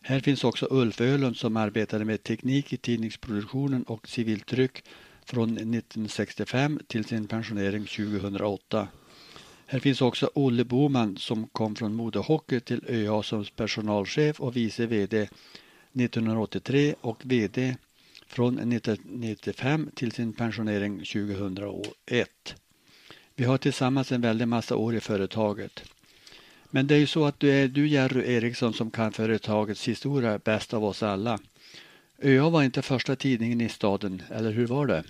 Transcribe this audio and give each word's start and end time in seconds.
Här 0.00 0.20
finns 0.20 0.44
också 0.44 0.66
Ulf 0.70 1.00
Ölund 1.00 1.36
som 1.36 1.56
arbetade 1.56 2.04
med 2.04 2.22
teknik 2.22 2.72
i 2.72 2.76
tidningsproduktionen 2.76 3.82
och 3.82 4.08
civiltryck 4.08 4.84
från 5.24 5.50
1965 5.50 6.80
till 6.86 7.04
sin 7.04 7.26
pensionering 7.26 7.84
2008. 7.84 8.88
Här 9.66 9.80
finns 9.80 10.02
också 10.02 10.30
Olle 10.34 10.64
Boman 10.64 11.16
som 11.16 11.46
kom 11.46 11.76
från 11.76 11.94
Modo 11.94 12.20
Hockey 12.20 12.60
till 12.60 12.84
ÖA 12.88 13.22
som 13.22 13.44
personalchef 13.56 14.40
och 14.40 14.56
vice 14.56 14.86
VD 14.86 15.28
1983 15.96 16.94
och 17.00 17.22
VD 17.24 17.76
från 18.26 18.72
1995 18.72 19.90
till 19.94 20.12
sin 20.12 20.32
pensionering 20.32 20.98
2001. 20.98 22.54
Vi 23.34 23.44
har 23.44 23.58
tillsammans 23.58 24.12
en 24.12 24.20
väldig 24.20 24.48
massa 24.48 24.76
år 24.76 24.94
i 24.94 25.00
företaget. 25.00 25.82
Men 26.70 26.86
det 26.86 26.94
är 26.94 26.98
ju 26.98 27.06
så 27.06 27.24
att 27.24 27.40
du 27.40 27.50
är 27.50 27.68
du 27.68 27.88
Jerry 27.88 28.34
Eriksson 28.34 28.72
som 28.74 28.90
kan 28.90 29.12
företagets 29.12 29.88
historia 29.88 30.38
bäst 30.38 30.74
av 30.74 30.84
oss 30.84 31.02
alla. 31.02 31.38
ÖA 32.22 32.50
var 32.50 32.62
inte 32.62 32.82
första 32.82 33.16
tidningen 33.16 33.60
i 33.60 33.68
staden, 33.68 34.22
eller 34.30 34.50
hur 34.52 34.66
var 34.66 34.86
det? 34.86 35.04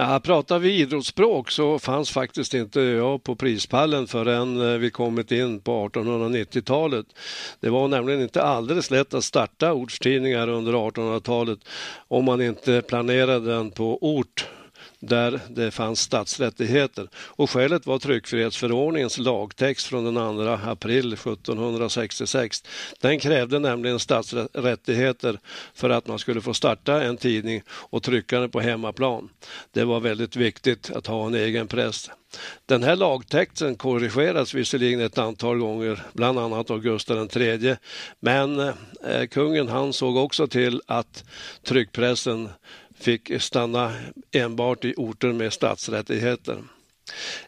Ja, 0.00 0.20
pratar 0.20 0.58
vi 0.58 0.72
idrottsspråk 0.72 1.50
så 1.50 1.78
fanns 1.78 2.10
faktiskt 2.10 2.54
inte 2.54 2.80
jag 2.80 3.22
på 3.22 3.36
prispallen 3.36 4.06
förrän 4.06 4.60
eh, 4.60 4.78
vi 4.78 4.90
kommit 4.90 5.32
in 5.32 5.60
på 5.60 5.88
1890-talet. 5.88 7.06
Det 7.60 7.70
var 7.70 7.88
nämligen 7.88 8.20
inte 8.20 8.42
alldeles 8.42 8.90
lätt 8.90 9.14
att 9.14 9.24
starta 9.24 9.72
ortstidningar 9.72 10.48
under 10.48 10.72
1800-talet 10.72 11.58
om 12.08 12.24
man 12.24 12.40
inte 12.40 12.82
planerade 12.82 13.50
den 13.54 13.70
på 13.70 13.98
ort 14.00 14.48
där 15.00 15.40
det 15.48 15.70
fanns 15.70 16.00
statsrättigheter. 16.00 17.08
Och 17.14 17.50
skälet 17.50 17.86
var 17.86 17.98
tryckfrihetsförordningens 17.98 19.18
lagtext 19.18 19.86
från 19.86 20.04
den 20.04 20.14
2 20.14 20.70
april 20.70 21.12
1766. 21.12 22.64
Den 23.00 23.18
krävde 23.18 23.58
nämligen 23.58 23.98
statsrättigheter 23.98 25.38
för 25.74 25.90
att 25.90 26.06
man 26.06 26.18
skulle 26.18 26.40
få 26.40 26.54
starta 26.54 27.02
en 27.02 27.16
tidning 27.16 27.62
och 27.68 28.02
trycka 28.02 28.40
den 28.40 28.50
på 28.50 28.60
hemmaplan. 28.60 29.28
Det 29.72 29.84
var 29.84 30.00
väldigt 30.00 30.36
viktigt 30.36 30.90
att 30.90 31.06
ha 31.06 31.26
en 31.26 31.34
egen 31.34 31.68
press. 31.68 32.10
Den 32.66 32.82
här 32.82 32.96
lagtexten 32.96 33.76
korrigerades 33.76 34.54
visserligen 34.54 35.00
ett 35.00 35.18
antal 35.18 35.58
gånger, 35.58 36.02
bland 36.12 36.38
annat 36.38 36.70
av 36.70 36.80
Gustav 36.80 37.36
III, 37.36 37.76
men 38.20 38.58
eh, 38.58 39.26
kungen 39.30 39.68
han 39.68 39.92
såg 39.92 40.16
också 40.16 40.46
till 40.46 40.82
att 40.86 41.24
tryckpressen 41.62 42.48
fick 43.00 43.42
stanna 43.42 43.92
enbart 44.32 44.84
i 44.84 44.94
orter 44.96 45.32
med 45.32 45.52
stadsrättigheter. 45.52 46.58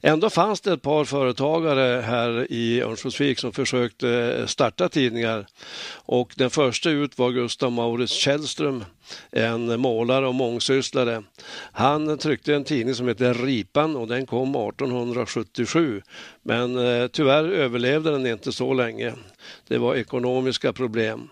Ändå 0.00 0.31
fanns 0.31 0.61
det 0.61 0.72
ett 0.72 0.83
par 0.83 1.05
företagare 1.05 2.00
här 2.00 2.47
i 2.53 2.83
Örnsköldsvik 2.83 3.38
som 3.38 3.53
försökte 3.53 4.09
eh, 4.10 4.47
starta 4.47 4.89
tidningar 4.89 5.47
och 5.93 6.33
den 6.37 6.50
första 6.50 6.91
ut 6.91 7.19
var 7.19 7.31
Gustav 7.31 7.72
Maurits 7.72 8.12
Källström, 8.12 8.84
en 9.31 9.81
målare 9.81 10.27
och 10.27 10.34
mångsysslare. 10.34 11.22
Han 11.72 12.19
tryckte 12.19 12.55
en 12.55 12.65
tidning 12.65 12.94
som 12.94 13.09
hette 13.09 13.33
Ripan 13.33 13.97
och 13.97 14.09
den 14.09 14.27
kom 14.27 14.55
1877 14.55 16.03
men 16.43 16.78
eh, 16.78 17.06
tyvärr 17.06 17.44
överlevde 17.44 18.10
den 18.10 18.27
inte 18.27 18.53
så 18.53 18.75
länge. 18.75 19.15
Det 19.69 19.78
var 19.78 19.94
ekonomiska 19.94 20.72
problem. 20.72 21.28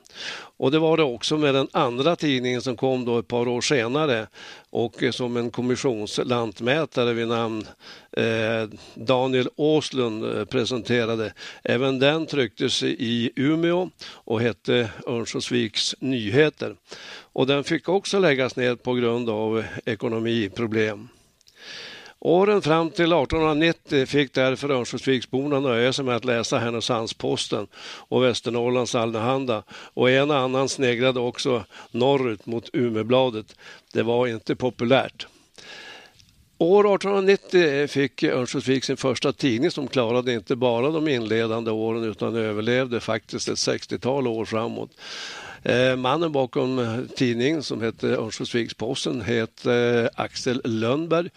Och 0.58 0.70
det 0.70 0.78
var 0.78 0.96
det 0.96 1.02
också 1.02 1.38
med 1.38 1.54
den 1.54 1.68
andra 1.72 2.16
tidningen 2.16 2.62
som 2.62 2.76
kom 2.76 3.04
då 3.04 3.18
ett 3.18 3.28
par 3.28 3.48
år 3.48 3.60
senare 3.60 4.26
och 4.70 5.02
eh, 5.02 5.10
som 5.10 5.36
en 5.36 5.50
kommissionslantmätare 5.50 7.12
vid 7.12 7.28
namn 7.28 7.66
eh, 8.12 8.68
Daniel 8.94 9.48
Åslund 9.56 10.24
eh, 10.24 10.44
presenterade. 10.44 11.32
Även 11.62 11.98
den 11.98 12.26
trycktes 12.26 12.82
i 12.82 13.30
Umeå 13.36 13.90
och 14.10 14.40
hette 14.40 14.90
Örnsköldsviks 15.06 15.94
Nyheter. 15.98 16.76
Och 17.32 17.46
den 17.46 17.64
fick 17.64 17.88
också 17.88 18.18
läggas 18.18 18.56
ner 18.56 18.74
på 18.74 18.94
grund 18.94 19.30
av 19.30 19.64
ekonomiproblem. 19.84 21.08
Åren 22.20 22.62
fram 22.62 22.90
till 22.90 23.12
1890 23.12 24.06
fick 24.06 24.34
därför 24.34 24.70
Örnsköldsviksborna 24.70 25.60
nöja 25.60 25.92
sig 25.92 26.04
med 26.04 26.16
att 26.16 26.24
läsa 26.24 26.58
Härnösandsposten 26.58 27.66
och 28.08 28.22
Västernorrlands 28.22 28.94
Allehanda 28.94 29.62
och 29.70 30.10
en 30.10 30.30
och 30.30 30.36
annan 30.36 30.68
sneglade 30.68 31.20
också 31.20 31.64
norrut 31.90 32.46
mot 32.46 32.70
Umebladet. 32.72 33.56
Det 33.92 34.02
var 34.02 34.26
inte 34.26 34.56
populärt. 34.56 35.26
År 36.58 36.94
1890 36.94 37.88
fick 37.88 38.22
Örnsköldsvik 38.22 38.84
sin 38.84 38.96
första 38.96 39.32
tidning 39.32 39.70
som 39.70 39.88
klarade 39.88 40.32
inte 40.32 40.56
bara 40.56 40.90
de 40.90 41.08
inledande 41.08 41.70
åren 41.70 42.04
utan 42.04 42.36
överlevde 42.36 43.00
faktiskt 43.00 43.48
ett 43.48 43.54
60-tal 43.54 44.26
år 44.26 44.44
framåt. 44.44 44.90
Eh, 45.62 45.96
mannen 45.96 46.32
bakom 46.32 47.06
tidningen 47.16 47.62
som 47.62 47.82
hette 47.82 48.06
Örnsköldsviks-Posten, 48.06 49.20
hette 49.20 49.74
eh, 49.74 50.22
Axel 50.22 50.60
Lönnberg 50.64 51.30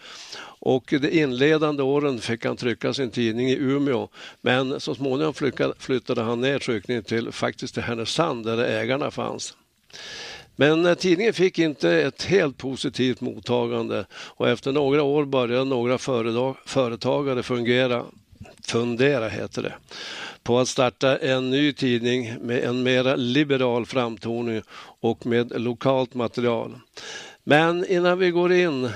och 0.62 0.94
de 1.02 1.10
inledande 1.22 1.84
åren 1.84 2.20
fick 2.20 2.46
han 2.46 2.58
trycka 2.58 2.94
sin 2.94 3.12
tidning 3.12 3.50
i 3.50 3.56
Umeå 3.56 4.08
men 4.42 4.80
så 4.80 4.96
småningom 4.96 5.34
flyttade 5.78 6.22
han 6.22 6.42
ner 6.42 6.60
tryckningen 6.60 7.04
till 7.04 7.32
faktiskt 7.32 7.74
till 7.74 7.84
Härnösand 7.84 8.46
där 8.46 8.58
ägarna 8.58 9.12
fanns. 9.12 9.56
Men 10.56 10.86
eh, 10.86 10.94
tidningen 10.96 11.34
fick 11.34 11.60
inte 11.60 11.92
ett 12.02 12.24
helt 12.24 12.58
positivt 12.58 13.22
mottagande 13.22 14.06
och 14.14 14.50
efter 14.50 14.72
några 14.72 15.04
år 15.04 15.26
började 15.26 15.66
några 15.66 15.98
företagare 16.66 17.44
fungera, 17.44 18.06
fundera 18.68 19.30
heter 19.30 19.62
det, 19.62 19.74
på 20.44 20.60
att 20.60 20.68
starta 20.68 21.18
en 21.18 21.50
ny 21.50 21.74
tidning 21.74 22.34
med 22.42 22.64
en 22.64 22.84
mera 22.84 23.16
liberal 23.16 23.86
framtoning 23.86 24.62
och 25.00 25.26
med 25.26 25.62
lokalt 25.62 26.14
material. 26.14 26.76
Men 27.52 27.86
innan 27.86 28.20
vi 28.20 28.32
går 28.32 28.54
in 28.54 28.90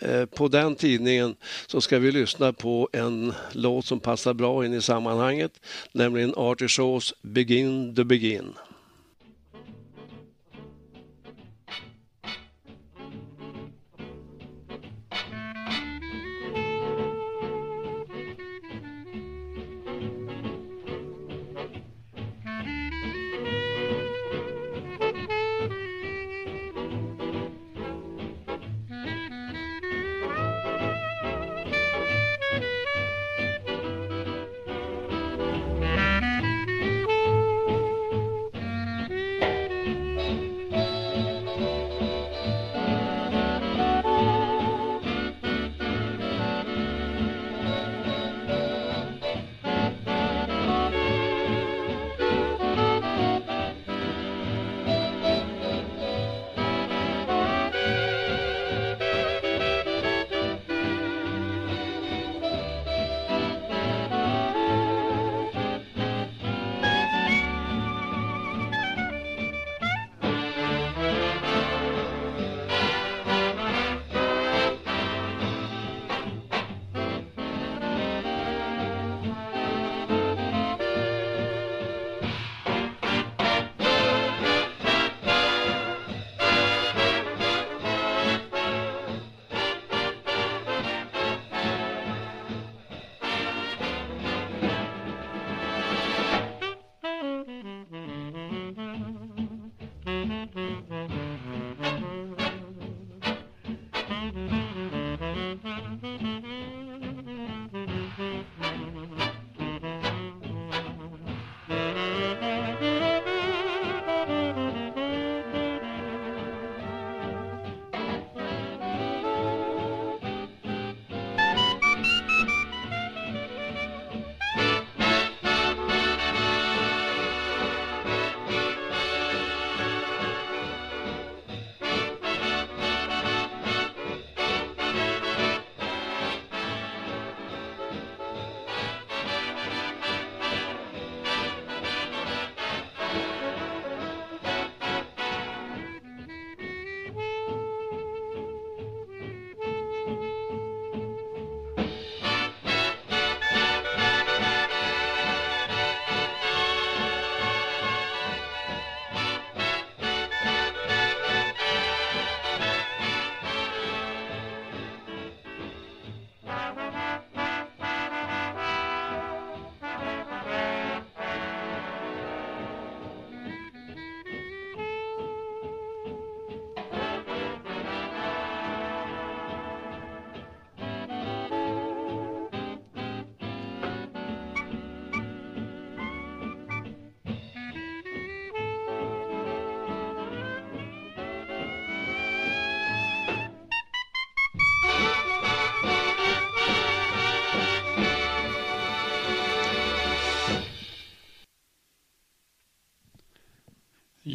eh, 0.00 0.24
på 0.24 0.48
den 0.48 0.76
tidningen 0.76 1.36
så 1.66 1.80
ska 1.80 1.98
vi 1.98 2.12
lyssna 2.12 2.52
på 2.52 2.88
en 2.92 3.32
låt 3.52 3.84
som 3.84 4.00
passar 4.00 4.34
bra 4.34 4.64
in 4.64 4.74
i 4.74 4.80
sammanhanget, 4.80 5.52
nämligen 5.92 6.34
Artie 6.36 6.68
Shaws 6.68 7.14
Begin 7.22 7.94
the 7.94 8.04
Begin. 8.04 8.52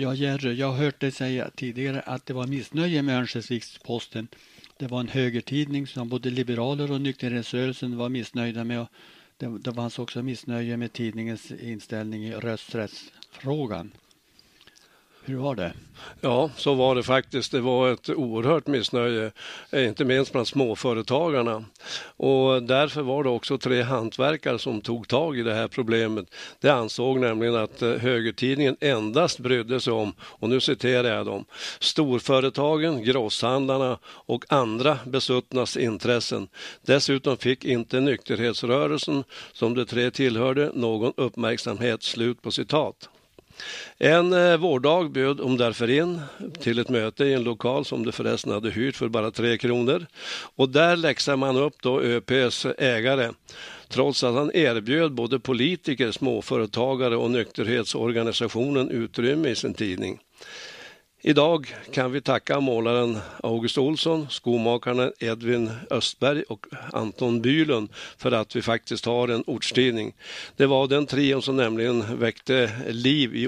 Ja, 0.06 0.14
Jerry, 0.14 0.54
jag 0.54 0.72
har 0.72 0.78
hört 0.78 1.00
dig 1.00 1.12
säga 1.12 1.50
tidigare 1.56 2.02
att 2.02 2.26
det 2.26 2.34
var 2.34 2.48
missnöje 2.48 3.02
med 3.02 3.18
Örnsköldsviks-Posten. 3.18 4.28
Det 4.78 4.88
var 4.88 5.00
en 5.00 5.08
högertidning 5.08 5.88
som 5.88 6.10
både 6.10 6.30
liberaler 6.30 6.92
och 6.92 7.02
nykterhetsrörelsen 7.02 7.98
var 7.98 8.10
missnöjda 8.10 8.64
med. 8.64 8.88
Det, 9.38 9.58
det 9.60 9.74
fanns 9.74 10.00
också 10.00 10.24
missnöje 10.24 10.78
med 10.78 10.94
tidningens 10.94 11.52
inställning 11.52 12.26
i 12.26 12.34
rösträttsfrågan. 12.34 13.92
Hur 15.28 15.38
var 15.38 15.56
det? 15.56 15.74
Ja, 16.22 16.50
så 16.58 16.74
var 16.74 16.96
det 16.96 17.04
faktiskt. 17.04 17.52
Det 17.52 17.62
var 17.62 17.92
ett 17.92 18.10
oerhört 18.10 18.68
missnöje, 18.68 19.32
eh, 19.70 19.88
inte 19.88 20.06
minst 20.06 20.32
bland 20.32 20.48
småföretagarna. 20.48 21.66
Och 22.18 22.64
därför 22.64 23.02
var 23.02 23.24
det 23.24 23.30
också 23.30 23.58
tre 23.58 23.82
hantverkare 23.82 24.60
som 24.60 24.82
tog 24.82 25.08
tag 25.08 25.40
i 25.40 25.44
det 25.44 25.54
här 25.54 25.68
problemet. 25.68 26.26
De 26.60 26.70
ansåg 26.70 27.20
nämligen 27.20 27.56
att 27.56 27.82
eh, 27.82 27.92
högertidningen 27.92 28.78
endast 28.80 29.40
brydde 29.40 29.80
sig 29.80 29.94
om, 29.94 30.14
och 30.20 30.50
nu 30.50 30.60
citerar 30.60 31.16
jag 31.18 31.26
dem, 31.26 31.46
storföretagen, 31.80 33.04
grosshandlarna 33.04 34.00
och 34.06 34.46
andra 34.50 35.00
besuttnas 35.06 35.78
intressen. 35.78 36.48
Dessutom 36.82 37.38
fick 37.38 37.66
inte 37.66 38.00
nykterhetsrörelsen, 38.00 39.24
som 39.54 39.76
de 39.76 39.86
tre 39.86 40.12
tillhörde, 40.12 40.72
någon 40.74 41.14
uppmärksamhet. 41.18 42.04
Slut 42.04 42.42
på 42.42 42.52
citat. 42.52 43.10
En 43.98 44.34
eh, 44.34 44.58
vårdag 44.58 45.12
bjöd 45.12 45.38
de 45.38 45.58
därför 45.58 45.90
in 45.90 46.22
till 46.60 46.80
ett 46.80 46.90
möte 46.90 47.26
i 47.26 47.34
en 47.34 47.44
lokal 47.44 47.86
som 47.86 48.06
de 48.06 48.12
förresten 48.12 48.52
hade 48.52 48.70
hyrt 48.70 48.96
för 48.96 49.08
bara 49.08 49.32
tre 49.32 49.58
kronor. 49.58 50.06
Och 50.56 50.70
där 50.70 50.96
läxade 50.96 51.38
man 51.38 51.58
upp 51.58 51.76
då 51.82 52.02
ÖPs 52.02 52.66
ägare 52.78 53.32
trots 53.88 54.24
att 54.24 54.36
han 54.36 54.52
erbjöd 54.54 55.14
både 55.14 55.40
politiker, 55.40 56.12
småföretagare 56.12 57.16
och 57.16 57.32
nykterhetsorganisationen 57.32 58.90
utrymme 58.90 59.50
i 59.50 59.56
sin 59.56 59.74
tidning. 59.74 60.20
Idag 61.28 61.76
kan 61.92 62.12
vi 62.12 62.22
tacka 62.22 62.60
målaren 62.60 63.18
August 63.44 63.78
Olsson, 63.78 64.28
skomakarna 64.30 65.12
Edvin 65.20 65.72
Östberg 65.90 66.44
och 66.44 66.66
Anton 66.94 67.42
Bylund 67.42 67.90
för 68.18 68.32
att 68.32 68.56
vi 68.56 68.62
faktiskt 68.62 69.06
har 69.06 69.28
en 69.28 69.44
ortstidning. 69.48 70.14
Det 70.56 70.66
var 70.66 70.88
den 70.88 71.06
trion 71.06 71.42
som 71.42 71.58
nämligen 71.58 72.20
väckte 72.20 72.72
liv 72.88 73.36
i 73.36 73.48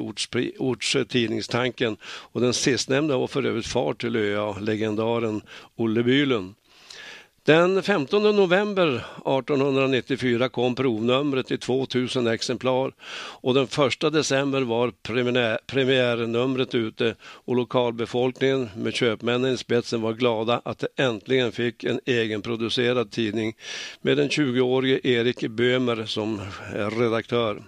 ortstidningstanken 0.60 1.98
och 2.04 2.42
den 2.42 2.54
sistnämnda 2.54 3.18
var 3.18 3.28
för 3.28 3.46
övrigt 3.46 3.68
far 3.68 3.94
till 3.94 4.16
ÖA, 4.16 4.60
legendaren 4.60 5.42
Olle 5.76 6.04
Bylund. 6.04 6.54
Den 7.48 7.84
15 7.84 8.24
november 8.36 8.88
1894 8.88 10.50
kom 10.50 10.76
provnumret 10.76 11.52
i 11.52 11.58
2000 11.58 12.28
exemplar 12.28 12.94
och 13.42 13.54
den 13.54 13.64
1 13.64 14.14
december 14.14 14.62
var 14.62 14.92
premiär, 14.92 15.60
premiärnumret 15.68 16.76
ute 16.76 17.16
och 17.22 17.56
lokalbefolkningen 17.56 18.70
med 18.76 18.94
köpmännen 18.94 19.54
i 19.54 19.58
spetsen 19.58 20.02
var 20.02 20.14
glada 20.14 20.62
att 20.66 20.80
de 20.80 21.04
äntligen 21.04 21.52
fick 21.52 21.84
en 21.84 22.00
egenproducerad 22.06 23.12
tidning 23.12 23.56
med 24.02 24.18
den 24.18 24.30
20-årige 24.30 25.00
Erik 25.04 25.48
Böhmer 25.48 26.06
som 26.06 26.42
redaktör. 26.74 27.62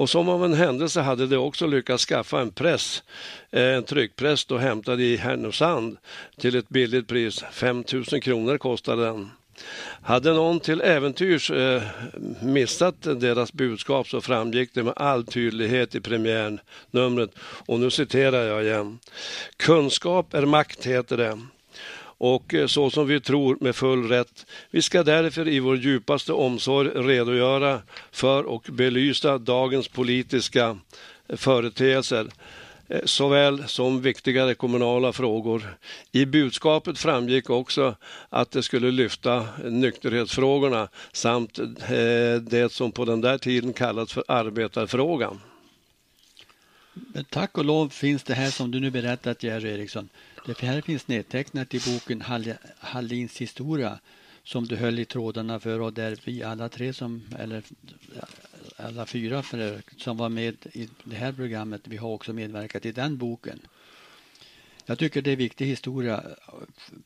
Och 0.00 0.10
som 0.10 0.28
av 0.28 0.44
en 0.44 0.54
händelse 0.54 1.00
hade 1.00 1.26
de 1.26 1.36
också 1.36 1.66
lyckats 1.66 2.06
skaffa 2.06 2.40
en 2.40 2.50
press, 2.50 3.02
eh, 3.50 3.62
en 3.62 3.84
tryckpress 3.84 4.44
då 4.44 4.58
hämtad 4.58 5.00
i 5.00 5.16
Härnösand 5.16 5.96
till 6.38 6.56
ett 6.56 6.68
billigt 6.68 7.08
pris. 7.08 7.44
5 7.52 7.84
000 7.92 8.04
kronor 8.04 8.58
kostade 8.58 9.04
den. 9.04 9.30
Hade 10.02 10.32
någon 10.32 10.60
till 10.60 10.80
äventyrs 10.80 11.50
eh, 11.50 11.82
missat 12.42 13.02
deras 13.02 13.52
budskap 13.52 14.08
så 14.08 14.20
framgick 14.20 14.74
det 14.74 14.82
med 14.82 14.94
all 14.96 15.24
tydlighet 15.24 15.94
i 15.94 16.00
premiärnumret 16.00 17.30
och 17.66 17.80
nu 17.80 17.90
citerar 17.90 18.42
jag 18.42 18.64
igen. 18.64 18.98
Kunskap 19.56 20.34
är 20.34 20.46
makt 20.46 20.86
heter 20.86 21.16
det 21.16 21.38
och 22.20 22.54
eh, 22.54 22.66
så 22.66 22.90
som 22.90 23.06
vi 23.06 23.20
tror 23.20 23.56
med 23.60 23.76
full 23.76 24.08
rätt. 24.08 24.46
Vi 24.70 24.82
ska 24.82 25.02
därför 25.02 25.48
i 25.48 25.60
vår 25.60 25.76
djupaste 25.76 26.32
omsorg 26.32 26.88
redogöra 26.88 27.82
för 28.10 28.44
och 28.44 28.66
belysa 28.68 29.38
dagens 29.38 29.88
politiska 29.88 30.78
eh, 31.28 31.36
företeelser 31.36 32.28
eh, 32.88 33.00
såväl 33.04 33.68
som 33.68 34.02
viktigare 34.02 34.54
kommunala 34.54 35.12
frågor. 35.12 35.76
I 36.12 36.26
budskapet 36.26 36.98
framgick 36.98 37.50
också 37.50 37.96
att 38.28 38.50
det 38.50 38.62
skulle 38.62 38.90
lyfta 38.90 39.46
nykterhetsfrågorna 39.64 40.88
samt 41.12 41.58
det 42.40 42.72
som 42.72 42.92
på 42.92 43.04
den 43.04 43.20
där 43.20 43.38
tiden 43.38 43.72
kallats 43.72 44.12
för 44.12 44.24
arbetarfrågan. 44.28 45.40
Men 46.92 47.24
tack 47.24 47.58
och 47.58 47.64
lov 47.64 47.88
finns 47.88 48.22
det 48.22 48.34
här 48.34 48.50
som 48.50 48.70
du 48.70 48.80
nu 48.80 48.90
berättat 48.90 49.42
Jerry 49.42 49.68
Eriksson 49.68 50.08
det 50.46 50.60
här 50.60 50.80
finns 50.80 51.08
nedtecknat 51.08 51.74
i 51.74 51.80
boken 51.92 52.22
Hallins 52.78 53.36
historia 53.40 53.98
som 54.42 54.66
du 54.66 54.76
höll 54.76 54.98
i 54.98 55.04
trådarna 55.04 55.60
för 55.60 55.80
och 55.80 55.92
där 55.92 56.18
vi 56.24 56.42
alla 56.42 56.68
tre 56.68 56.92
som, 56.92 57.22
eller 57.38 57.62
alla 58.76 59.06
fyra 59.06 59.42
för, 59.42 59.58
er 59.58 59.82
som 59.96 60.16
var 60.16 60.28
med 60.28 60.56
i 60.72 60.88
det 61.04 61.16
här 61.16 61.32
programmet, 61.32 61.80
vi 61.84 61.96
har 61.96 62.08
också 62.08 62.32
medverkat 62.32 62.86
i 62.86 62.92
den 62.92 63.16
boken. 63.16 63.60
Jag 64.86 64.98
tycker 64.98 65.22
det 65.22 65.30
är 65.30 65.36
viktig 65.36 65.66
historia, 65.66 66.24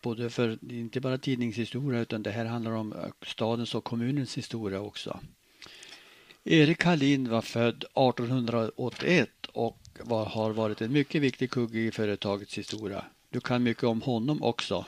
både 0.03 0.31
för 0.31 0.59
inte 0.73 1.01
bara 1.01 1.19
tidningshistoria 1.19 2.01
utan 2.01 2.23
det 2.23 2.31
här 2.31 2.45
handlar 2.45 2.73
om 2.73 2.95
stadens 3.27 3.75
och 3.75 3.85
kommunens 3.85 4.39
historia 4.39 4.81
också. 4.81 5.21
Erik 6.45 6.85
Hallin 6.85 7.29
var 7.29 7.43
född 7.43 7.85
1881 7.85 9.31
och 9.53 9.79
var, 10.01 10.25
har 10.25 10.51
varit 10.51 10.81
en 10.81 10.93
mycket 10.93 11.23
viktig 11.23 11.51
kugge 11.51 11.79
i 11.79 11.91
företagets 11.91 12.59
historia. 12.59 13.05
Du 13.35 13.41
kan 13.41 13.63
mycket 13.63 13.85
om 13.85 14.03
honom 14.03 14.43
också. 14.43 14.85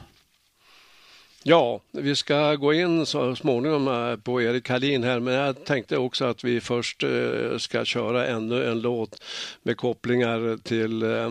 Ja, 1.48 1.80
vi 1.92 2.16
ska 2.16 2.54
gå 2.54 2.72
in 2.72 3.06
så 3.06 3.36
småningom 3.36 3.88
eh, 3.88 4.16
på 4.16 4.42
Erik 4.42 4.68
Hallin 4.68 5.04
här, 5.04 5.20
men 5.20 5.34
jag 5.34 5.64
tänkte 5.64 5.96
också 5.96 6.24
att 6.24 6.44
vi 6.44 6.60
först 6.60 7.02
eh, 7.02 7.58
ska 7.58 7.84
köra 7.84 8.26
ännu 8.26 8.70
en 8.70 8.80
låt 8.80 9.22
med 9.62 9.76
kopplingar 9.76 10.56
till 10.62 11.02
eh, 11.02 11.30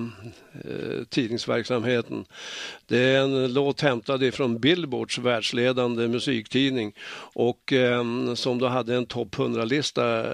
tidningsverksamheten. 1.10 2.25
Det 2.88 2.98
är 2.98 3.19
en 3.19 3.53
låt 3.53 3.81
hämtad 3.81 4.24
ifrån 4.24 4.60
Billboards 4.60 5.17
världsledande 5.17 6.07
musiktidning 6.07 6.93
och 7.34 7.74
ehm, 7.74 8.36
som 8.36 8.60
då 8.60 8.67
hade 8.67 8.95
en 8.95 9.05
topp 9.05 9.36
100-lista 9.36 10.25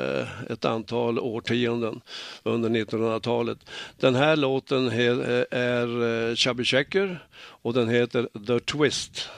ett 0.49 0.65
antal 0.65 1.19
årtionden 1.19 2.01
under 2.43 2.69
1900-talet. 2.69 3.57
Den 3.99 4.15
här 4.15 4.35
låten 4.35 4.87
är 4.87 6.35
Chubby 6.35 6.63
Checker 6.63 7.27
och 7.37 7.73
den 7.73 7.89
heter 7.89 8.29
The 8.47 8.59
Twist. 8.59 9.29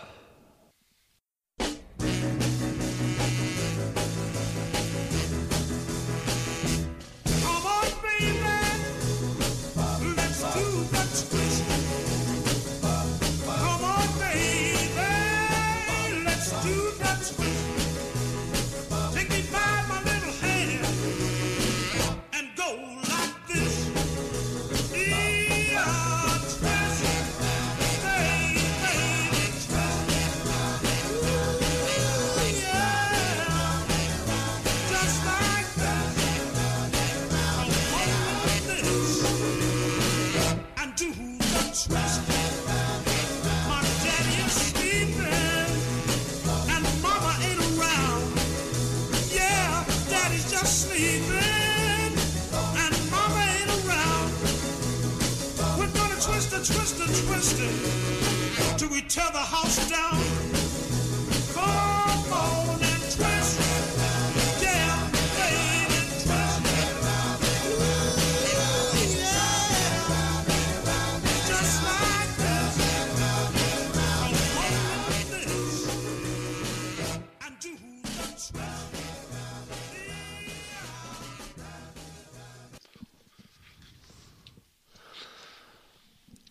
Do 58.77 58.89
we 58.89 59.01
tear 59.01 59.29
the 59.31 59.39
house 59.39 59.89
down. 59.89 60.32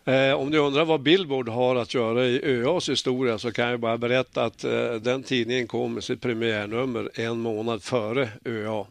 Eh, 0.05 0.33
om 0.33 0.49
ni 0.49 0.57
undrar 0.57 0.85
vad 0.85 1.01
Billboard 1.01 1.49
har 1.49 1.75
att 1.75 1.93
göra 1.93 2.25
i 2.25 2.41
ÖAs 2.43 2.89
historia 2.89 3.37
så 3.37 3.51
kan 3.51 3.69
jag 3.69 3.79
bara 3.79 3.97
berätta 3.97 4.43
att 4.43 4.63
eh, 4.63 4.93
den 4.93 5.23
tidningen 5.23 5.67
kom 5.67 5.93
med 5.93 6.03
sitt 6.03 6.21
premiärnummer 6.21 7.09
en 7.13 7.39
månad 7.39 7.83
före 7.83 8.29
ÖA. 8.45 8.85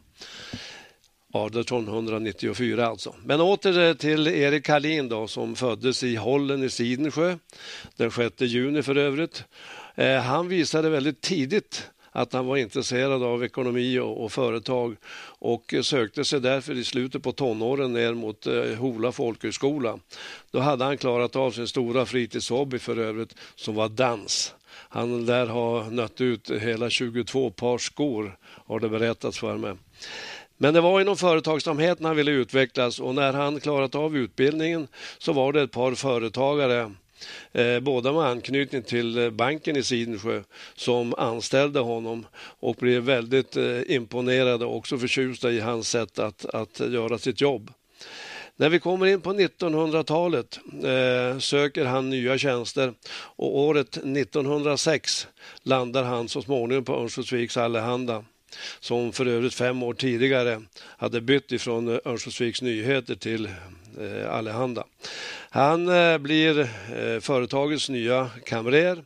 1894 1.35 2.87
alltså. 2.87 3.15
Men 3.25 3.41
åter 3.41 3.79
eh, 3.79 3.93
till 3.93 4.27
Erik 4.27 4.69
Hallin 4.69 5.09
då 5.09 5.27
som 5.27 5.55
föddes 5.55 6.03
i 6.03 6.15
Hollen 6.15 6.63
i 6.63 6.69
Sidensjö 6.69 7.37
den 7.97 8.11
6 8.11 8.41
juni 8.41 8.83
för 8.83 8.97
övrigt. 8.97 9.43
Eh, 9.95 10.15
han 10.15 10.47
visade 10.47 10.89
väldigt 10.89 11.21
tidigt 11.21 11.89
att 12.15 12.33
han 12.33 12.45
var 12.45 12.57
intresserad 12.57 13.23
av 13.23 13.43
ekonomi 13.43 13.99
och, 13.99 14.23
och, 14.23 14.31
företag 14.31 14.95
och 15.39 15.73
sökte 15.81 16.25
sig 16.25 16.41
därför 16.41 16.77
i 16.77 16.83
slutet 16.83 17.23
på 17.23 17.31
tonåren 17.31 17.93
ner 17.93 18.13
mot 18.13 18.47
eh, 18.47 18.75
Hola 18.77 19.11
folkhögskola. 19.11 19.99
Då 20.51 20.59
hade 20.59 20.85
han 20.85 20.97
klarat 20.97 21.35
av 21.35 21.51
sin 21.51 21.67
stora 21.67 22.05
fritidshobby 22.05 22.79
för 22.79 22.97
övrigt 22.97 23.35
som 23.55 23.75
var 23.75 23.89
dans. 23.89 24.55
Han 24.89 25.25
lär 25.25 25.47
ha 25.47 25.89
nött 25.89 26.21
ut 26.21 26.51
hela 26.51 26.89
22 26.89 27.51
par 27.51 27.77
skor 27.77 28.37
har 28.43 28.79
det 28.79 28.89
berättats 28.89 29.39
för 29.39 29.57
mig. 29.57 29.75
Men 30.57 30.73
det 30.73 30.81
var 30.81 31.01
inom 31.01 31.17
företagsamheten 31.17 32.05
han 32.05 32.15
ville 32.15 32.31
utvecklas 32.31 32.99
och 32.99 33.15
när 33.15 33.33
han 33.33 33.59
klarat 33.59 33.95
av 33.95 34.17
utbildningen 34.17 34.87
så 35.17 35.33
var 35.33 35.53
det 35.53 35.61
ett 35.61 35.71
par 35.71 35.95
företagare 35.95 36.91
Eh, 37.51 37.79
båda 37.79 38.13
med 38.13 38.23
anknytning 38.23 38.83
till 38.83 39.17
eh, 39.17 39.29
banken 39.29 39.75
i 39.75 39.83
Sidensjö 39.83 40.43
som 40.75 41.13
anställde 41.17 41.79
honom 41.79 42.25
och 42.35 42.75
blev 42.75 43.03
väldigt 43.03 43.57
eh, 43.57 43.81
imponerade 43.87 44.65
och 44.65 44.75
också 44.75 44.97
förtjusta 44.97 45.51
i 45.51 45.59
hans 45.59 45.89
sätt 45.89 46.19
att, 46.19 46.45
att 46.45 46.79
göra 46.79 47.17
sitt 47.17 47.41
jobb. 47.41 47.71
När 48.55 48.69
vi 48.69 48.79
kommer 48.79 49.05
in 49.05 49.21
på 49.21 49.33
1900-talet 49.33 50.59
eh, 50.83 51.39
söker 51.39 51.85
han 51.85 52.09
nya 52.09 52.37
tjänster 52.37 52.93
och 53.13 53.59
året 53.59 53.97
1906 53.97 55.27
landar 55.63 56.03
han 56.03 56.29
så 56.29 56.41
småningom 56.41 56.85
på 56.85 56.93
Örnsköldsviks 56.93 57.57
Allehanda 57.57 58.23
som 58.79 59.11
för 59.11 59.25
övrigt 59.25 59.53
fem 59.53 59.83
år 59.83 59.93
tidigare 59.93 60.61
hade 60.77 61.21
bytt 61.21 61.51
ifrån 61.51 61.87
Örnsköldsviks 62.05 62.61
Nyheter 62.61 63.15
till 63.15 63.49
eh, 64.01 64.33
Allehanda. 64.33 64.83
Han 65.49 65.89
eh, 65.89 66.17
blir 66.17 66.59
eh, 66.59 67.19
företagets 67.21 67.89
nya 67.89 68.29
kamrer. 68.45 69.03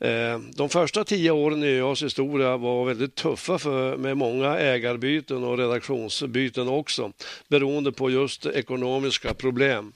Eh, 0.00 0.38
de 0.56 0.68
första 0.68 1.04
tio 1.04 1.30
åren 1.30 1.64
i 1.64 1.66
ÖAs 1.66 2.02
historia 2.02 2.56
var 2.56 2.84
väldigt 2.84 3.14
tuffa 3.14 3.58
för, 3.58 3.96
med 3.96 4.16
många 4.16 4.58
ägarbyten 4.58 5.44
och 5.44 5.58
redaktionsbyten 5.58 6.68
också 6.68 7.12
beroende 7.48 7.92
på 7.92 8.10
just 8.10 8.46
ekonomiska 8.46 9.34
problem. 9.34 9.92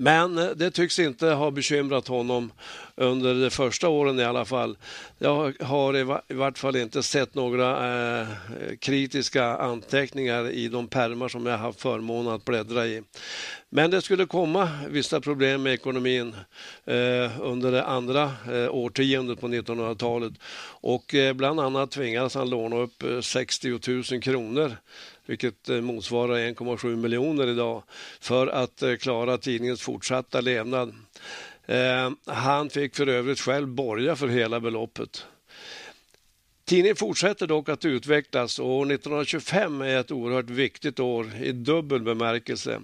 Men 0.00 0.38
eh, 0.38 0.50
det 0.50 0.70
tycks 0.70 0.98
inte 0.98 1.26
ha 1.26 1.50
bekymrat 1.50 2.08
honom 2.08 2.52
under 2.94 3.34
de 3.34 3.50
första 3.50 3.88
åren 3.88 4.20
i 4.20 4.24
alla 4.24 4.44
fall. 4.44 4.76
Jag 5.18 5.54
har 5.60 5.96
i 6.28 6.34
vart 6.34 6.58
fall 6.58 6.76
inte 6.76 7.02
sett 7.02 7.34
några 7.34 8.20
eh, 8.20 8.26
kritiska 8.78 9.44
anteckningar 9.44 10.50
i 10.50 10.68
de 10.68 10.88
permar 10.88 11.28
som 11.28 11.46
jag 11.46 11.58
haft 11.58 11.80
förmånen 11.80 12.32
att 12.32 12.44
bläddra 12.44 12.86
i. 12.86 13.02
Men 13.70 13.90
det 13.90 14.02
skulle 14.02 14.26
komma 14.26 14.68
vissa 14.88 15.20
problem 15.20 15.62
med 15.62 15.74
ekonomin 15.74 16.34
eh, 16.84 17.40
under 17.40 17.72
det 17.72 17.84
andra 17.84 18.22
eh, 18.52 18.74
årtiondet 18.74 19.40
på 19.40 19.48
1900-talet 19.48 20.32
och 20.80 21.14
eh, 21.14 21.32
bland 21.32 21.60
annat 21.60 21.90
tvingades 21.90 22.34
han 22.34 22.50
låna 22.50 22.76
upp 22.76 23.02
eh, 23.02 23.20
60 23.20 24.12
000 24.12 24.22
kronor 24.22 24.76
vilket 25.28 25.68
eh, 25.68 25.80
motsvarar 25.80 26.34
1,7 26.34 26.96
miljoner 26.96 27.46
idag, 27.46 27.82
för 28.20 28.46
att 28.46 28.82
eh, 28.82 28.96
klara 28.96 29.38
tidningens 29.38 29.82
fortsatta 29.82 30.40
levnad. 30.40 30.94
Eh, 31.66 32.10
han 32.26 32.70
fick 32.70 32.96
för 32.96 33.06
övrigt 33.06 33.40
själv 33.40 33.68
borga 33.68 34.16
för 34.16 34.28
hela 34.28 34.60
beloppet. 34.60 35.26
Tidningen 36.64 36.96
fortsätter 36.96 37.46
dock 37.46 37.68
att 37.68 37.84
utvecklas 37.84 38.58
och 38.58 38.86
1925 38.86 39.80
är 39.80 39.96
ett 39.96 40.10
oerhört 40.10 40.50
viktigt 40.50 41.00
år 41.00 41.30
i 41.42 41.52
dubbel 41.52 42.02
bemärkelse. 42.02 42.80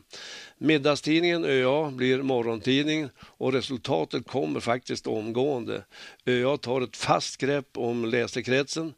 Middagstidningen 0.58 1.44
ÖA 1.44 1.90
blir 1.90 2.22
morgontidning 2.22 3.08
och 3.18 3.52
resultatet 3.52 4.26
kommer 4.26 4.60
faktiskt 4.60 5.06
omgående. 5.06 5.84
ÖA 6.24 6.56
tar 6.56 6.80
ett 6.80 6.96
fast 6.96 7.36
grepp 7.36 7.78
om 7.78 8.04
läsekretsen 8.04 8.94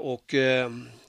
och 0.00 0.34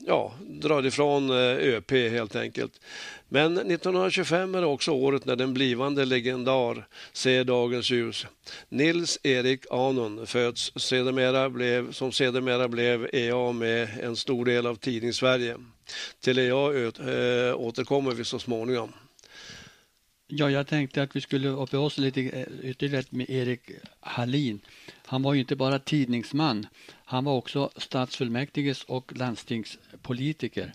ja, 0.08 0.34
drar 0.40 0.86
ifrån 0.86 1.30
eh, 1.30 1.58
ÖP 1.58 1.92
helt 1.92 2.36
enkelt. 2.36 2.82
Men 3.30 3.58
1925 3.58 4.56
är 4.56 4.64
också 4.64 4.92
året 4.92 5.26
när 5.26 5.36
den 5.36 5.54
blivande 5.54 6.06
legendar 6.06 6.88
ser 7.14 7.44
dagens 7.44 7.90
ljus. 7.90 8.26
Nils 8.70 9.20
Erik 9.24 9.66
Anon 9.70 10.28
föds 10.28 10.72
sedermera 10.76 11.50
blev, 11.50 11.92
som 11.92 12.12
sedermera 12.12 12.68
blev 12.68 13.10
EA 13.14 13.52
med 13.52 13.90
en 14.02 14.16
stor 14.16 14.46
del 14.46 14.68
av 14.68 14.76
Tidningssverige. 14.76 15.56
Till 16.20 16.40
EA 16.40 16.88
eh, 16.88 17.56
återkommer 17.56 18.12
vi 18.12 18.24
så 18.24 18.40
småningom. 18.40 18.94
Ja, 20.30 20.52
jag 20.52 20.68
tänkte 20.68 21.04
att 21.04 21.16
vi 21.16 21.22
skulle 21.22 21.50
uppehålla 21.50 21.86
oss 21.86 21.98
lite 21.98 22.22
eh, 22.22 22.70
ytterligare 22.70 23.06
med 23.10 23.30
Erik 23.30 23.72
Hallin. 24.00 24.60
Han 25.06 25.24
var 25.24 25.34
ju 25.34 25.40
inte 25.40 25.56
bara 25.56 25.80
tidningsman. 25.80 26.68
Han 27.06 27.26
var 27.26 27.34
också 27.34 27.70
stadsfullmäktiges 27.78 28.84
och 28.84 29.18
landstingspolitiker. 29.18 30.74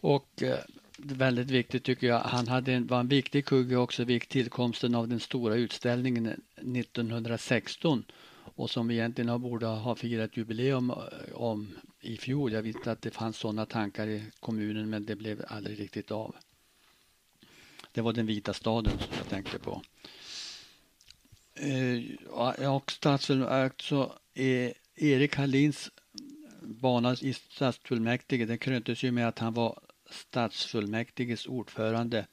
Och 0.00 0.42
eh, 0.42 0.58
väldigt 0.98 1.50
viktigt 1.50 1.84
tycker 1.84 2.06
jag, 2.06 2.20
han 2.20 2.48
hade 2.48 2.72
en, 2.72 2.86
var 2.86 3.00
en 3.00 3.08
viktig 3.08 3.44
kugge 3.44 3.76
också 3.76 4.04
vid 4.04 4.28
tillkomsten 4.28 4.94
av 4.94 5.08
den 5.08 5.20
stora 5.20 5.54
utställningen 5.54 6.26
1916 6.56 8.04
och 8.54 8.70
som 8.70 8.88
vi 8.88 8.94
egentligen 8.94 9.42
borde 9.42 9.66
ha 9.66 9.94
firat 9.94 10.36
jubileum 10.36 10.90
eh, 10.90 10.96
om 11.34 11.74
i 12.00 12.16
fjol. 12.16 12.52
Jag 12.52 12.62
vet 12.62 12.86
att 12.86 13.02
det 13.02 13.10
fanns 13.10 13.36
sådana 13.36 13.66
tankar 13.66 14.06
i 14.06 14.22
kommunen 14.40 14.90
men 14.90 15.06
det 15.06 15.16
blev 15.16 15.44
aldrig 15.48 15.80
riktigt 15.80 16.10
av. 16.10 16.34
Det 17.94 18.00
var 18.00 18.12
den 18.12 18.26
vita 18.26 18.52
staden 18.52 18.98
som 18.98 19.08
jag 19.18 19.28
tänkte 19.28 19.58
på. 19.58 19.82
Eh, 21.54 22.68
och 22.74 22.92
stadsfullmäktige, 22.92 23.96
alltså, 23.96 24.18
eh, 24.34 24.72
Erik 24.94 25.36
Hallins 25.36 25.90
bana 26.60 27.16
i 27.20 27.32
stadsfullmäktige 27.32 28.46
den 28.46 28.58
kröntes 28.58 29.02
ju 29.02 29.12
med 29.12 29.28
att 29.28 29.38
han 29.38 29.54
var 29.54 29.80
stadsfullmäktiges 30.10 31.46
ordförande 31.46 32.26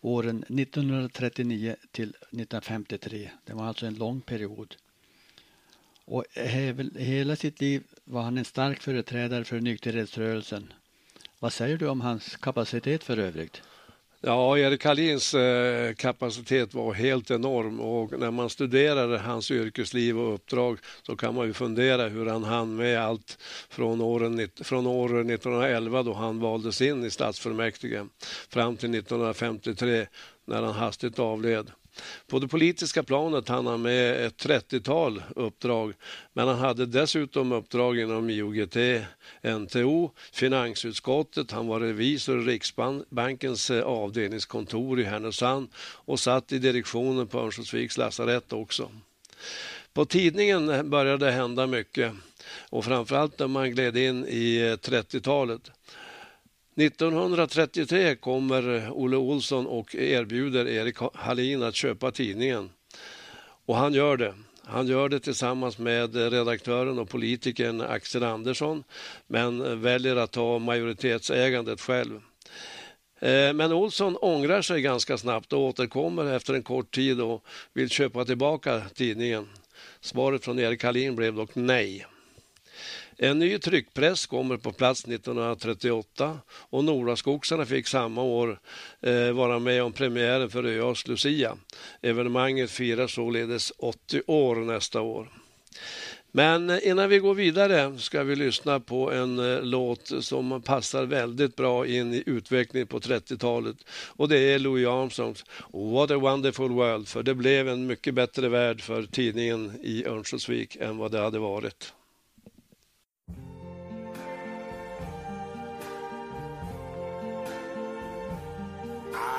åren 0.00 0.44
1939 0.48 1.76
till 1.90 2.08
1953. 2.08 3.30
Det 3.44 3.52
var 3.52 3.64
alltså 3.64 3.86
en 3.86 3.94
lång 3.94 4.20
period. 4.20 4.76
Och 6.04 6.24
hela 6.94 7.36
sitt 7.36 7.60
liv 7.60 7.82
var 8.04 8.22
han 8.22 8.38
en 8.38 8.44
stark 8.44 8.80
företrädare 8.80 9.44
för 9.44 9.60
nykterhetsrörelsen. 9.60 10.72
Vad 11.38 11.52
säger 11.52 11.76
du 11.76 11.88
om 11.88 12.00
hans 12.00 12.36
kapacitet 12.36 13.04
för 13.04 13.16
övrigt? 13.16 13.62
Ja, 14.26 14.58
Erik 14.58 14.84
Hallins 14.84 15.34
eh, 15.34 15.94
kapacitet 15.94 16.74
var 16.74 16.92
helt 16.92 17.30
enorm 17.30 17.80
och 17.80 18.20
när 18.20 18.30
man 18.30 18.50
studerar 18.50 19.18
hans 19.18 19.50
yrkesliv 19.50 20.18
och 20.18 20.34
uppdrag 20.34 20.78
så 21.02 21.16
kan 21.16 21.34
man 21.34 21.46
ju 21.46 21.52
fundera 21.52 22.08
hur 22.08 22.26
han 22.26 22.44
hann 22.44 22.76
med 22.76 23.00
allt 23.00 23.38
från, 23.68 24.00
åren, 24.00 24.48
från 24.60 24.86
år 24.86 25.06
1911 25.06 26.02
då 26.02 26.12
han 26.12 26.40
valdes 26.40 26.82
in 26.82 27.04
i 27.04 27.10
stadsfullmäktige 27.10 28.06
fram 28.48 28.76
till 28.76 28.94
1953 28.94 30.06
när 30.44 30.62
han 30.62 30.74
hastigt 30.74 31.18
avled. 31.18 31.70
På 32.26 32.38
det 32.38 32.48
politiska 32.48 33.02
planet 33.02 33.48
hann 33.48 33.66
han 33.66 33.82
med 33.82 34.26
ett 34.26 34.46
30-tal 34.46 35.22
uppdrag 35.36 35.94
men 36.32 36.48
han 36.48 36.58
hade 36.58 36.86
dessutom 36.86 37.52
uppdrag 37.52 37.98
inom 37.98 38.30
IOGT, 38.30 38.76
NTO, 39.42 40.10
finansutskottet, 40.32 41.50
han 41.50 41.66
var 41.66 41.80
revisor 41.80 42.40
i 42.40 42.44
Riksbankens 42.44 43.70
eh, 43.70 43.84
avdelningskontor 43.84 45.00
i 45.00 45.04
Härnösand 45.04 45.68
och 45.78 46.20
satt 46.20 46.52
i 46.52 46.58
direktionen 46.58 47.26
på 47.26 47.38
Örnsköldsviks 47.38 47.98
lasarett 47.98 48.52
också. 48.52 48.90
På 49.92 50.04
tidningen 50.04 50.90
började 50.90 51.26
det 51.26 51.32
hända 51.32 51.66
mycket 51.66 52.12
och 52.70 52.84
framförallt 52.84 53.38
när 53.38 53.48
man 53.48 53.70
gled 53.70 53.96
in 53.96 54.26
i 54.28 54.56
eh, 54.56 54.90
30-talet. 54.90 55.70
1933 56.76 58.16
kommer 58.16 58.90
Olle 58.92 59.16
Olsson 59.16 59.66
och 59.66 59.94
erbjuder 59.94 60.68
Erik 60.68 60.96
Hallin 61.14 61.62
att 61.62 61.74
köpa 61.74 62.10
tidningen. 62.10 62.70
Och 63.66 63.76
han 63.76 63.94
gör 63.94 64.16
det. 64.16 64.34
Han 64.64 64.86
gör 64.86 65.08
det 65.08 65.20
tillsammans 65.20 65.78
med 65.78 66.16
redaktören 66.16 66.98
och 66.98 67.08
politikern 67.08 67.80
Axel 67.80 68.22
Andersson 68.22 68.84
men 69.26 69.82
väljer 69.82 70.16
att 70.16 70.30
ta 70.30 70.58
majoritetsägandet 70.58 71.80
själv. 71.80 72.20
Eh, 73.20 73.52
men 73.52 73.72
Olsson 73.72 74.16
ångrar 74.16 74.62
sig 74.62 74.82
ganska 74.82 75.18
snabbt 75.18 75.52
och 75.52 75.60
återkommer 75.60 76.36
efter 76.36 76.54
en 76.54 76.62
kort 76.62 76.94
tid 76.94 77.20
och 77.20 77.44
vill 77.72 77.90
köpa 77.90 78.24
tillbaka 78.24 78.82
tidningen. 78.94 79.48
Svaret 80.00 80.44
från 80.44 80.58
Erik 80.58 80.84
Hallin 80.84 81.16
blev 81.16 81.34
dock 81.34 81.50
nej. 81.54 82.06
En 83.18 83.38
ny 83.38 83.58
tryckpress 83.58 84.26
kommer 84.26 84.56
på 84.56 84.72
plats 84.72 85.04
1938 85.04 86.38
och 86.50 86.84
Noraskogsarna 86.84 87.66
fick 87.66 87.86
samma 87.86 88.22
år 88.22 88.60
eh, 89.00 89.30
vara 89.30 89.58
med 89.58 89.82
om 89.82 89.92
premiären 89.92 90.50
för 90.50 90.66
ÖAs 90.66 91.08
Lucia. 91.08 91.56
Evenemanget 92.02 92.70
firar 92.70 93.06
således 93.06 93.72
80 93.78 94.22
år 94.26 94.56
nästa 94.56 95.00
år. 95.00 95.28
Men 96.32 96.80
innan 96.82 97.08
vi 97.08 97.18
går 97.18 97.34
vidare 97.34 97.98
ska 97.98 98.22
vi 98.22 98.36
lyssna 98.36 98.80
på 98.80 99.12
en 99.12 99.38
eh, 99.38 99.62
låt 99.62 100.12
som 100.20 100.62
passar 100.62 101.04
väldigt 101.04 101.56
bra 101.56 101.86
in 101.86 102.14
i 102.14 102.22
utvecklingen 102.26 102.86
på 102.86 102.98
30-talet. 102.98 103.76
Och 103.90 104.28
det 104.28 104.38
är 104.38 104.58
Louis 104.58 104.86
Armstrongs 104.86 105.44
What 105.72 106.10
a 106.10 106.18
wonderful 106.18 106.72
world. 106.72 107.08
För 107.08 107.22
det 107.22 107.34
blev 107.34 107.68
en 107.68 107.86
mycket 107.86 108.14
bättre 108.14 108.48
värld 108.48 108.80
för 108.80 109.02
tidningen 109.02 109.72
i 109.82 110.06
Örnsköldsvik 110.06 110.76
än 110.76 110.96
vad 110.96 111.12
det 111.12 111.18
hade 111.18 111.38
varit. 111.38 111.92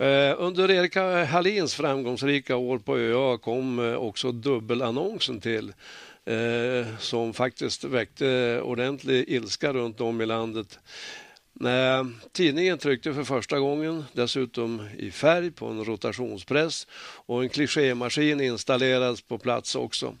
Eh, 0.00 0.34
under 0.38 0.70
Erika 0.70 1.24
Hallins 1.24 1.74
framgångsrika 1.74 2.56
år 2.56 2.78
på 2.78 2.98
ÖA 2.98 3.38
kom 3.38 3.78
eh, 3.78 3.94
också 3.94 4.32
dubbelannonsen 4.32 5.40
till 5.40 5.72
eh, 6.24 6.96
som 6.98 7.34
faktiskt 7.34 7.84
väckte 7.84 8.60
ordentlig 8.60 9.28
ilska 9.28 9.72
runt 9.72 10.00
om 10.00 10.20
i 10.20 10.26
landet. 10.26 10.78
Tidningen 12.32 12.78
tryckte 12.78 13.14
för 13.14 13.24
första 13.24 13.58
gången 13.58 14.04
dessutom 14.12 14.88
i 14.98 15.10
färg 15.10 15.50
på 15.50 15.66
en 15.66 15.84
rotationspress 15.84 16.86
och 17.26 17.42
en 17.42 17.48
klichémaskin 17.48 18.40
installerades 18.40 19.22
på 19.22 19.38
plats 19.38 19.74
också 19.74 20.16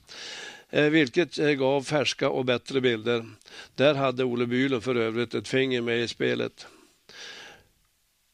vilket 0.70 1.36
gav 1.36 1.82
färska 1.82 2.28
och 2.28 2.44
bättre 2.44 2.80
bilder. 2.80 3.24
Där 3.74 3.94
hade 3.94 4.24
Olle 4.24 4.46
Bylund 4.46 4.82
för 4.82 4.94
övrigt 4.94 5.34
ett 5.34 5.48
finger 5.48 5.80
med 5.80 6.00
i 6.00 6.08
spelet. 6.08 6.66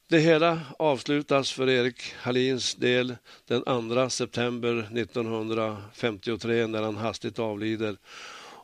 Det 0.09 0.19
hela 0.19 0.61
avslutas 0.79 1.53
för 1.53 1.69
Erik 1.69 2.14
Hallins 2.14 2.75
del 2.75 3.16
den 3.47 3.62
2 3.62 4.11
september 4.11 4.79
1953 4.99 6.66
när 6.66 6.83
han 6.83 6.97
hastigt 6.97 7.38
avlider 7.38 7.97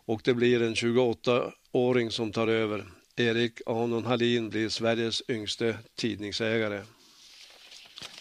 och 0.05 0.21
det 0.25 0.35
blir 0.35 0.63
en 0.63 0.75
28-åring 0.75 2.11
som 2.11 2.33
tar 2.33 2.49
över. 2.49 2.85
Erik 3.17 3.61
Anon 3.67 4.05
Hallin 4.05 4.51
blir 4.51 4.69
Sveriges 4.69 5.23
yngste 5.29 5.79
tidningsägare. 5.95 6.83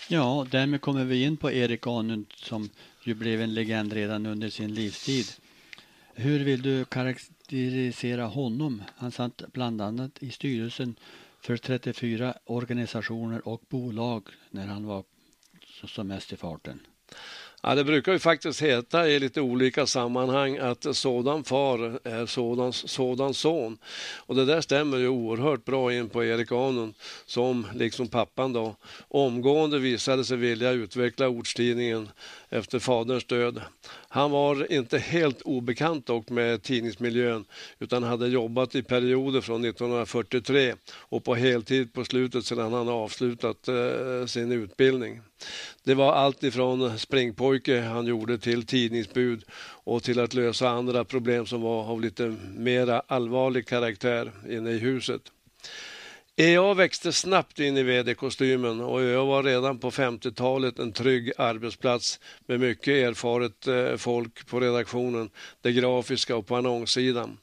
Ja, 0.09 0.47
därmed 0.51 0.81
kommer 0.81 1.05
vi 1.05 1.23
in 1.23 1.37
på 1.37 1.51
Erik 1.51 1.87
Anon 1.87 2.25
som 2.35 2.69
ju 3.03 3.13
blev 3.13 3.41
en 3.41 3.53
legend 3.53 3.93
redan 3.93 4.25
under 4.25 4.49
sin 4.49 4.73
livstid. 4.73 5.25
Hur 6.13 6.39
vill 6.39 6.61
du 6.61 6.85
karaktärisera 6.85 8.25
honom? 8.25 8.83
Han 8.95 9.11
satt 9.11 9.43
bland 9.53 9.81
annat 9.81 10.23
i 10.23 10.31
styrelsen 10.31 10.95
för 11.41 11.57
34 11.57 12.33
organisationer 12.45 13.47
och 13.47 13.61
bolag 13.69 14.27
när 14.49 14.67
han 14.67 14.85
var 14.85 15.03
som 15.85 16.07
mest 16.07 16.33
i 16.33 16.37
farten. 16.37 16.79
Ja, 17.63 17.75
det 17.75 17.83
brukar 17.83 18.11
ju 18.11 18.19
faktiskt 18.19 18.61
heta 18.61 19.09
i 19.09 19.19
lite 19.19 19.41
olika 19.41 19.85
sammanhang 19.85 20.57
att 20.57 20.95
sådan 20.95 21.43
far 21.43 21.99
är 22.03 22.25
sådan, 22.25 22.73
sådan 22.73 23.33
son. 23.33 23.77
Och 24.17 24.35
det 24.35 24.45
där 24.45 24.61
stämmer 24.61 24.97
ju 24.97 25.07
oerhört 25.07 25.65
bra 25.65 25.93
in 25.93 26.09
på 26.09 26.23
Erik 26.23 26.51
Anon 26.51 26.93
som, 27.25 27.67
liksom 27.75 28.07
pappan 28.07 28.53
då, 28.53 28.75
omgående 29.07 29.79
visade 29.79 30.25
sig 30.25 30.37
vilja 30.37 30.71
utveckla 30.71 31.27
ortstidningen 31.27 32.09
efter 32.51 32.79
faderns 32.79 33.25
död. 33.25 33.61
Han 34.09 34.31
var 34.31 34.71
inte 34.71 34.97
helt 34.97 35.41
obekant 35.41 36.05
dock 36.05 36.29
med 36.29 36.63
tidningsmiljön 36.63 37.45
utan 37.79 38.03
hade 38.03 38.27
jobbat 38.27 38.75
i 38.75 38.83
perioder 38.83 39.41
från 39.41 39.65
1943 39.65 40.75
och 40.93 41.23
på 41.23 41.35
heltid 41.35 41.93
på 41.93 42.05
slutet 42.05 42.45
sedan 42.45 42.73
han 42.73 42.89
avslutat 42.89 43.67
eh, 43.67 44.25
sin 44.25 44.51
utbildning. 44.51 45.21
Det 45.83 45.93
var 45.93 46.13
allt 46.13 46.43
ifrån 46.43 46.99
springpojke 46.99 47.81
han 47.81 48.05
gjorde 48.05 48.37
till 48.37 48.65
tidningsbud 48.65 49.43
och 49.83 50.03
till 50.03 50.19
att 50.19 50.33
lösa 50.33 50.69
andra 50.69 51.05
problem 51.05 51.45
som 51.45 51.61
var 51.61 51.83
av 51.83 52.01
lite 52.01 52.35
mera 52.55 53.01
allvarlig 53.07 53.67
karaktär 53.67 54.31
inne 54.49 54.71
i 54.71 54.77
huset. 54.77 55.21
Jag 56.49 56.75
växte 56.75 57.13
snabbt 57.13 57.59
in 57.59 57.77
i 57.77 57.83
vd-kostymen 57.83 58.81
och 58.81 59.01
ÖA 59.01 59.23
var 59.23 59.43
redan 59.43 59.79
på 59.79 59.91
50-talet 59.91 60.79
en 60.79 60.91
trygg 60.91 61.31
arbetsplats 61.37 62.19
med 62.45 62.59
mycket 62.59 62.87
erfaret 62.87 63.67
eh, 63.67 63.97
folk 63.97 64.47
på 64.47 64.59
redaktionen, 64.59 65.29
det 65.61 65.71
grafiska 65.71 66.35
och 66.35 66.47
på 66.47 66.55
annonssidan. 66.55 67.37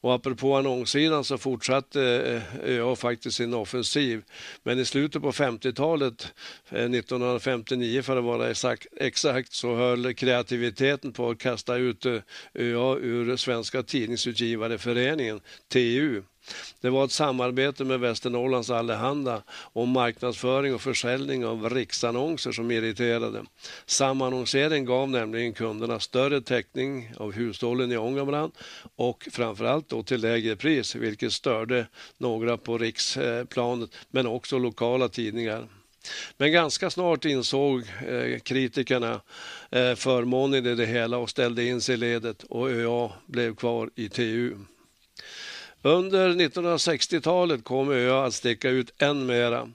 Och 0.00 0.14
apropå 0.14 0.56
annonssidan 0.56 1.24
så 1.24 1.38
fortsatte 1.38 2.02
eh, 2.02 2.76
jag 2.76 2.88
ÖA 2.88 2.96
faktiskt 2.96 3.36
sin 3.36 3.54
offensiv. 3.54 4.22
Men 4.62 4.78
i 4.78 4.84
slutet 4.84 5.22
på 5.22 5.32
50-talet, 5.32 6.32
1959 6.68 7.98
eh, 7.98 8.02
för 8.02 8.16
att 8.16 8.24
vara 8.24 8.50
exakt, 8.96 9.52
så 9.52 9.74
höll 9.74 10.14
kreativiteten 10.14 11.12
på 11.12 11.30
att 11.30 11.38
kasta 11.38 11.76
ut 11.76 12.06
ÖA 12.54 12.96
ur 12.96 13.36
Svenska 13.36 13.82
Tidningsutgivareföreningen, 13.82 15.40
TU. 15.68 16.22
Det 16.80 16.90
var 16.90 17.04
ett 17.04 17.12
samarbete 17.12 17.84
med 17.84 18.00
Västernorrlands 18.00 18.70
Allehanda 18.70 19.42
om 19.72 19.88
marknadsföring 19.88 20.74
och 20.74 20.80
försäljning 20.80 21.46
av 21.46 21.70
riksannonser 21.70 22.52
som 22.52 22.70
irriterade. 22.70 23.42
Samannonsering 23.86 24.84
gav 24.84 25.10
nämligen 25.10 25.52
kunderna 25.52 26.00
större 26.00 26.40
täckning 26.40 27.12
av 27.16 27.32
hushållen 27.32 27.92
i 27.92 27.96
Ångermanland 27.96 28.52
och 28.96 29.28
framförallt 29.30 29.88
då 29.88 30.02
till 30.02 30.20
lägre 30.20 30.56
pris, 30.56 30.94
vilket 30.94 31.32
störde 31.32 31.86
några 32.18 32.56
på 32.56 32.78
riksplanet 32.78 33.90
men 34.10 34.26
också 34.26 34.58
lokala 34.58 35.08
tidningar. 35.08 35.68
Men 36.36 36.52
ganska 36.52 36.90
snart 36.90 37.24
insåg 37.24 37.82
eh, 38.08 38.38
kritikerna 38.38 39.20
eh, 39.70 39.94
förmånen 39.94 40.66
i 40.66 40.74
det 40.74 40.86
hela 40.86 41.18
och 41.18 41.30
ställde 41.30 41.64
in 41.64 41.80
sig 41.80 41.94
i 41.94 41.98
ledet 41.98 42.42
och 42.42 42.70
ÖA 42.70 43.12
blev 43.26 43.54
kvar 43.54 43.90
i 43.94 44.08
TU. 44.08 44.54
Under 45.86 46.28
1960-talet 46.28 47.64
kom 47.64 47.90
ÖA 47.90 48.24
att 48.26 48.34
sticka 48.34 48.70
ut 48.70 49.02
än 49.02 49.26
mera. 49.26 49.68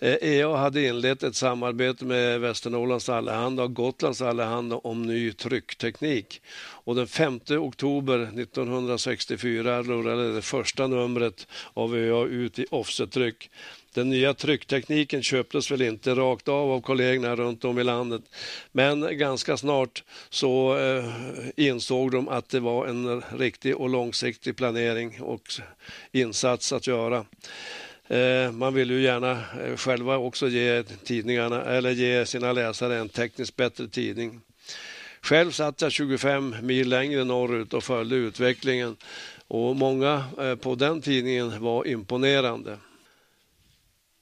Eh, 0.00 0.16
EA 0.20 0.56
hade 0.56 0.86
inlett 0.86 1.22
ett 1.22 1.36
samarbete 1.36 2.04
med 2.04 2.40
Västernorrlands 2.40 3.08
Allehanda 3.08 3.62
och 3.62 3.74
Gotlands 3.74 4.22
Allehanda 4.22 4.76
om 4.76 5.02
ny 5.02 5.32
tryckteknik. 5.32 6.42
Och 6.60 6.94
den 6.94 7.06
5 7.06 7.40
oktober 7.48 8.18
1964 8.18 9.82
rullade 9.82 10.34
det 10.34 10.42
första 10.42 10.86
numret 10.86 11.46
av 11.74 11.96
ÖA 11.96 12.26
ut 12.26 12.58
i 12.58 12.66
offsettryck. 12.70 13.50
Den 13.94 14.10
nya 14.10 14.34
trycktekniken 14.34 15.22
köptes 15.22 15.70
väl 15.70 15.82
inte 15.82 16.14
rakt 16.14 16.48
av 16.48 16.70
av 16.70 16.80
kollegorna 16.80 17.36
runt 17.36 17.64
om 17.64 17.78
i 17.78 17.84
landet. 17.84 18.22
Men 18.72 19.18
ganska 19.18 19.56
snart 19.56 20.04
så 20.30 20.78
eh, 20.78 21.04
insåg 21.56 22.10
de 22.10 22.28
att 22.28 22.48
det 22.48 22.60
var 22.60 22.86
en 22.86 23.22
riktig 23.38 23.76
och 23.76 23.88
långsiktig 23.88 24.56
planering 24.56 25.22
och 25.22 25.42
insats 26.12 26.72
att 26.72 26.86
göra. 26.86 27.24
Eh, 28.08 28.52
man 28.52 28.74
vill 28.74 28.90
ju 28.90 29.00
gärna 29.00 29.30
eh, 29.32 29.76
själva 29.76 30.16
också 30.16 30.48
ge 30.48 30.82
tidningarna 30.82 31.64
eller 31.64 31.90
ge 31.90 32.26
sina 32.26 32.52
läsare 32.52 32.98
en 32.98 33.08
tekniskt 33.08 33.56
bättre 33.56 33.88
tidning. 33.88 34.40
Själv 35.20 35.50
satt 35.50 35.80
jag 35.80 35.92
25 35.92 36.56
mil 36.62 36.88
längre 36.88 37.24
norrut 37.24 37.74
och 37.74 37.84
följde 37.84 38.16
utvecklingen 38.16 38.96
och 39.48 39.76
många 39.76 40.24
eh, 40.38 40.54
på 40.54 40.74
den 40.74 41.02
tidningen 41.02 41.62
var 41.62 41.86
imponerande. 41.86 42.78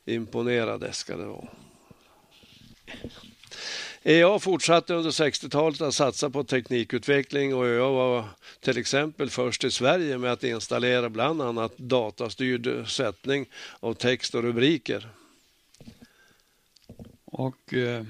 Imponerade 0.06 0.92
ska 0.92 1.16
det 1.16 1.26
vara. 1.26 1.48
EA 4.08 4.38
fortsatte 4.38 4.94
under 4.94 5.10
60-talet 5.10 5.80
att 5.80 5.94
satsa 5.94 6.30
på 6.30 6.44
teknikutveckling 6.44 7.54
och 7.54 7.66
ÖA 7.66 7.90
var 7.90 8.24
till 8.60 8.78
exempel 8.78 9.30
först 9.30 9.64
i 9.64 9.70
Sverige 9.70 10.18
med 10.18 10.32
att 10.32 10.44
installera 10.44 11.08
bland 11.08 11.42
annat 11.42 11.78
datastyrd 11.78 12.88
sättning 12.88 13.46
av 13.80 13.94
text 13.94 14.34
och 14.34 14.42
rubriker. 14.42 15.08
Och, 17.24 17.74
eh, 17.74 18.04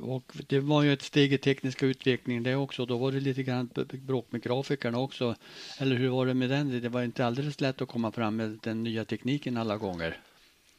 och 0.00 0.32
det 0.48 0.60
var 0.60 0.82
ju 0.82 0.92
ett 0.92 1.02
steg 1.02 1.32
i 1.32 1.38
tekniska 1.38 1.86
utvecklingen 1.86 2.42
det 2.42 2.56
också. 2.56 2.86
Då 2.86 2.98
var 2.98 3.12
det 3.12 3.20
lite 3.20 3.42
grann 3.42 3.70
bråk 3.92 4.26
med 4.32 4.42
grafikerna 4.42 4.98
också. 4.98 5.34
Eller 5.78 5.96
hur 5.96 6.08
var 6.08 6.26
det 6.26 6.34
med 6.34 6.50
den? 6.50 6.80
Det 6.82 6.88
var 6.88 7.02
inte 7.02 7.26
alldeles 7.26 7.60
lätt 7.60 7.82
att 7.82 7.88
komma 7.88 8.12
fram 8.12 8.36
med 8.36 8.58
den 8.62 8.82
nya 8.82 9.04
tekniken 9.04 9.56
alla 9.56 9.76
gånger. 9.76 10.18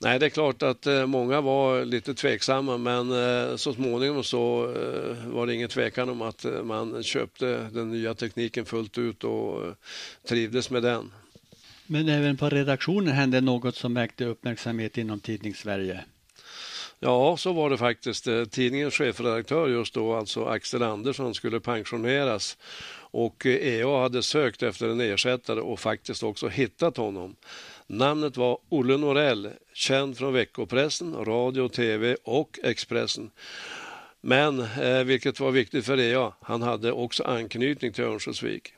Nej, 0.03 0.19
det 0.19 0.25
är 0.25 0.29
klart 0.29 0.63
att 0.63 0.87
eh, 0.87 1.05
många 1.05 1.41
var 1.41 1.85
lite 1.85 2.13
tveksamma 2.13 2.77
men 2.77 3.11
eh, 3.11 3.55
så 3.55 3.73
småningom 3.73 4.23
så 4.23 4.63
eh, 4.63 5.27
var 5.33 5.47
det 5.47 5.53
ingen 5.53 5.69
tvekan 5.69 6.09
om 6.09 6.21
att 6.21 6.45
man 6.63 7.03
köpte 7.03 7.67
den 7.71 7.91
nya 7.91 8.13
tekniken 8.13 8.65
fullt 8.65 8.97
ut 8.97 9.23
och 9.23 9.61
trivdes 10.27 10.69
med 10.69 10.83
den. 10.83 11.11
Men 11.87 12.09
även 12.09 12.37
på 12.37 12.49
redaktionen 12.49 13.13
hände 13.13 13.41
något 13.41 13.75
som 13.75 13.93
väckte 13.93 14.25
uppmärksamhet 14.25 14.97
inom 14.97 15.19
Tidningssverige? 15.19 16.05
Ja, 16.99 17.37
så 17.37 17.53
var 17.53 17.69
det 17.69 17.77
faktiskt. 17.77 18.27
Tidningens 18.51 18.93
chefredaktör 18.93 19.67
just 19.67 19.93
då, 19.93 20.13
alltså 20.13 20.45
Axel 20.45 20.83
Andersson, 20.83 21.35
skulle 21.35 21.59
pensioneras 21.59 22.57
och 22.95 23.45
EA 23.45 24.01
hade 24.01 24.23
sökt 24.23 24.63
efter 24.63 24.89
en 24.89 25.01
ersättare 25.01 25.59
och 25.59 25.79
faktiskt 25.79 26.23
också 26.23 26.47
hittat 26.47 26.97
honom. 26.97 27.35
Namnet 27.93 28.37
var 28.37 28.57
Olle 28.69 28.97
Norell, 28.97 29.49
känd 29.73 30.17
från 30.17 30.33
veckopressen, 30.33 31.25
radio, 31.25 31.67
tv 31.67 32.15
och 32.23 32.59
Expressen. 32.63 33.31
Men, 34.21 34.59
eh, 34.59 35.03
vilket 35.03 35.39
var 35.39 35.51
viktigt 35.51 35.85
för 35.85 35.99
EA, 35.99 36.33
han 36.41 36.61
hade 36.61 36.91
också 36.91 37.23
anknytning 37.23 37.93
till 37.93 38.03
Örnsköldsvik. 38.03 38.73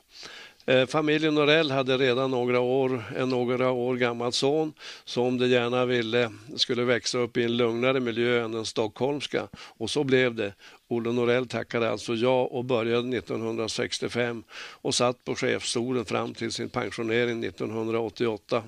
Eh, 0.66 0.86
familjen 0.86 1.34
Norell 1.34 1.70
hade 1.70 1.98
redan 1.98 2.30
några 2.30 2.60
år, 2.60 3.04
en 3.16 3.28
några 3.28 3.70
år 3.70 3.96
gammal 3.96 4.32
son 4.32 4.72
som 5.04 5.38
de 5.38 5.46
gärna 5.46 5.84
ville 5.84 6.32
skulle 6.56 6.84
växa 6.84 7.18
upp 7.18 7.36
i 7.36 7.44
en 7.44 7.56
lugnare 7.56 8.00
miljö 8.00 8.44
än 8.44 8.52
den 8.52 8.66
stockholmska. 8.66 9.48
Och 9.54 9.90
så 9.90 10.04
blev 10.04 10.34
det. 10.34 10.52
Olle 10.88 11.12
Norell 11.12 11.48
tackade 11.48 11.90
alltså 11.90 12.14
ja 12.14 12.42
och 12.42 12.64
började 12.64 13.16
1965 13.18 14.44
och 14.52 14.94
satt 14.94 15.24
på 15.24 15.34
chefsstolen 15.34 16.04
fram 16.04 16.34
till 16.34 16.52
sin 16.52 16.68
pensionering 16.68 17.44
1988. 17.44 18.62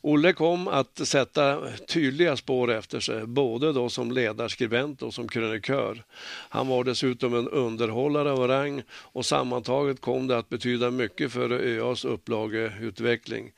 Olle 0.00 0.32
kom 0.32 0.68
att 0.68 1.08
sätta 1.08 1.70
tydliga 1.88 2.36
spår 2.36 2.72
efter 2.72 3.00
sig, 3.00 3.26
både 3.26 3.72
då 3.72 3.88
som 3.88 4.12
ledarskribent 4.12 5.02
och 5.02 5.14
som 5.14 5.28
krönikör. 5.28 6.04
Han 6.48 6.68
var 6.68 6.84
dessutom 6.84 7.34
en 7.34 7.48
underhållare 7.48 8.32
av 8.32 8.48
rang 8.48 8.82
och 8.90 9.26
sammantaget 9.26 10.00
kom 10.00 10.26
det 10.26 10.38
att 10.38 10.48
betyda 10.48 10.90
mycket 10.90 11.32
för 11.32 11.52
ÖAs 11.52 12.04
upplageutveckling. 12.04 13.52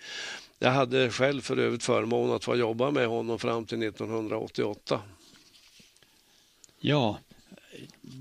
Jag 0.58 0.70
hade 0.70 1.10
själv 1.10 1.40
för 1.40 1.56
övrigt 1.56 1.82
förmånen 1.82 2.36
att 2.36 2.44
få 2.44 2.56
jobba 2.56 2.90
med 2.90 3.06
honom 3.06 3.38
fram 3.38 3.64
till 3.64 3.82
1988. 3.82 5.00
Ja, 6.78 7.18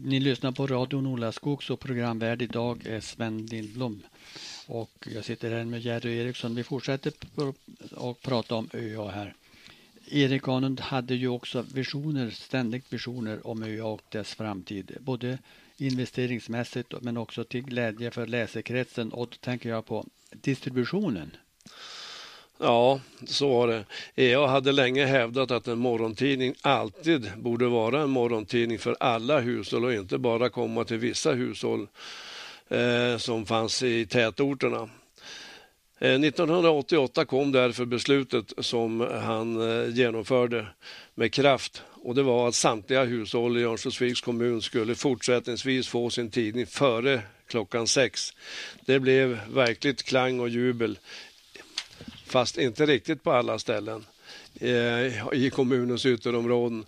ni 0.03 0.19
lyssnar 0.19 0.51
på 0.51 0.67
Radio 0.67 1.01
Nolaskogs 1.01 1.69
och 1.69 1.79
programvärd 1.79 2.41
idag 2.41 2.85
är 2.85 2.99
Sven 2.99 3.45
Lindblom. 3.45 4.01
Och 4.67 5.07
jag 5.13 5.25
sitter 5.25 5.51
här 5.51 5.65
med 5.65 5.81
Jerry 5.81 6.17
Eriksson. 6.17 6.55
Vi 6.55 6.63
fortsätter 6.63 7.13
att 7.95 8.21
prata 8.21 8.55
om 8.55 8.69
ÖA 8.73 9.11
här. 9.11 9.33
Erik 10.11 10.47
Anund 10.47 10.79
hade 10.79 11.15
ju 11.15 11.27
också 11.27 11.65
visioner, 11.73 12.29
ständigt 12.29 12.93
visioner 12.93 13.47
om 13.47 13.63
ÖA 13.63 13.85
och 13.85 14.01
dess 14.09 14.33
framtid. 14.33 14.97
Både 14.99 15.37
investeringsmässigt 15.77 16.93
men 17.01 17.17
också 17.17 17.43
till 17.43 17.61
glädje 17.63 18.11
för 18.11 18.27
läsekretsen 18.27 19.11
och 19.11 19.27
då 19.27 19.37
tänker 19.39 19.69
jag 19.69 19.85
på 19.85 20.05
distributionen. 20.29 21.31
Ja, 22.57 22.99
så 23.27 23.49
var 23.49 23.67
det. 23.67 23.85
ÖA 24.15 24.47
hade 24.47 24.71
länge 24.71 25.05
hävdat 25.05 25.51
att 25.51 25.67
en 25.67 25.79
morgontidning 25.79 26.55
alltid 26.61 27.31
borde 27.37 27.67
vara 27.67 28.01
en 28.01 28.09
morgontidning 28.09 28.79
för 28.79 28.97
alla 28.99 29.39
hushåll 29.39 29.85
och 29.85 29.93
inte 29.93 30.17
bara 30.17 30.49
komma 30.49 30.83
till 30.83 30.97
vissa 30.97 31.31
hushåll 31.31 31.87
Eh, 32.69 33.17
som 33.17 33.45
fanns 33.45 33.83
i 33.83 34.05
tätorterna. 34.05 34.89
Eh, 35.99 36.19
1988 36.19 37.25
kom 37.25 37.51
därför 37.51 37.85
beslutet 37.85 38.53
som 38.57 38.99
han 39.23 39.61
eh, 39.61 39.95
genomförde 39.95 40.67
med 41.15 41.33
kraft 41.33 41.83
och 42.03 42.15
det 42.15 42.23
var 42.23 42.47
att 42.47 42.55
samtliga 42.55 43.03
hushåll 43.03 43.57
i 43.57 43.63
Örnsköldsviks 43.63 44.21
kommun 44.21 44.61
skulle 44.61 44.95
fortsättningsvis 44.95 45.87
få 45.87 46.09
sin 46.09 46.31
tidning 46.31 46.67
före 46.67 47.21
klockan 47.47 47.87
sex. 47.87 48.33
Det 48.85 48.99
blev 48.99 49.39
verkligt 49.53 50.03
klang 50.03 50.39
och 50.39 50.49
jubel, 50.49 50.99
fast 52.27 52.57
inte 52.57 52.85
riktigt 52.85 53.23
på 53.23 53.31
alla 53.31 53.59
ställen 53.59 54.05
i 55.33 55.49
kommunens 55.49 56.05
ytterområden. 56.05 56.85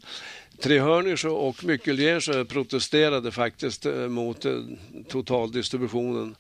Trehörningsjö 0.60 1.30
och 1.30 1.64
Myckeljensjö 1.64 2.46
protesterade 2.46 3.32
faktiskt 3.32 3.86
eh, 3.86 3.94
mot 3.94 4.46
eh, 4.46 4.62
totaldistributionen. 5.10 6.36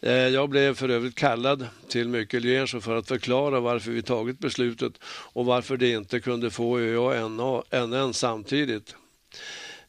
Eh, 0.00 0.12
jag 0.12 0.48
blev 0.48 0.74
för 0.74 0.88
övrigt 0.88 1.14
kallad 1.14 1.66
till 1.88 2.08
Myckeljensjö 2.08 2.80
för 2.80 2.96
att 2.96 3.08
förklara 3.08 3.60
varför 3.60 3.90
vi 3.90 4.02
tagit 4.02 4.38
beslutet 4.38 4.92
och 5.04 5.46
varför 5.46 5.76
det 5.76 5.90
inte 5.90 6.20
kunde 6.20 6.50
få 6.50 6.78
ÖA 6.78 7.24
och 7.24 7.64
NN 7.88 8.14
samtidigt. 8.14 8.94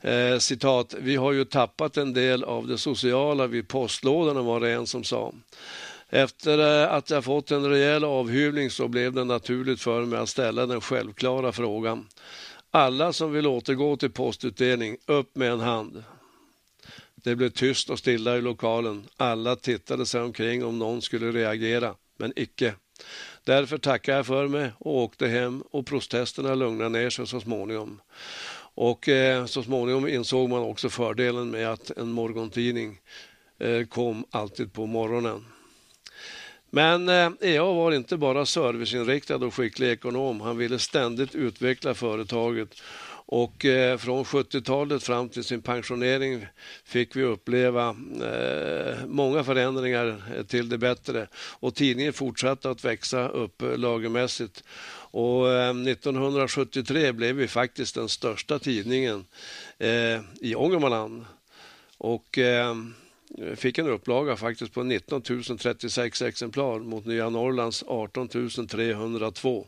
Eh, 0.01 0.37
citat, 0.37 0.95
vi 0.99 1.15
har 1.15 1.31
ju 1.31 1.45
tappat 1.45 1.97
en 1.97 2.13
del 2.13 2.43
av 2.43 2.67
det 2.67 2.77
sociala 2.77 3.47
vid 3.47 3.67
postlådorna 3.67 4.41
var 4.41 4.59
det 4.59 4.71
en 4.71 4.87
som 4.87 5.03
sa. 5.03 5.33
Efter 6.09 6.59
att 6.87 7.09
jag 7.09 7.23
fått 7.23 7.51
en 7.51 7.69
rejäl 7.69 8.03
avhyvling 8.03 8.69
så 8.69 8.87
blev 8.87 9.13
det 9.13 9.23
naturligt 9.23 9.81
för 9.81 10.05
mig 10.05 10.19
att 10.19 10.29
ställa 10.29 10.65
den 10.65 10.81
självklara 10.81 11.51
frågan. 11.51 12.07
Alla 12.73 13.13
som 13.13 13.31
vill 13.31 13.47
återgå 13.47 13.97
till 13.97 14.11
postutdelning, 14.11 14.97
upp 15.05 15.35
med 15.35 15.51
en 15.51 15.59
hand. 15.59 16.03
Det 17.15 17.35
blev 17.35 17.49
tyst 17.49 17.89
och 17.89 17.99
stilla 17.99 18.37
i 18.37 18.41
lokalen. 18.41 19.05
Alla 19.17 19.55
tittade 19.55 20.05
sig 20.05 20.21
omkring 20.21 20.65
om 20.65 20.79
någon 20.79 21.01
skulle 21.01 21.31
reagera, 21.31 21.95
men 22.17 22.33
icke. 22.35 22.73
Därför 23.43 23.77
tackade 23.77 24.17
jag 24.17 24.25
för 24.25 24.47
mig 24.47 24.71
och 24.77 24.95
åkte 24.95 25.27
hem 25.27 25.63
och 25.71 25.85
protesterna 25.85 26.55
lugnade 26.55 26.89
ner 26.89 27.09
sig 27.09 27.27
så 27.27 27.39
småningom. 27.39 28.01
Och 28.73 29.09
eh, 29.09 29.45
så 29.45 29.63
småningom 29.63 30.07
insåg 30.07 30.49
man 30.49 30.61
också 30.61 30.89
fördelen 30.89 31.51
med 31.51 31.71
att 31.71 31.89
en 31.89 32.11
morgontidning 32.11 32.99
eh, 33.59 33.85
kom 33.85 34.25
alltid 34.31 34.73
på 34.73 34.85
morgonen. 34.85 35.45
Men 36.73 37.09
eh, 37.09 37.31
EA 37.41 37.63
var 37.63 37.91
inte 37.91 38.17
bara 38.17 38.45
serviceinriktad 38.45 39.35
och 39.35 39.53
skicklig 39.53 39.91
ekonom. 39.91 40.41
Han 40.41 40.57
ville 40.57 40.79
ständigt 40.79 41.35
utveckla 41.35 41.93
företaget 41.93 42.81
och 43.33 43.65
eh, 43.65 43.97
från 43.97 44.23
70-talet 44.23 45.03
fram 45.03 45.29
till 45.29 45.43
sin 45.43 45.61
pensionering 45.61 46.45
fick 46.83 47.15
vi 47.15 47.23
uppleva 47.23 47.95
eh, 48.21 49.05
många 49.07 49.43
förändringar 49.43 50.23
eh, 50.35 50.43
till 50.43 50.69
det 50.69 50.77
bättre 50.77 51.27
och 51.35 51.75
tidningen 51.75 52.13
fortsatte 52.13 52.69
att 52.69 52.85
växa 52.85 53.27
upp 53.27 53.61
eh, 53.61 53.77
lagermässigt. 53.77 54.63
Och 55.13 55.49
eh, 55.49 55.69
1973 55.69 57.11
blev 57.11 57.35
vi 57.35 57.47
faktiskt 57.47 57.95
den 57.95 58.09
största 58.09 58.59
tidningen 58.59 59.25
i 60.41 60.55
Ångermanland. 60.55 61.25
Och 61.97 62.39
fick 63.55 63.77
en 63.77 63.87
upplaga 63.87 64.35
faktiskt 64.35 64.73
på 64.73 64.83
19 64.83 65.21
036 65.21 66.21
exemplar 66.21 66.79
mot 66.79 67.05
Nya 67.05 67.29
Norrlands 67.29 67.83
18 67.87 68.27
302. 68.67 69.67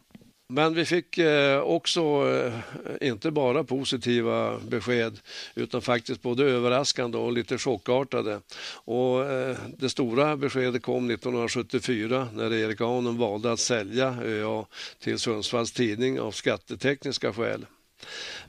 Men 0.54 0.73
vi 0.73 0.86
fick 0.86 1.17
eh, 1.17 1.60
också 1.60 2.02
eh, 2.02 3.08
inte 3.08 3.32
bara 3.32 3.63
positiva 3.63 4.60
besked 4.60 5.19
utan 5.56 5.82
faktiskt 5.82 6.21
både 6.21 6.43
överraskande 6.43 7.17
och 7.17 7.34
lite 7.34 7.58
chockartade. 7.58 8.39
Och 8.73 9.23
eh, 9.32 9.58
det 9.78 9.89
stora 9.89 10.38
beskedet 10.38 10.82
kom 10.82 11.10
1974 11.10 12.28
när 12.34 12.54
Erik 12.54 12.82
Ahnen 12.82 13.17
valde 13.17 13.52
att 13.52 13.60
sälja 13.60 14.17
ÖA 14.23 14.65
till 14.99 15.19
Sundsvalls 15.19 15.71
Tidning 15.71 16.19
av 16.19 16.32
skattetekniska 16.32 17.34
skäl. 17.34 17.65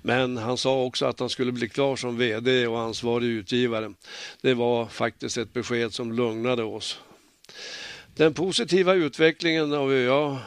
Men 0.02 0.36
han 0.36 0.58
sa 0.58 0.82
också 0.82 1.06
att 1.06 1.20
han 1.20 1.30
skulle 1.30 1.52
bli 1.52 1.68
klar 1.68 1.96
som 1.96 2.18
VD 2.18 2.66
och 2.66 2.80
ansvarig 2.80 3.26
utgivare. 3.26 3.92
Det 4.40 4.54
var 4.54 4.86
faktiskt 4.86 5.38
ett 5.38 5.52
besked 5.52 5.92
som 5.94 6.12
lugnade 6.12 6.62
oss. 6.62 6.98
Den 8.16 8.34
positiva 8.34 8.94
utvecklingen 8.94 9.72
av 9.72 9.92
ÖA 9.92 10.38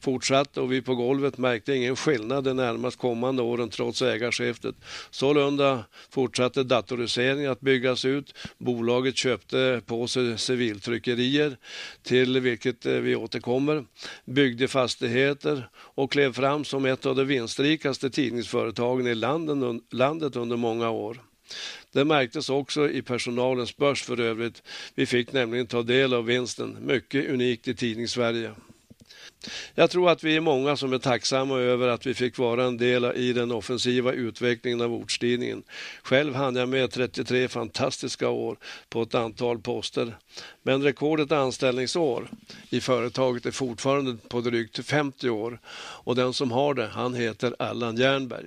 fortsatte 0.00 0.60
och 0.60 0.72
vi 0.72 0.82
på 0.82 0.94
golvet 0.94 1.38
märkte 1.38 1.74
ingen 1.74 1.96
skillnad 1.96 2.44
de 2.44 2.56
närmast 2.56 2.98
kommande 2.98 3.42
åren 3.42 3.70
trots 3.70 4.02
ägarskiftet. 4.02 4.74
Sålunda 5.10 5.84
fortsatte 6.10 6.62
datoriseringen 6.62 7.50
att 7.50 7.60
byggas 7.60 8.04
ut. 8.04 8.34
Bolaget 8.58 9.16
köpte 9.16 9.82
på 9.86 10.06
sig 10.06 10.38
civiltryckerier 10.38 11.56
till 12.02 12.40
vilket 12.40 12.86
eh, 12.86 12.92
vi 12.92 13.16
återkommer, 13.16 13.84
byggde 14.24 14.68
fastigheter 14.68 15.68
och 15.74 16.12
klev 16.12 16.32
fram 16.32 16.64
som 16.64 16.84
ett 16.84 17.06
av 17.06 17.16
de 17.16 17.24
vinstrikaste 17.24 18.10
tidningsföretagen 18.10 19.06
i 19.06 19.14
landet 19.90 20.36
under 20.36 20.56
många 20.56 20.90
år. 20.90 21.20
Det 21.92 22.04
märktes 22.04 22.50
också 22.50 22.90
i 22.90 23.02
personalens 23.02 23.76
börs 23.76 24.02
för 24.02 24.20
övrigt. 24.20 24.62
Vi 24.94 25.06
fick 25.06 25.32
nämligen 25.32 25.66
ta 25.66 25.82
del 25.82 26.14
av 26.14 26.24
vinsten, 26.24 26.76
mycket 26.80 27.28
unikt 27.28 27.68
i 27.68 27.74
Tidningssverige. 27.74 28.54
Jag 29.74 29.90
tror 29.90 30.10
att 30.10 30.24
vi 30.24 30.36
är 30.36 30.40
många 30.40 30.76
som 30.76 30.92
är 30.92 30.98
tacksamma 30.98 31.58
över 31.58 31.88
att 31.88 32.06
vi 32.06 32.14
fick 32.14 32.38
vara 32.38 32.64
en 32.64 32.76
del 32.76 33.04
i 33.04 33.32
den 33.32 33.52
offensiva 33.52 34.12
utvecklingen 34.12 34.80
av 34.80 34.94
ortstidningen. 34.94 35.62
Själv 36.02 36.34
hann 36.34 36.56
jag 36.56 36.68
med 36.68 36.90
33 36.90 37.48
fantastiska 37.48 38.28
år 38.28 38.56
på 38.88 39.02
ett 39.02 39.14
antal 39.14 39.58
poster. 39.58 40.16
Men 40.62 40.82
rekordet 40.82 41.32
anställningsår 41.32 42.30
i 42.70 42.80
företaget 42.80 43.46
är 43.46 43.50
fortfarande 43.50 44.16
på 44.28 44.40
drygt 44.40 44.86
50 44.86 45.30
år 45.30 45.60
och 46.04 46.16
den 46.16 46.32
som 46.32 46.52
har 46.52 46.74
det, 46.74 46.86
han 46.86 47.14
heter 47.14 47.56
Allan 47.58 47.96
Jernberg. 47.96 48.46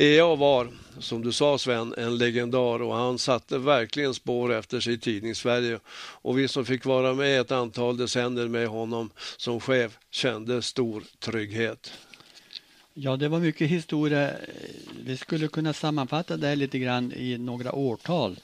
EA 0.00 0.34
var, 0.34 0.68
som 0.98 1.22
du 1.22 1.32
sa 1.32 1.58
Sven, 1.58 1.94
en 1.98 2.18
legendar 2.18 2.82
och 2.82 2.94
han 2.94 3.18
satte 3.18 3.58
verkligen 3.58 4.14
spår 4.14 4.52
efter 4.52 4.80
sig 4.80 4.92
i 4.92 4.98
tidningssverige. 4.98 5.78
Och 5.96 6.38
vi 6.38 6.48
som 6.48 6.64
fick 6.64 6.84
vara 6.84 7.14
med 7.14 7.40
ett 7.40 7.52
antal 7.52 7.96
decennier 7.96 8.48
med 8.48 8.68
honom 8.68 9.10
som 9.36 9.60
chef 9.60 9.98
kände 10.10 10.62
stor 10.62 11.04
trygghet. 11.18 11.92
Ja, 12.94 13.16
det 13.16 13.28
var 13.28 13.38
mycket 13.40 13.70
historia. 13.70 14.30
Vi 15.04 15.16
skulle 15.16 15.48
kunna 15.48 15.72
sammanfatta 15.72 16.36
det 16.36 16.46
här 16.46 16.56
lite 16.56 16.78
grann 16.78 17.12
i 17.12 17.38
några 17.38 17.72
årtal. 17.72 18.36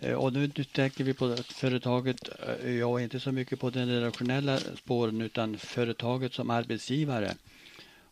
Eh, 0.00 0.14
och 0.14 0.32
nu, 0.32 0.50
nu 0.56 0.64
tänker 0.64 1.04
vi 1.04 1.14
på 1.14 1.36
företaget, 1.36 2.28
eh, 2.64 2.74
ja 2.74 3.00
inte 3.00 3.20
så 3.20 3.32
mycket 3.32 3.60
på 3.60 3.70
den 3.70 3.88
redaktionella 3.88 4.58
spåren 4.58 5.20
utan 5.20 5.58
företaget 5.58 6.34
som 6.34 6.50
arbetsgivare. 6.50 7.34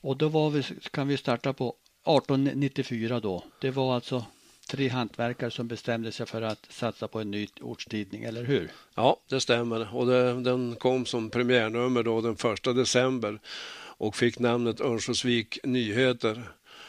Och 0.00 0.16
då 0.16 0.28
var 0.28 0.50
vi, 0.50 0.62
kan 0.90 1.08
vi 1.08 1.16
starta 1.16 1.52
på 1.52 1.74
1894 2.04 3.20
då. 3.20 3.44
Det 3.58 3.70
var 3.70 3.94
alltså 3.94 4.24
tre 4.68 4.88
hantverkare 4.88 5.50
som 5.50 5.68
bestämde 5.68 6.12
sig 6.12 6.26
för 6.26 6.42
att 6.42 6.66
satsa 6.70 7.08
på 7.08 7.20
en 7.20 7.30
ny 7.30 7.48
ortstidning, 7.60 8.24
eller 8.24 8.44
hur? 8.44 8.70
Ja, 8.94 9.20
det 9.28 9.40
stämmer. 9.40 9.96
Och 9.96 10.06
det, 10.06 10.42
den 10.42 10.76
kom 10.76 11.06
som 11.06 11.30
premiärnummer 11.30 12.02
då 12.02 12.20
den 12.20 12.36
1 12.52 12.64
december 12.64 13.40
och 13.74 14.16
fick 14.16 14.38
namnet 14.38 14.80
Örnsköldsvik 14.80 15.58
Nyheter. 15.64 16.42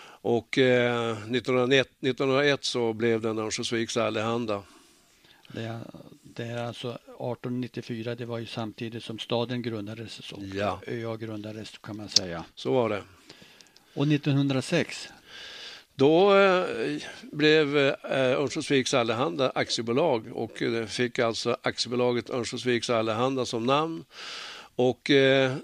Och 0.06 0.58
eh, 0.58 1.12
1901, 1.12 1.88
1901 1.88 2.64
så 2.64 2.94
blev 2.94 3.22
den 3.22 3.40
Örnsköldsviks 3.40 3.98
Allehanda. 3.98 4.64
Det, 5.48 5.80
det 6.22 6.44
är 6.44 6.64
alltså 6.64 6.90
1894, 6.90 8.16
det 8.16 8.26
var 8.26 8.38
ju 8.38 8.46
samtidigt 8.46 9.04
som 9.04 9.20
staden 9.20 9.62
grundades 9.62 10.32
och 10.32 10.44
ja. 10.44 10.82
ÖA 10.88 11.18
grundades 11.18 11.78
kan 11.78 11.98
man 11.98 12.10
säga. 12.10 12.46
Så 12.56 12.74
var 12.74 12.90
det. 12.90 13.04
Och 13.94 14.08
1906? 14.08 15.10
Då 15.96 16.36
eh, 16.36 16.66
blev 17.32 17.78
eh, 17.78 17.94
Örnsköldsviks 18.12 18.94
Allehanda 18.94 19.52
aktiebolag 19.56 20.28
och 20.34 20.62
eh, 20.62 20.86
fick 20.86 21.20
alltså 21.20 21.58
aktiebolaget 21.62 22.30
Örnsköldsviks 22.30 22.90
Allehanda 22.90 23.46
som 23.46 23.66
namn. 23.66 24.04
Och 24.76 25.02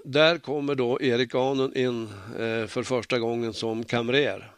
där 0.04 0.38
kommer 0.38 0.74
då 0.74 1.02
Erik 1.02 1.34
Anen 1.34 1.76
in 1.76 2.08
för 2.68 2.82
första 2.82 3.18
gången 3.18 3.52
som 3.52 3.84
kamrer. 3.84 4.50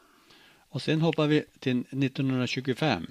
Och 0.69 0.83
sen 0.83 1.01
hoppar 1.01 1.27
vi 1.27 1.45
till 1.59 1.81
1925. 1.81 3.07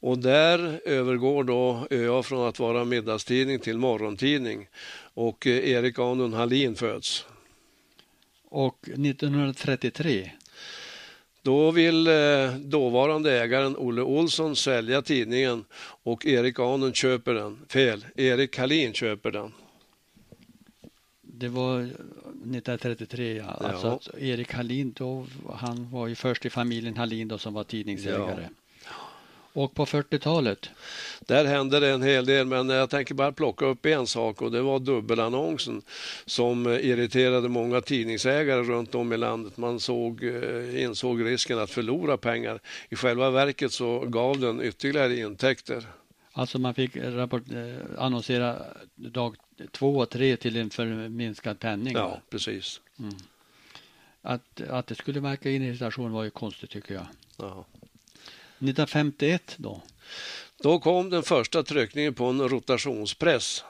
Och 0.00 0.18
där 0.18 0.80
övergår 0.84 1.44
då 1.44 1.86
ÖA 1.90 2.22
från 2.22 2.48
att 2.48 2.58
vara 2.58 2.84
middagstidning 2.84 3.58
till 3.58 3.78
morgontidning 3.78 4.68
och 5.14 5.46
Erik 5.46 5.98
Anen 5.98 6.32
Hallin 6.32 6.76
föds. 6.76 7.24
Och 8.54 8.88
1933 8.88 10.30
då 11.42 11.70
vill 11.70 12.06
eh, 12.06 12.54
dåvarande 12.56 13.42
ägaren 13.42 13.76
Olle 13.76 14.02
Olsson 14.02 14.56
sälja 14.56 15.02
tidningen 15.02 15.64
och 16.02 16.26
Erik 16.26 16.58
Anen 16.58 16.92
köper 16.92 17.34
den. 17.34 17.58
Fel, 17.68 18.06
Erik 18.16 18.58
Hallin 18.58 18.92
köper 18.92 19.30
den. 19.30 19.52
Det 21.22 21.48
var 21.48 21.80
1933 21.80 23.36
ja. 23.36 23.44
Alltså, 23.44 24.00
ja. 24.12 24.18
Erik 24.18 24.52
Hallin 24.52 24.92
då, 24.96 25.26
han 25.54 25.90
var 25.90 26.06
ju 26.06 26.14
först 26.14 26.46
i 26.46 26.50
familjen 26.50 26.96
Hallin 26.96 27.28
då 27.28 27.38
som 27.38 27.54
var 27.54 27.64
tidningsägare. 27.64 28.42
Ja. 28.42 28.63
Och 29.54 29.74
på 29.74 29.84
40-talet? 29.84 30.70
Där 31.20 31.44
hände 31.44 31.80
det 31.80 31.90
en 31.90 32.02
hel 32.02 32.26
del, 32.26 32.46
men 32.46 32.68
jag 32.68 32.90
tänker 32.90 33.14
bara 33.14 33.32
plocka 33.32 33.66
upp 33.66 33.86
en 33.86 34.06
sak 34.06 34.42
och 34.42 34.50
det 34.50 34.62
var 34.62 34.78
dubbelannonsen 34.78 35.82
som 36.26 36.66
irriterade 36.66 37.48
många 37.48 37.80
tidningsägare 37.80 38.62
runt 38.62 38.94
om 38.94 39.12
i 39.12 39.16
landet. 39.16 39.56
Man 39.56 39.80
såg, 39.80 40.24
eh, 40.24 40.82
insåg 40.82 41.24
risken 41.24 41.58
att 41.58 41.70
förlora 41.70 42.16
pengar. 42.16 42.60
I 42.88 42.96
själva 42.96 43.30
verket 43.30 43.72
så 43.72 44.00
gav 44.00 44.40
den 44.40 44.62
ytterligare 44.62 45.16
intäkter. 45.16 45.86
Alltså 46.32 46.58
man 46.58 46.74
fick 46.74 46.96
rapport, 46.96 47.42
eh, 47.52 48.02
annonsera 48.04 48.56
dag 48.94 49.36
två 49.70 49.96
och 49.96 50.10
tre 50.10 50.36
till 50.36 50.56
en 50.56 50.70
förminskad 50.70 51.60
penning? 51.60 51.94
Ja, 51.94 52.20
precis. 52.30 52.80
Mm. 52.98 53.14
Att, 54.22 54.60
att 54.60 54.86
det 54.86 54.94
skulle 54.94 55.20
verka 55.20 55.50
irritation 55.50 56.12
var 56.12 56.24
ju 56.24 56.30
konstigt 56.30 56.70
tycker 56.70 56.94
jag. 56.94 57.06
Ja. 57.38 57.64
1951 58.58 59.54
då? 59.56 59.82
Då 60.62 60.78
kom 60.78 61.10
den 61.10 61.22
första 61.22 61.62
tryckningen 61.62 62.14
på 62.14 62.24
en 62.24 62.48
rotationspress. 62.48 63.64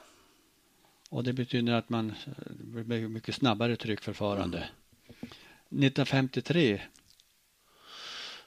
Och 1.10 1.24
det 1.24 1.32
betyder 1.32 1.72
att 1.72 1.88
man 1.88 2.12
blir 2.58 3.08
mycket 3.08 3.34
snabbare 3.34 3.76
tryckförfarande. 3.76 4.58
Mm. 4.58 4.68
1953? 5.68 6.80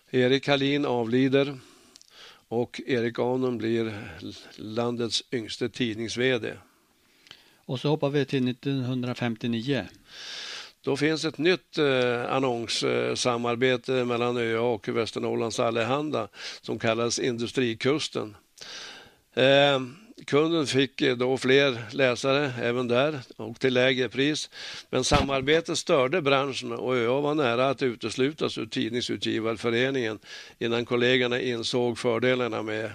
Erik 0.09 0.47
Hallin 0.47 0.85
avlider 0.85 1.59
och 2.47 2.81
Erik 2.85 3.19
Anon 3.19 3.57
blir 3.57 4.09
landets 4.55 5.23
yngste 5.31 5.69
tidnings-VD. 5.69 6.53
Och 7.55 7.79
så 7.79 7.89
hoppar 7.89 8.09
vi 8.09 8.25
till 8.25 8.47
1959. 8.47 9.87
Då 10.87 10.97
finns 10.97 11.25
ett 11.25 11.37
nytt 11.37 11.77
eh, 11.77 12.33
annonssamarbete 12.33 13.91
mellan 13.91 14.37
ÖA 14.37 14.61
och 14.61 14.87
Västernorrlands 14.87 15.59
Allehanda 15.59 16.27
som 16.61 16.79
kallas 16.79 17.19
Industrikusten. 17.19 18.35
Eh, 19.33 19.81
kunden 20.25 20.67
fick 20.67 21.01
då 21.17 21.37
fler 21.37 21.85
läsare 21.91 22.53
även 22.61 22.87
där 22.87 23.19
och 23.37 23.59
till 23.59 23.73
lägre 23.73 24.09
pris. 24.09 24.49
Men 24.89 25.03
samarbetet 25.03 25.77
störde 25.77 26.21
branschen 26.21 26.71
och 26.71 26.95
ÖA 26.95 27.21
var 27.21 27.35
nära 27.35 27.69
att 27.69 27.83
uteslutas 27.83 28.57
ur 28.57 28.65
Tidningsutgivarföreningen 28.65 30.19
innan 30.59 30.85
kollegorna 30.85 31.41
insåg 31.41 31.97
fördelarna 31.97 32.63
med 32.63 32.91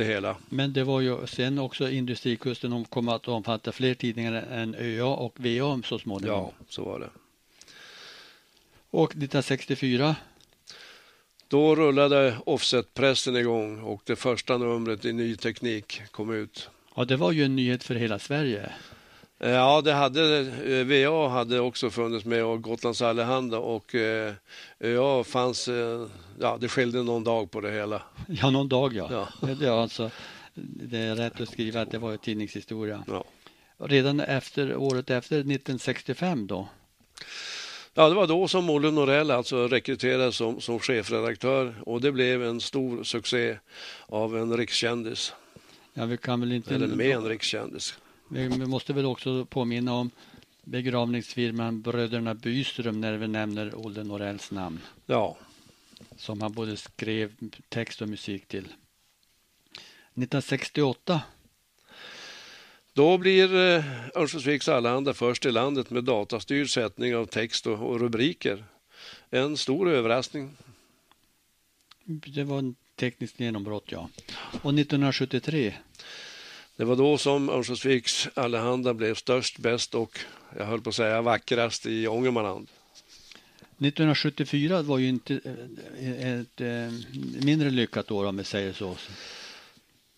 det 0.00 0.06
hela. 0.06 0.36
Men 0.48 0.72
det 0.72 0.84
var 0.84 1.00
ju 1.00 1.26
sen 1.26 1.58
också 1.58 1.90
Industrikusten 1.90 2.84
kom 2.84 3.08
att 3.08 3.28
omfatta 3.28 3.72
fler 3.72 3.94
tidningar 3.94 4.32
än 4.32 4.74
ÖA 4.78 5.06
och 5.06 5.34
VA 5.36 5.82
så 5.84 5.98
småningom. 5.98 6.36
Ja, 6.36 6.52
så 6.68 6.84
var 6.84 6.98
det. 6.98 7.10
Och 8.90 9.10
1964? 9.10 10.16
Då 11.48 11.74
rullade 11.74 12.36
offsetpressen 12.46 13.36
igång 13.36 13.80
och 13.80 14.02
det 14.04 14.16
första 14.16 14.58
numret 14.58 15.04
i 15.04 15.12
Ny 15.12 15.36
Teknik 15.36 16.02
kom 16.10 16.34
ut. 16.34 16.70
Ja, 16.94 17.04
det 17.04 17.16
var 17.16 17.32
ju 17.32 17.44
en 17.44 17.56
nyhet 17.56 17.84
för 17.84 17.94
hela 17.94 18.18
Sverige. 18.18 18.72
Ja, 19.42 19.80
det 19.80 19.92
hade, 19.92 20.40
eh, 20.40 21.10
VA 21.10 21.28
hade 21.28 21.60
också 21.60 21.90
funnits 21.90 22.24
med 22.24 22.44
och 22.44 22.62
Gotlands 22.62 23.02
Allehanda 23.02 23.58
och 23.58 23.94
eh, 23.94 24.34
ÖA 24.80 25.24
fanns, 25.24 25.68
eh, 25.68 26.06
ja 26.40 26.58
det 26.60 26.68
skilde 26.68 27.02
någon 27.02 27.24
dag 27.24 27.50
på 27.50 27.60
det 27.60 27.70
hela. 27.70 28.02
Ja, 28.28 28.50
någon 28.50 28.68
dag 28.68 28.94
ja. 28.94 29.08
Ja. 29.10 29.48
Det, 29.54 29.66
är 29.66 29.70
alltså, 29.70 30.10
det 30.54 30.98
är 30.98 31.16
rätt 31.16 31.40
att 31.40 31.48
skriva 31.48 31.80
att 31.80 31.90
det 31.90 31.98
var 31.98 32.16
tidningshistoria. 32.16 33.04
Ja. 33.08 33.24
Redan 33.78 34.20
efter 34.20 34.76
året 34.76 35.10
efter 35.10 35.36
1965 35.36 36.46
då? 36.46 36.68
Ja, 37.94 38.08
det 38.08 38.14
var 38.14 38.26
då 38.26 38.48
som 38.48 38.70
Olle 38.70 38.90
Norell 38.90 39.30
alltså 39.30 39.68
rekryterades 39.68 40.36
som, 40.36 40.60
som 40.60 40.78
chefredaktör 40.78 41.74
och 41.86 42.00
det 42.00 42.12
blev 42.12 42.42
en 42.42 42.60
stor 42.60 43.02
succé 43.02 43.58
av 44.06 44.36
en 44.36 44.56
rikskändis. 44.56 45.34
Ja, 45.94 46.04
vi 46.04 46.16
kan 46.16 46.40
väl 46.40 46.52
inte... 46.52 46.74
Eller 46.74 46.86
med 46.86 47.16
en 47.16 47.24
rikskändis. 47.24 47.94
Vi 48.32 48.48
måste 48.48 48.92
väl 48.92 49.06
också 49.06 49.44
påminna 49.44 49.94
om 49.94 50.10
begravningsfirman 50.64 51.82
Bröderna 51.82 52.34
Byström 52.34 53.00
när 53.00 53.16
vi 53.16 53.28
nämner 53.28 53.86
Olle 53.86 54.04
Norells 54.04 54.50
namn. 54.50 54.80
Ja. 55.06 55.36
Som 56.16 56.40
han 56.40 56.52
både 56.52 56.76
skrev 56.76 57.32
text 57.68 58.02
och 58.02 58.08
musik 58.08 58.48
till. 58.48 58.64
1968. 58.64 61.22
Då 62.92 63.18
blir 63.18 63.54
eh, 63.54 63.84
Örnsköldsviks 64.14 64.68
Allehanda 64.68 65.14
först 65.14 65.46
i 65.46 65.50
landet 65.50 65.90
med 65.90 66.04
datastyrd 66.04 66.70
sättning 66.70 67.16
av 67.16 67.26
text 67.26 67.66
och, 67.66 67.78
och 67.78 68.00
rubriker. 68.00 68.64
En 69.30 69.56
stor 69.56 69.90
överraskning. 69.90 70.56
Det 72.04 72.44
var 72.44 72.58
en 72.58 72.74
tekniskt 72.96 73.40
genombrott, 73.40 73.92
ja. 73.92 74.08
Och 74.62 74.74
1973. 74.74 75.74
Det 76.80 76.86
var 76.86 76.96
då 76.96 77.18
som 77.18 77.48
Örnsköldsviks 77.48 78.28
Allehanda 78.34 78.94
blev 78.94 79.14
störst, 79.14 79.58
bäst 79.58 79.94
och 79.94 80.18
jag 80.58 80.64
höll 80.64 80.80
på 80.80 80.88
att 80.88 80.94
säga 80.94 81.22
vackrast 81.22 81.86
i 81.86 82.08
Ångermanland. 82.08 82.68
1974 83.78 84.82
var 84.82 84.98
ju 84.98 85.08
inte 85.08 85.40
eh, 85.44 86.40
ett, 86.40 86.60
ett 86.60 87.44
mindre 87.44 87.70
lyckat 87.70 88.10
år 88.10 88.26
om 88.26 88.36
vi 88.36 88.44
säger 88.44 88.72
så. 88.72 88.96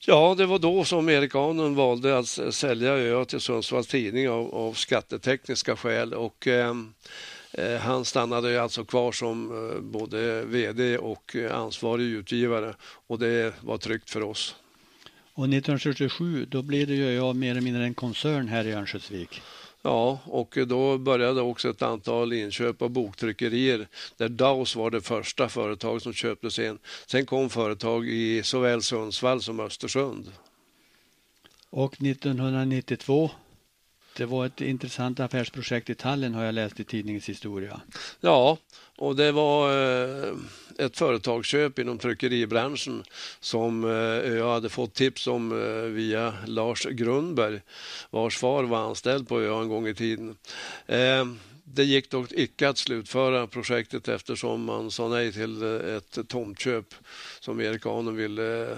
Ja, 0.06 0.34
det 0.38 0.46
var 0.46 0.58
då 0.58 0.84
som 0.84 1.08
Erik 1.08 1.34
Ahnund 1.34 1.76
valde 1.76 2.18
att 2.18 2.54
sälja 2.54 2.92
ÖA 2.92 3.24
till 3.24 3.40
Sundsvalls 3.40 3.86
Tidning 3.86 4.28
av, 4.28 4.54
av 4.54 4.72
skattetekniska 4.72 5.76
skäl 5.76 6.14
och 6.14 6.46
eh, 6.46 6.74
han 7.80 8.04
stannade 8.04 8.62
alltså 8.62 8.84
kvar 8.84 9.12
som 9.12 9.50
eh, 9.70 9.80
både 9.80 10.44
vd 10.44 10.98
och 10.98 11.36
ansvarig 11.50 12.04
utgivare 12.04 12.74
och 12.82 13.18
det 13.18 13.54
var 13.60 13.78
tryggt 13.78 14.10
för 14.10 14.22
oss. 14.22 14.56
Och 15.34 15.44
1977 15.44 16.46
då 16.50 16.62
blev 16.62 16.86
det 16.86 16.94
ju 16.94 17.04
ÖA 17.04 17.32
mer 17.32 17.50
eller 17.50 17.60
mindre 17.60 17.84
en 17.84 17.94
koncern 17.94 18.48
här 18.48 18.64
i 18.64 18.72
Örnsköldsvik. 18.72 19.42
Ja, 19.82 20.20
och 20.24 20.58
då 20.66 20.98
började 20.98 21.40
också 21.40 21.70
ett 21.70 21.82
antal 21.82 22.32
inköp 22.32 22.82
av 22.82 22.90
boktryckerier 22.90 23.88
där 24.16 24.28
Daus 24.28 24.76
var 24.76 24.90
det 24.90 25.00
första 25.00 25.48
företag 25.48 26.02
som 26.02 26.12
köptes 26.12 26.58
in. 26.58 26.78
Sen 27.06 27.26
kom 27.26 27.50
företag 27.50 28.08
i 28.08 28.42
såväl 28.42 28.82
Sundsvall 28.82 29.42
som 29.42 29.60
Östersund. 29.60 30.32
Och 31.70 32.02
1992 32.02 33.30
det 34.16 34.26
var 34.26 34.46
ett 34.46 34.60
intressant 34.60 35.20
affärsprojekt 35.20 35.90
i 35.90 35.94
Tallinn 35.94 36.34
har 36.34 36.44
jag 36.44 36.54
läst 36.54 36.80
i 36.80 36.84
tidningens 36.84 37.28
historia. 37.28 37.80
Ja, 38.20 38.58
och 38.98 39.16
det 39.16 39.32
var 39.32 39.70
eh, 39.70 40.32
ett 40.78 40.96
företagsköp 40.96 41.78
inom 41.78 41.98
tryckeribranschen 41.98 43.04
som 43.40 43.84
eh, 43.84 43.90
jag 44.34 44.52
hade 44.52 44.68
fått 44.68 44.94
tips 44.94 45.26
om 45.26 45.52
eh, 45.52 45.90
via 45.90 46.34
Lars 46.46 46.84
Grundberg 46.84 47.60
vars 48.10 48.38
far 48.38 48.64
var 48.64 48.78
anställd 48.78 49.28
på 49.28 49.40
ÖA 49.40 49.62
en 49.62 49.68
gång 49.68 49.88
i 49.88 49.94
tiden. 49.94 50.36
Det 51.64 51.84
gick 51.84 52.10
dock 52.10 52.32
icke 52.32 52.68
att 52.68 52.78
slutföra 52.78 53.46
projektet 53.46 54.08
eftersom 54.08 54.64
man 54.64 54.90
sa 54.90 55.08
nej 55.08 55.32
till 55.32 55.62
ett 55.62 56.28
tomtköp 56.28 56.94
som 57.40 57.60
Erik 57.60 57.86
Ahnen 57.86 58.16
ville 58.16 58.76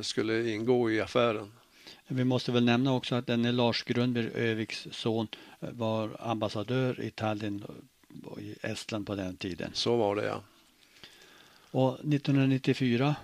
skulle 0.00 0.50
ingå 0.50 0.90
i 0.90 1.00
affären. 1.00 1.52
Vi 2.06 2.24
måste 2.24 2.52
väl 2.52 2.64
nämna 2.64 2.94
också 2.94 3.14
att 3.14 3.26
denne 3.26 3.52
Lars 3.52 3.82
Grundberg, 3.82 4.30
Öviks 4.34 4.88
son, 4.90 5.28
var 5.60 6.16
ambassadör 6.20 7.00
i 7.00 7.10
Tallinn 7.10 7.64
i 8.38 8.54
Estland 8.62 9.06
på 9.06 9.14
den 9.14 9.36
tiden. 9.36 9.70
Så 9.74 9.96
var 9.96 10.16
det 10.16 10.24
ja. 10.24 10.42
Och 11.72 11.92
1994? 11.94 13.14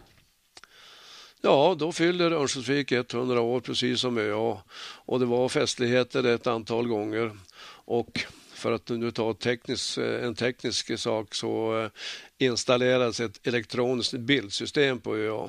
Ja, 1.40 1.76
då 1.78 1.92
fyller 1.92 2.30
Örnsköldsvik 2.30 2.92
100 2.92 3.40
år 3.40 3.60
precis 3.60 4.00
som 4.00 4.18
ÖA 4.18 4.58
och 5.04 5.20
det 5.20 5.26
var 5.26 5.48
festligheter 5.48 6.24
ett 6.24 6.46
antal 6.46 6.88
gånger 6.88 7.38
och 7.84 8.20
för 8.54 8.72
att 8.72 8.88
nu 8.88 9.10
ta 9.10 9.34
teknisk, 9.34 9.98
en 9.98 10.34
teknisk 10.34 10.98
sak 10.98 11.34
så 11.34 11.80
eh, 11.80 11.90
installerades 12.38 13.20
ett 13.20 13.46
elektroniskt 13.46 14.12
bildsystem 14.12 15.00
på 15.00 15.16
ÖA. 15.16 15.48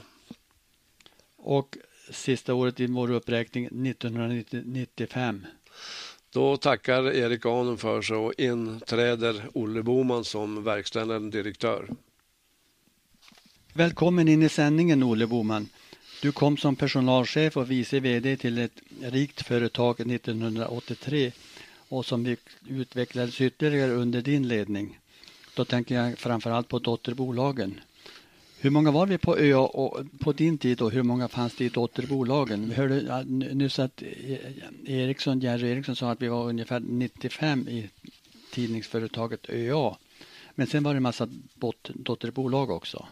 Och 1.38 1.78
sista 2.12 2.54
året 2.54 2.80
i 2.80 2.88
vår 2.88 3.12
uppräkning 3.12 3.66
1995. 3.66 5.46
Då 6.30 6.58
tackar 6.58 7.12
Erik 7.12 7.46
Ahnum 7.46 7.78
för 7.78 8.02
sig 8.02 8.18
och 8.18 8.34
inträder 8.38 9.50
Olle 9.54 9.84
Boman 9.84 10.26
som 10.26 10.64
verkställande 10.64 11.38
direktör. 11.38 11.90
Välkommen 13.80 14.28
in 14.28 14.44
i 14.44 14.50
sändningen 14.50 15.04
Olle 15.04 15.28
Boman. 15.28 15.70
Du 16.22 16.32
kom 16.32 16.58
som 16.58 16.76
personalchef 16.76 17.58
och 17.58 17.72
vice 17.72 18.00
VD 18.00 18.38
till 18.38 18.58
ett 18.58 18.82
rikt 19.02 19.42
företag 19.42 20.00
1983 20.00 21.32
och 21.90 22.06
som 22.06 22.36
utvecklades 22.68 23.42
ytterligare 23.42 23.92
under 23.92 24.22
din 24.22 24.48
ledning. 24.48 25.00
Då 25.56 25.66
tänker 25.66 25.96
jag 25.96 26.18
framförallt 26.18 26.68
på 26.68 26.80
dotterbolagen. 26.80 27.80
Hur 28.60 28.70
många 28.70 28.92
var 28.92 29.06
vi 29.06 29.18
på 29.18 29.38
ÖA 29.38 29.60
och 29.60 30.00
på 30.20 30.32
din 30.32 30.58
tid 30.58 30.82
och 30.82 30.92
hur 30.92 31.04
många 31.04 31.28
fanns 31.28 31.56
det 31.56 31.66
i 31.66 31.70
dotterbolagen? 31.70 32.70
Vi 32.70 32.76
hörde 32.76 33.24
nyss 33.54 33.80
att 33.80 34.02
e-, 34.02 34.40
Eriksson, 34.86 35.40
Jerry 35.40 35.72
Eriksson 35.72 35.96
sa 35.96 36.12
att 36.12 36.22
vi 36.22 36.28
var 36.28 36.50
ungefär 36.50 36.80
95 36.80 37.68
i 37.68 37.90
tidningsföretaget 38.52 39.50
ÖA. 39.50 39.98
Men 40.56 40.68
sen 40.68 40.84
var 40.84 40.94
det 40.94 40.98
en 40.98 41.04
massa 41.04 41.28
dotterbolag 41.94 42.70
också. 42.70 43.06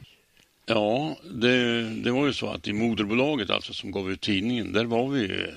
Ja, 0.70 1.18
det, 1.24 1.84
det 2.03 2.11
var 2.11 2.26
ju 2.26 2.34
så 2.34 2.49
att 2.49 2.68
i 2.68 2.74
moderbolaget 2.74 3.49
alltså 3.49 3.74
som 3.74 3.91
gav 3.91 4.11
ut 4.11 4.22
tidningen, 4.22 4.74
där 4.74 4.86
var 4.86 5.09
vi 5.09 5.22
ju, 5.22 5.47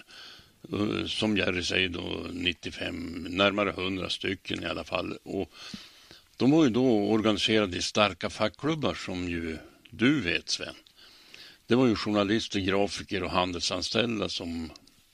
eh, 0.73 1.07
som 1.07 1.37
Jerry 1.37 1.63
säger 1.63 1.89
då 1.89 2.27
95, 2.33 3.27
närmare 3.31 3.71
100 3.71 4.09
stycken 4.09 4.63
i 4.63 4.67
alla 4.67 4.85
fall. 4.85 5.19
Och 5.23 5.53
de 6.37 6.51
var 6.51 6.65
ju 6.65 6.71
då 6.71 7.11
organiserade 7.11 7.77
i 7.77 7.83
starka 7.83 8.31
fackklubbar 8.31 8.95
som 8.95 9.29
ju 9.29 9.59
du 9.91 10.21
vet 10.21 10.49
Sven. 10.49 10.75
Det 11.67 11.75
var 11.75 11.87
ju 11.87 11.95
journalister, 11.95 12.61
grafiker 12.61 13.23
och 13.23 13.31
handelsanställda 13.31 14.29
som 14.29 14.71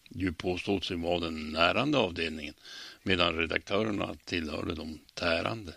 ju 0.09 0.33
påstod 0.33 0.85
sig 0.85 0.97
vara 0.97 1.21
den 1.21 1.53
närande 1.53 1.99
avdelningen 1.99 2.55
medan 3.03 3.37
redaktörerna 3.37 4.17
tillhörde 4.25 4.75
de 4.75 4.99
tärande. 5.15 5.73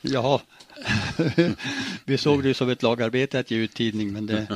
Ja, 0.00 0.42
vi 2.04 2.18
såg 2.18 2.42
det 2.42 2.54
som 2.54 2.68
ett 2.68 2.82
lagarbete 2.82 3.38
att 3.38 3.50
ge 3.50 3.58
ut 3.58 3.74
tidning 3.74 4.12
men 4.12 4.26
det... 4.26 4.46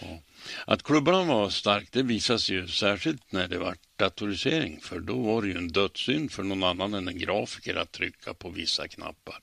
ja. 0.00 0.20
Att 0.64 0.82
klubbarna 0.82 1.24
var 1.24 1.50
starkt 1.50 1.92
det 1.92 2.02
visas 2.02 2.50
ju 2.50 2.68
särskilt 2.68 3.32
när 3.32 3.48
det 3.48 3.58
var 3.58 3.76
datorisering 3.96 4.80
för 4.80 5.00
då 5.00 5.16
var 5.20 5.42
det 5.42 5.48
ju 5.48 5.56
en 5.56 5.68
dödssynd 5.68 6.32
för 6.32 6.42
någon 6.42 6.62
annan 6.62 6.94
än 6.94 7.08
en 7.08 7.18
grafiker 7.18 7.74
att 7.74 7.92
trycka 7.92 8.34
på 8.34 8.50
vissa 8.50 8.88
knappar. 8.88 9.40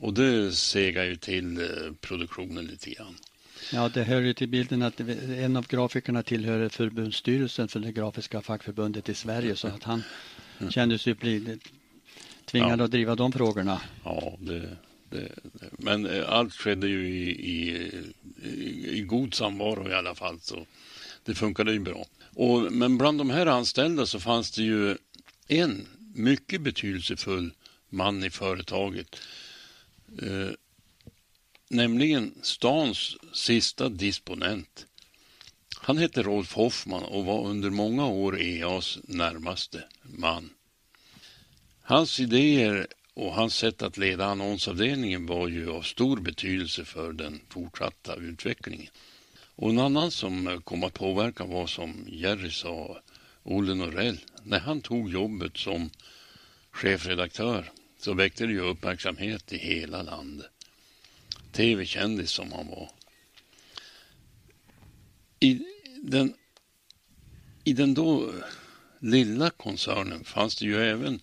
Och 0.00 0.14
det 0.14 0.52
segar 0.52 1.04
ju 1.04 1.16
till 1.16 1.60
eh, 1.60 1.92
produktionen 2.00 2.64
lite 2.64 2.90
grann. 2.90 3.16
Ja, 3.72 3.88
det 3.88 4.04
hör 4.04 4.20
ju 4.20 4.34
till 4.34 4.48
bilden 4.48 4.82
att 4.82 5.00
en 5.00 5.56
av 5.56 5.66
grafikerna 5.66 6.22
tillhör 6.22 6.68
förbundsstyrelsen 6.68 7.68
för 7.68 7.80
det 7.80 7.92
grafiska 7.92 8.42
fackförbundet 8.42 9.08
i 9.08 9.14
Sverige 9.14 9.56
så 9.56 9.68
att 9.68 9.82
han 9.82 10.02
kände 10.70 10.98
sig 10.98 11.14
tvingad 12.50 12.80
ja. 12.80 12.84
att 12.84 12.90
driva 12.90 13.14
de 13.14 13.32
frågorna. 13.32 13.80
Ja, 14.04 14.36
det, 14.40 14.76
det, 15.10 15.28
men 15.72 16.06
eh, 16.06 16.32
allt 16.32 16.54
skedde 16.54 16.88
ju 16.88 17.08
i, 17.08 17.30
i, 17.30 17.90
i, 18.98 19.00
god 19.00 19.34
samvaro 19.34 19.90
i 19.90 19.94
alla 19.94 20.14
fall 20.14 20.40
så 20.40 20.66
det 21.24 21.34
funkade 21.34 21.72
ju 21.72 21.78
bra. 21.78 22.04
Och, 22.34 22.72
men 22.72 22.98
bland 22.98 23.18
de 23.18 23.30
här 23.30 23.46
anställda 23.46 24.06
så 24.06 24.20
fanns 24.20 24.50
det 24.50 24.62
ju 24.62 24.96
en 25.48 25.86
mycket 26.14 26.60
betydelsefull 26.60 27.52
man 27.88 28.24
i 28.24 28.30
företaget 28.30 29.16
Eh, 30.22 30.50
nämligen 31.68 32.34
stans 32.42 33.16
sista 33.32 33.88
disponent. 33.88 34.86
Han 35.80 35.98
hette 35.98 36.22
Rolf 36.22 36.52
Hoffman 36.52 37.02
och 37.02 37.24
var 37.24 37.46
under 37.46 37.70
många 37.70 38.06
år 38.06 38.40
EAs 38.40 38.98
närmaste 39.02 39.84
man. 40.02 40.50
Hans 41.88 42.20
idéer 42.20 42.86
och 43.14 43.34
hans 43.34 43.54
sätt 43.54 43.82
att 43.82 43.96
leda 43.96 44.26
annonsavdelningen 44.26 45.26
var 45.26 45.48
ju 45.48 45.70
av 45.70 45.82
stor 45.82 46.20
betydelse 46.20 46.84
för 46.84 47.12
den 47.12 47.40
fortsatta 47.48 48.14
utvecklingen. 48.14 48.92
Och 49.54 49.70
en 49.70 49.78
annan 49.78 50.10
som 50.10 50.62
kom 50.64 50.84
att 50.84 50.94
påverka 50.94 51.44
var 51.44 51.66
som 51.66 52.06
Jerry 52.08 52.50
sa, 52.50 53.02
Olle 53.42 53.74
Norell. 53.74 54.20
När 54.42 54.58
han 54.58 54.80
tog 54.80 55.10
jobbet 55.10 55.56
som 55.56 55.90
chefredaktör 56.70 57.70
så 57.98 58.14
väckte 58.14 58.46
det 58.46 58.52
ju 58.52 58.60
uppmärksamhet 58.60 59.52
i 59.52 59.58
hela 59.58 60.02
landet. 60.02 60.50
Tv-kändis 61.52 62.30
som 62.30 62.52
han 62.52 62.66
var. 62.66 62.90
I 65.40 65.60
den, 66.02 66.34
I 67.64 67.72
den 67.72 67.94
då 67.94 68.32
lilla 68.98 69.50
koncernen 69.50 70.24
fanns 70.24 70.56
det 70.56 70.64
ju 70.64 70.76
även 70.76 71.20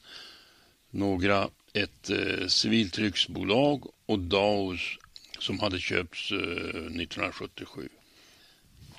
några, 0.95 1.49
ett 1.73 2.09
eh, 2.09 2.47
civiltrycksbolag 2.47 3.83
och 4.05 4.19
Daos 4.19 4.97
som 5.39 5.59
hade 5.59 5.79
köpts 5.79 6.31
eh, 6.31 6.37
1977. 6.37 7.89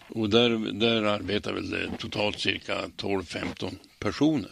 Och 0.08 0.30
där, 0.30 0.72
där 0.72 1.02
arbetar 1.02 1.52
väl 1.52 1.70
det 1.70 1.90
totalt 1.98 2.40
cirka 2.40 2.86
12-15 2.96 3.74
personer. 3.98 4.50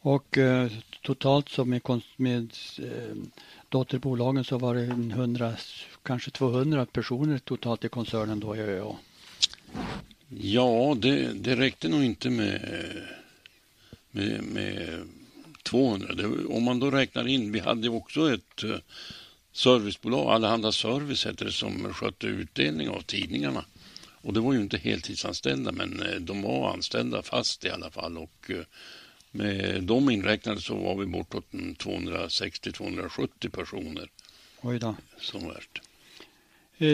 Och 0.00 0.38
eh, 0.38 0.70
totalt 1.02 1.48
så 1.48 1.64
med, 1.64 1.82
med 2.16 2.54
eh, 2.78 3.16
dotterbolagen 3.68 4.44
så 4.44 4.58
var 4.58 4.74
det 4.74 4.82
100, 4.82 5.54
kanske 6.02 6.30
200 6.30 6.86
personer 6.86 7.38
totalt 7.38 7.84
i 7.84 7.88
koncernen 7.88 8.40
då 8.40 8.56
i 8.56 8.60
ÖA. 8.60 8.96
Ja, 10.28 10.96
det, 10.98 11.32
det 11.32 11.56
räckte 11.56 11.88
nog 11.88 12.04
inte 12.04 12.30
med, 12.30 12.60
med, 14.10 14.42
med 14.42 15.00
200. 15.66 16.14
Det, 16.14 16.26
om 16.44 16.62
man 16.62 16.80
då 16.80 16.90
räknar 16.90 17.28
in, 17.28 17.52
vi 17.52 17.58
hade 17.58 17.88
också 17.88 18.34
ett 18.34 18.64
uh, 18.64 18.76
servicebolag, 19.52 20.30
Allehanda 20.30 20.72
Service 20.72 21.24
hette 21.24 21.44
det, 21.44 21.52
som 21.52 21.94
skötte 21.94 22.26
utdelning 22.26 22.88
av 22.88 23.00
tidningarna. 23.00 23.64
Och 24.08 24.32
det 24.32 24.40
var 24.40 24.52
ju 24.52 24.60
inte 24.60 24.78
heltidsanställda, 24.78 25.72
men 25.72 26.02
uh, 26.02 26.20
de 26.20 26.42
var 26.42 26.72
anställda 26.72 27.22
fast 27.22 27.64
i 27.64 27.70
alla 27.70 27.90
fall. 27.90 28.18
Och 28.18 28.50
uh, 28.50 28.60
med 29.30 29.82
de 29.82 30.10
inräknade 30.10 30.60
så 30.60 30.76
var 30.76 30.96
vi 30.96 31.06
bortåt 31.06 31.44
260-270 31.52 33.48
personer. 33.50 34.10
Oj 34.60 34.78
då. 34.78 34.96
Som 35.20 35.48
värst. 35.48 35.80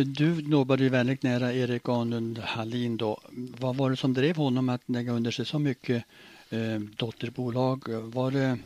Du 0.07 0.41
jobbade 0.41 0.83
ju 0.83 0.89
väldigt 0.89 1.23
nära 1.23 1.53
Erik 1.53 1.89
Arnlund 1.89 2.39
Hallin 2.39 2.97
då. 2.97 3.20
Vad 3.59 3.77
var 3.77 3.91
det 3.91 3.97
som 3.97 4.14
drev 4.14 4.37
honom 4.37 4.68
att 4.68 4.83
lägga 4.87 5.12
under 5.12 5.31
sig 5.31 5.47
så 5.47 5.59
mycket 5.59 6.05
eh, 6.53 6.80
dotterbolag? 6.96 7.88
Var 7.88 8.30
det, 8.30 8.59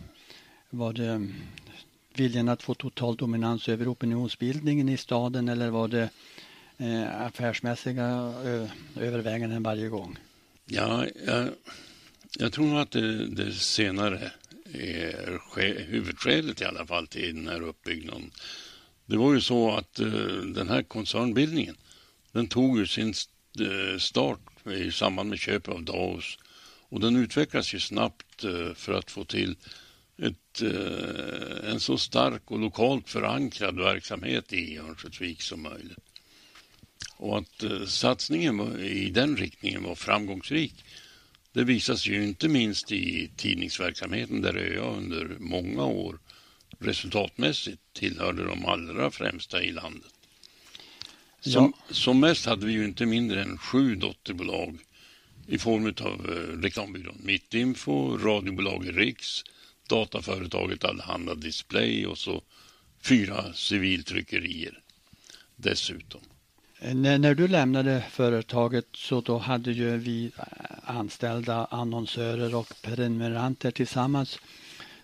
var 0.71 0.93
det 0.93 1.29
viljan 2.15 2.49
att 2.49 2.63
få 2.63 2.75
total 2.75 3.17
dominans 3.17 3.69
över 3.69 3.93
opinionsbildningen 3.93 4.89
i 4.89 4.97
staden 4.97 5.49
eller 5.49 5.71
var 5.71 5.89
det 5.89 6.09
eh, 6.77 7.23
affärsmässiga 7.23 8.07
ö, 8.45 8.69
överväganden 8.97 9.63
varje 9.63 9.89
gång? 9.89 10.19
Ja, 10.65 11.07
jag, 11.27 11.49
jag 12.39 12.53
tror 12.53 12.67
nog 12.67 12.79
att 12.79 12.91
det, 12.91 13.27
det 13.27 13.53
senare 13.53 14.31
är 14.73 15.87
huvudskälet 15.89 16.61
i 16.61 16.65
alla 16.65 16.87
fall 16.87 17.07
till 17.07 17.35
den 17.35 17.49
här 17.49 17.61
uppbyggnaden. 17.61 18.31
Det 19.07 19.17
var 19.17 19.35
ju 19.35 19.41
så 19.41 19.77
att 19.77 20.01
eh, 20.01 20.09
den 20.55 20.69
här 20.69 20.83
koncernbildningen, 20.83 21.77
den 22.33 22.47
tog 22.47 22.79
ju 22.79 22.87
sin 22.87 23.15
eh, 23.61 23.99
start 23.99 24.41
i 24.65 24.93
samband 24.93 25.31
med 25.31 25.39
köpet 25.39 25.75
av 25.75 25.83
Daos 25.83 26.39
och 26.89 27.01
den 27.01 27.17
utvecklas 27.17 27.75
ju 27.75 27.81
snabbt 27.81 28.45
uh, 28.45 28.75
för 28.75 28.93
att 28.93 29.11
få 29.11 29.25
till 29.25 29.57
ett, 30.19 30.63
en 31.65 31.81
så 31.81 31.99
stark 31.99 32.51
och 32.51 32.59
lokalt 32.59 33.09
förankrad 33.09 33.79
verksamhet 33.79 34.53
i 34.53 34.79
Örnsköldsvik 34.79 35.43
som 35.43 35.63
möjligt. 35.63 35.99
Och 37.17 37.39
att 37.39 37.89
satsningen 37.89 38.81
i 38.81 39.11
den 39.11 39.37
riktningen 39.37 39.83
var 39.83 39.95
framgångsrik 39.95 40.75
det 41.57 41.65
visas 41.65 42.07
ju 42.07 42.25
inte 42.25 42.49
minst 42.49 42.93
i 42.93 43.31
tidningsverksamheten 43.37 44.43
där 44.43 44.57
ÖA 44.57 44.97
under 44.97 45.37
många 45.39 45.85
år 45.85 46.19
resultatmässigt 46.79 47.83
tillhörde 47.93 48.45
de 48.45 48.67
allra 48.67 49.11
främsta 49.11 49.63
i 49.63 49.73
landet. 49.73 50.13
Som, 51.41 51.73
ja. 51.89 51.95
som 51.95 52.21
mest 52.21 52.47
hade 52.47 52.67
vi 52.67 52.73
ju 52.73 52.85
inte 52.85 53.07
mindre 53.07 53.43
än 53.43 53.59
sju 53.59 53.95
dotterbolag 53.95 54.79
i 55.47 55.59
form 55.59 55.87
av 55.87 56.31
eh, 56.31 56.61
reklambyrån 56.63 57.21
Mittinfo, 57.25 58.17
radiobolaget 58.19 58.97
Riks, 58.97 59.45
dataföretaget 59.89 60.85
Allehanda 60.85 61.35
Display 61.35 62.07
och 62.07 62.19
så 62.19 62.43
fyra 63.03 63.53
civiltryckerier 63.53 64.79
dessutom. 65.57 66.21
Eh, 66.79 66.95
när, 66.95 67.19
när, 67.19 67.35
du 67.35 67.49
lämnade 67.49 68.05
företaget 68.11 68.87
så 68.93 69.21
då 69.21 69.39
hade 69.39 69.73
ju 69.73 69.97
vi 69.97 70.33
eh, 70.39 70.43
anställda 70.85 71.65
annonsörer 71.65 72.55
och 72.55 72.73
prenumeranter 72.83 73.71
tillsammans 73.71 74.39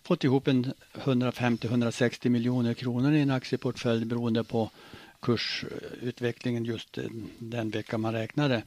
fått 0.03 0.25
ihop 0.25 0.49
en 0.49 0.73
150-160 0.95 2.29
miljoner 2.29 2.75
kronor 2.75 3.13
i 3.13 3.21
en 3.21 3.31
aktieportfölj 3.31 4.05
beroende 4.05 4.45
på 4.45 4.71
kursutvecklingen 5.21 6.65
just 6.65 6.99
den 7.39 7.71
vecka 7.71 7.99
man 7.99 8.13
räknade. 8.13 8.63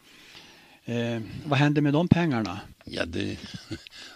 Eh, 0.85 1.21
vad 1.45 1.59
hände 1.59 1.81
med 1.81 1.93
de 1.93 2.07
pengarna? 2.07 2.59
Ja, 2.85 3.05
det, 3.05 3.37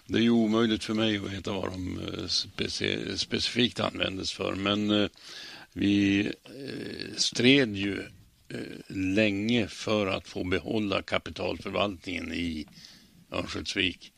det 0.08 0.18
är 0.18 0.22
ju 0.22 0.30
omöjligt 0.30 0.84
för 0.84 0.94
mig 0.94 1.18
att 1.18 1.34
veta 1.34 1.52
vad 1.52 1.72
de 1.72 2.00
eh, 2.00 2.28
speci 2.28 3.18
specifikt 3.18 3.80
användes 3.80 4.32
för. 4.32 4.56
Men 4.56 4.92
eh, 4.92 5.10
vi 5.74 6.26
eh, 6.28 7.16
stred 7.16 7.76
ju 7.76 8.00
eh, 8.50 8.96
länge 8.96 9.68
för 9.68 10.08
att 10.08 10.28
få 10.28 10.44
behålla 10.44 11.02
kapitalförvaltningen 11.02 12.34
i 12.34 12.68
Örnsköldsvik. 13.32 14.12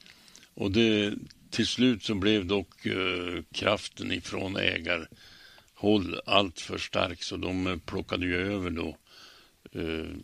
Och 0.54 0.72
det, 0.72 1.14
till 1.50 1.68
slut 1.68 2.04
så 2.04 2.16
blev 2.16 2.46
dock 2.46 2.86
eh, 2.86 3.44
kraften 3.52 4.12
ifrån 4.12 4.56
ägarhåll 4.56 6.20
allt 6.26 6.60
för 6.60 6.78
stark 6.78 7.24
så 7.24 7.38
de 7.38 7.68
eh, 7.68 7.78
plockade 7.78 8.26
ju 8.26 8.54
över 8.54 8.70
då 8.70 8.98
eh, 9.72 10.16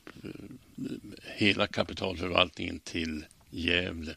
hela 1.36 1.68
kapitalförvaltningen 1.68 2.80
till 2.80 3.26
Gävle. 3.50 4.16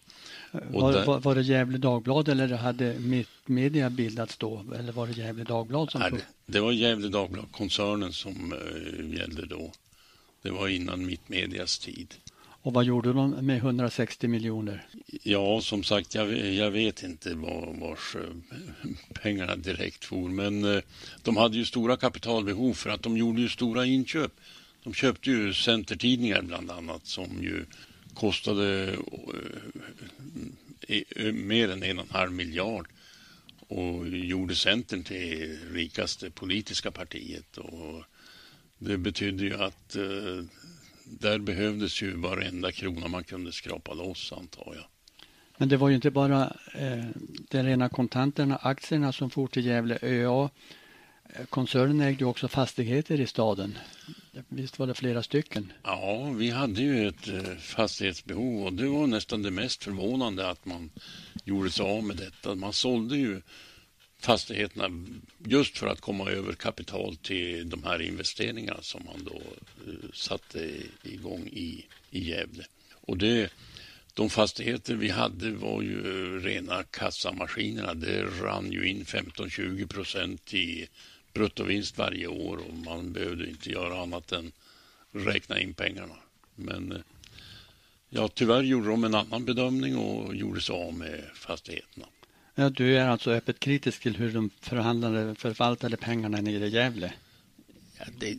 Var, 0.53 0.93
där, 0.93 1.07
var, 1.07 1.21
var, 1.21 1.35
det 1.35 1.43
Gävle 1.43 1.79
Dagblad 1.79 2.29
eller 2.29 2.49
hade 2.49 2.99
Mittmedia 2.99 3.91
bildats 3.91 4.37
då? 4.37 4.65
Eller 4.79 4.93
var 4.93 5.07
det 5.07 5.13
Gävle 5.13 5.45
Dagblad 5.45 5.91
som... 5.91 6.01
Nej, 6.01 6.11
det, 6.11 6.23
det 6.47 6.61
var 6.61 6.73
Gävle 6.73 7.09
Dagblad, 7.09 7.53
koncernen 7.53 8.13
som 8.13 8.53
eh, 8.53 9.19
gällde 9.19 9.47
då. 9.47 9.73
Det 10.43 10.51
var 10.51 10.69
innan 10.69 11.07
Mittmedias 11.07 11.79
tid. 11.79 12.15
Och 12.63 12.73
vad 12.73 12.85
gjorde 12.85 13.13
de 13.13 13.31
med 13.31 13.57
160 13.57 14.29
miljoner? 14.29 14.87
Ja, 15.23 15.61
som 15.61 15.83
sagt, 15.83 16.15
jag, 16.15 16.55
jag 16.55 16.71
vet 16.71 17.03
inte 17.03 17.35
var, 17.35 17.75
vars 17.81 18.17
eh, 18.17 18.57
pengarna 19.23 19.57
direkt 19.57 20.05
for. 20.05 20.29
Men 20.29 20.65
eh, 20.65 20.83
de 21.23 21.37
hade 21.37 21.57
ju 21.57 21.65
stora 21.65 21.97
kapitalbehov 21.97 22.75
för 22.75 22.91
att 22.91 23.03
de 23.03 23.17
gjorde 23.17 23.41
ju 23.41 23.49
stora 23.49 23.87
inköp. 23.87 24.33
De 24.83 24.95
köpte 24.95 25.31
ju 25.31 25.55
Centertidningar 25.55 26.43
bland 26.43 26.70
annat 26.70 27.07
som 27.07 27.43
ju 27.43 27.64
kostade 28.14 28.85
eh, 28.89 28.99
eh, 30.89 31.03
eh, 31.16 31.33
mer 31.33 31.70
än 31.70 31.83
en 31.83 31.99
och 31.99 32.05
en 32.05 32.11
halv 32.11 32.33
miljard 32.33 32.89
och 33.68 34.09
gjorde 34.09 34.55
Centern 34.55 35.05
till 35.05 35.59
rikaste 35.72 36.31
politiska 36.31 36.91
partiet. 36.91 37.57
Och 37.59 38.05
det 38.78 38.99
betydde 38.99 39.45
ju 39.45 39.62
att 39.62 39.97
där 41.05 41.39
behövdes 41.39 42.03
ju 42.03 42.16
varenda 42.16 42.72
krona 42.72 43.09
man 43.09 43.24
kunde 43.24 43.53
skrapa 43.53 43.95
loss 43.95 44.33
antar 44.33 44.72
jag. 44.76 44.85
Men 45.61 45.68
det 45.68 45.76
var 45.76 45.89
ju 45.89 45.95
inte 45.95 46.11
bara 46.11 46.57
eh, 46.74 47.05
de 47.51 47.62
rena 47.62 47.89
kontanterna, 47.89 48.57
aktierna 48.57 49.12
som 49.12 49.31
for 49.31 49.47
till 49.47 49.66
Gävle 49.66 49.99
ÖA. 50.03 50.51
Koncernen 51.49 52.01
ägde 52.01 52.24
också 52.24 52.49
fastigheter 52.49 53.20
i 53.20 53.26
staden. 53.26 53.78
Visst 54.49 54.78
var 54.78 54.87
det 54.87 54.95
flera 54.95 55.22
stycken? 55.22 55.72
Ja, 55.83 56.31
vi 56.31 56.51
hade 56.51 56.83
ju 56.83 57.09
ett 57.09 57.28
eh, 57.28 57.57
fastighetsbehov 57.57 58.64
och 58.64 58.72
det 58.72 58.87
var 58.87 59.07
nästan 59.07 59.43
det 59.43 59.51
mest 59.51 59.85
förvånande 59.85 60.49
att 60.49 60.64
man 60.64 60.91
gjorde 61.45 61.70
sig 61.70 61.87
av 61.87 62.05
med 62.05 62.16
detta. 62.16 62.55
Man 62.55 62.72
sålde 62.72 63.16
ju 63.16 63.41
fastigheterna 64.20 65.07
just 65.39 65.78
för 65.78 65.87
att 65.87 66.01
komma 66.01 66.31
över 66.31 66.53
kapital 66.53 67.16
till 67.16 67.70
de 67.70 67.85
här 67.85 68.03
investeringarna 68.03 68.83
som 68.83 69.05
man 69.05 69.24
då 69.24 69.43
eh, 69.87 70.11
satte 70.12 70.70
igång 71.03 71.47
i, 71.47 71.87
i 72.11 72.31
Gävle. 72.31 72.64
Och 72.93 73.18
det, 73.18 73.53
de 74.14 74.31
fastigheter 74.31 74.95
vi 74.95 75.09
hade 75.09 75.51
var 75.51 75.83
ju 75.83 75.99
eh, 75.99 76.43
rena 76.43 76.83
kassamaskinerna. 76.83 77.95
Det 77.95 78.22
rann 78.22 78.72
ju 78.72 78.89
in 78.89 79.05
15-20 79.05 79.87
procent 79.87 80.55
i 80.55 80.89
bruttovinst 81.33 81.99
varje 81.99 82.26
år 82.26 82.57
och 82.68 82.74
man 82.74 83.12
behövde 83.12 83.51
inte 83.51 83.70
göra 83.70 84.03
annat 84.03 84.33
än 84.33 84.53
räkna 85.12 85.61
in 85.61 85.74
pengarna. 85.74 86.14
Men 86.55 86.93
uh, 86.93 87.01
Ja, 88.12 88.28
tyvärr 88.28 88.62
gjorde 88.62 88.89
de 88.89 89.05
en 89.05 89.14
annan 89.14 89.45
bedömning 89.45 89.97
och 89.97 90.37
gjorde 90.37 90.61
sig 90.61 90.74
av 90.74 90.95
med 90.95 91.24
fastigheterna. 91.35 92.07
Ja, 92.55 92.70
du 92.70 92.97
är 92.97 93.09
alltså 93.09 93.31
öppet 93.31 93.61
kritisk 93.61 94.03
till 94.03 94.16
hur 94.16 94.33
de 94.33 94.51
förhandlade, 94.61 95.35
förvaltade 95.35 95.97
pengarna 95.97 96.41
nere 96.41 96.66
i 96.66 96.70
Gävle? 96.70 97.12
Ja, 97.99 98.05
det, 98.18 98.39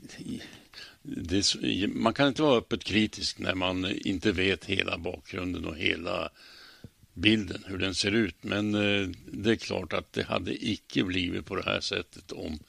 det, 1.04 1.88
man 1.88 2.14
kan 2.14 2.28
inte 2.28 2.42
vara 2.42 2.58
öppet 2.58 2.84
kritisk 2.84 3.40
när 3.40 3.56
man 3.56 3.86
inte 3.92 4.32
vet 4.32 4.66
hela 4.66 4.98
bakgrunden 4.98 5.66
och 5.66 5.78
hela 5.78 6.30
bilden, 7.14 7.64
hur 7.68 7.78
den 7.78 7.96
ser 7.96 8.12
ut. 8.12 8.36
Men 8.42 8.76
eh, 8.76 9.10
det 9.26 9.52
är 9.52 9.56
klart 9.56 9.94
att 9.94 10.14
det 10.14 10.24
hade 10.24 10.66
icke 10.66 11.04
blivit 11.04 11.46
på 11.46 11.56
det 11.56 11.66
här 11.66 11.80
sättet 11.80 12.32
om 12.32 12.54
eh, 12.54 12.60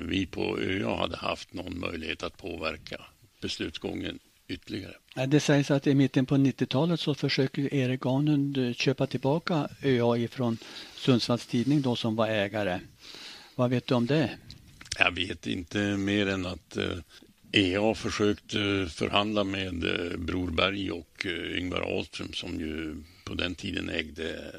vi 0.00 0.26
på 0.26 0.58
ÖA 0.58 0.96
hade 0.96 1.16
haft 1.16 1.54
någon 1.54 1.80
möjlighet 1.80 2.22
att 2.22 2.36
påverka 2.36 3.00
beslutsgången 3.40 4.18
ytterligare. 4.48 4.94
Det 5.26 5.40
sägs 5.40 5.70
att 5.70 5.86
i 5.86 5.94
mitten 5.94 6.26
på 6.26 6.34
90-talet 6.34 7.00
så 7.00 7.14
försöker 7.14 7.74
Erik 7.74 8.00
Ganund 8.00 8.58
eh, 8.58 8.72
köpa 8.72 9.06
tillbaka 9.06 9.68
ÖA 9.82 10.18
ifrån 10.18 10.58
Sundsvalls 10.94 11.46
Tidning 11.46 11.82
då 11.82 11.96
som 11.96 12.16
var 12.16 12.28
ägare. 12.28 12.80
Vad 13.54 13.70
vet 13.70 13.86
du 13.86 13.94
om 13.94 14.06
det? 14.06 14.30
Jag 14.98 15.10
vet 15.10 15.46
inte 15.46 15.78
mer 15.96 16.26
än 16.26 16.46
att 16.46 16.78
EA 17.52 17.94
försökte 17.94 18.86
förhandla 18.90 19.44
med 19.44 19.74
Brorberg 20.18 20.90
och 20.90 21.26
Yngvar 21.56 21.80
Ahlström 21.80 22.32
som 22.32 22.60
ju 22.60 22.96
på 23.24 23.34
den 23.34 23.54
tiden 23.54 23.90
ägde 23.90 24.54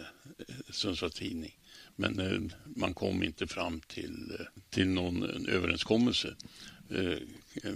Sundsvalls 0.70 1.14
Tidning. 1.14 1.59
Men 2.00 2.54
man 2.64 2.94
kom 2.94 3.24
inte 3.24 3.48
fram 3.48 3.82
till, 3.88 4.38
till 4.70 4.88
någon 4.88 5.46
överenskommelse. 5.46 6.36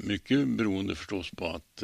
Mycket 0.03 0.47
beroende 0.47 0.95
förstås 0.95 1.31
på 1.31 1.47
att 1.47 1.83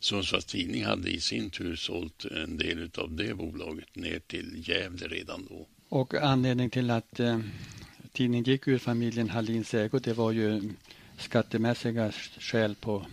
Sundsvalls 0.00 0.44
Tidning 0.44 0.84
hade 0.84 1.10
i 1.10 1.20
sin 1.20 1.50
tur 1.50 1.76
sålt 1.76 2.24
en 2.24 2.56
del 2.56 2.90
av 2.98 3.16
det 3.16 3.34
bolaget 3.34 3.96
ner 3.96 4.18
till 4.18 4.68
Gävle 4.68 5.08
redan 5.08 5.46
då. 5.50 5.66
Och 5.88 6.14
anledning 6.14 6.70
till 6.70 6.90
att 6.90 7.20
eh, 7.20 7.40
tidningen 8.12 8.44
gick 8.44 8.68
ur 8.68 8.78
familjen 8.78 9.30
Hallins 9.30 9.74
ägo 9.74 9.98
det 9.98 10.12
var 10.12 10.32
ju 10.32 10.72
skattemässiga 11.18 12.12
skäl 12.38 12.74
på 12.74 13.06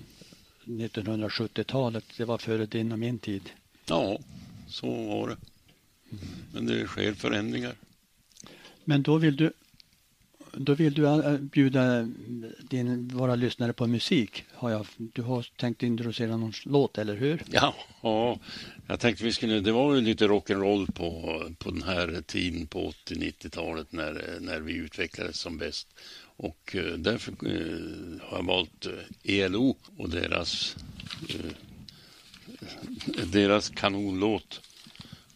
1970-talet. 0.66 2.06
Det 2.18 2.26
var 2.26 2.38
före 2.38 2.66
din 2.66 2.92
och 2.92 3.00
min 3.00 3.20
tid. 3.20 3.50
Ja, 3.86 4.20
så 4.68 4.88
var 4.88 5.30
det. 5.30 5.38
Men 6.54 6.66
det 6.66 6.88
sker 6.88 7.14
förändringar. 7.14 7.76
Men 8.90 9.04
då 9.04 9.18
vill 9.18 9.36
du 9.36 9.52
då 10.54 10.74
vill 10.74 10.94
du 10.94 11.06
eh, 11.06 11.38
bjuda 11.38 12.10
din, 12.70 13.08
våra 13.08 13.36
lyssnare 13.36 13.74
på 13.74 13.88
musik. 13.88 14.44
Har 14.54 14.70
jag, 14.70 14.88
du 14.98 15.22
har 15.22 15.46
tänkt 15.58 15.84
introducera 15.84 16.38
någon 16.38 16.54
låt, 16.66 16.98
eller 16.98 17.16
hur? 17.16 17.44
Ja, 17.52 17.76
ja 18.02 18.40
jag 18.88 19.00
tänkte 19.00 19.24
vi 19.24 19.32
skulle, 19.32 19.60
det 19.60 19.72
var 19.72 19.96
ju 19.96 20.02
lite 20.02 20.28
rock'n'roll 20.28 20.92
på, 20.92 21.42
på 21.58 21.72
den 21.72 21.84
här 21.84 22.22
tiden 22.28 22.68
på 22.68 22.92
80-90-talet 23.08 23.92
när, 23.92 24.40
när 24.40 24.60
vi 24.60 24.74
utvecklades 24.74 25.40
som 25.40 25.58
bäst. 25.58 25.88
Och 26.22 26.76
eh, 26.76 26.94
därför 26.94 27.32
eh, 27.32 28.30
har 28.30 28.38
jag 28.38 28.46
valt 28.46 28.88
ELO 29.24 29.78
och 29.98 30.10
deras, 30.10 30.76
deras 33.32 33.70
kanonlåt 33.70 34.62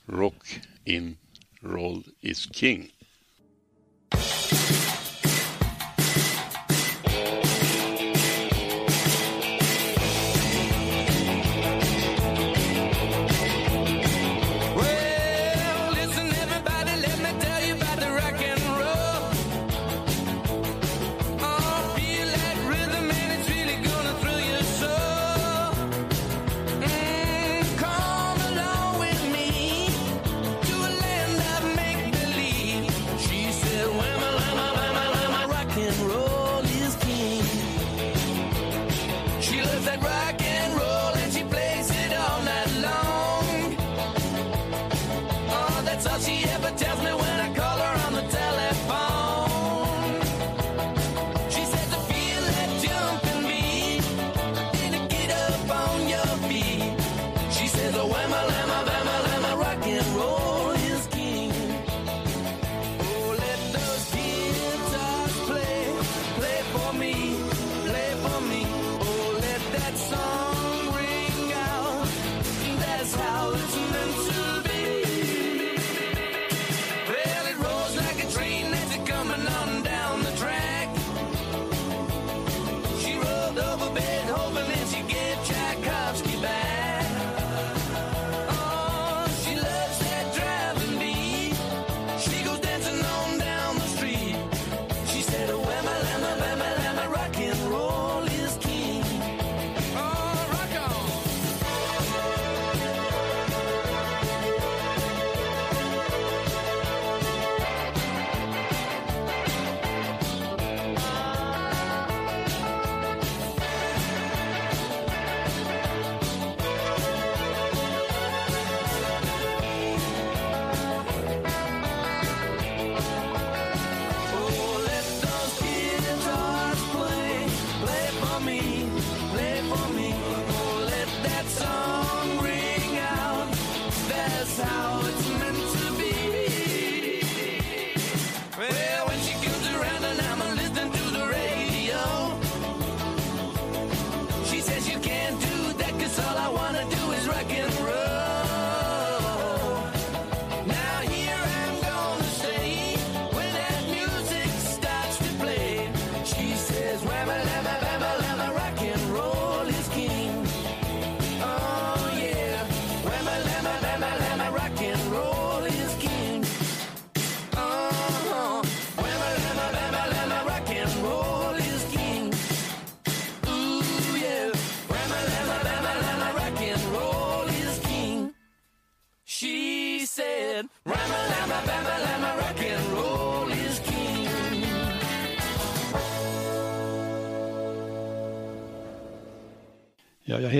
Rock 0.05 0.59
in 0.85 1.17
Roll 1.63 2.03
is 2.21 2.49
King. 2.55 2.92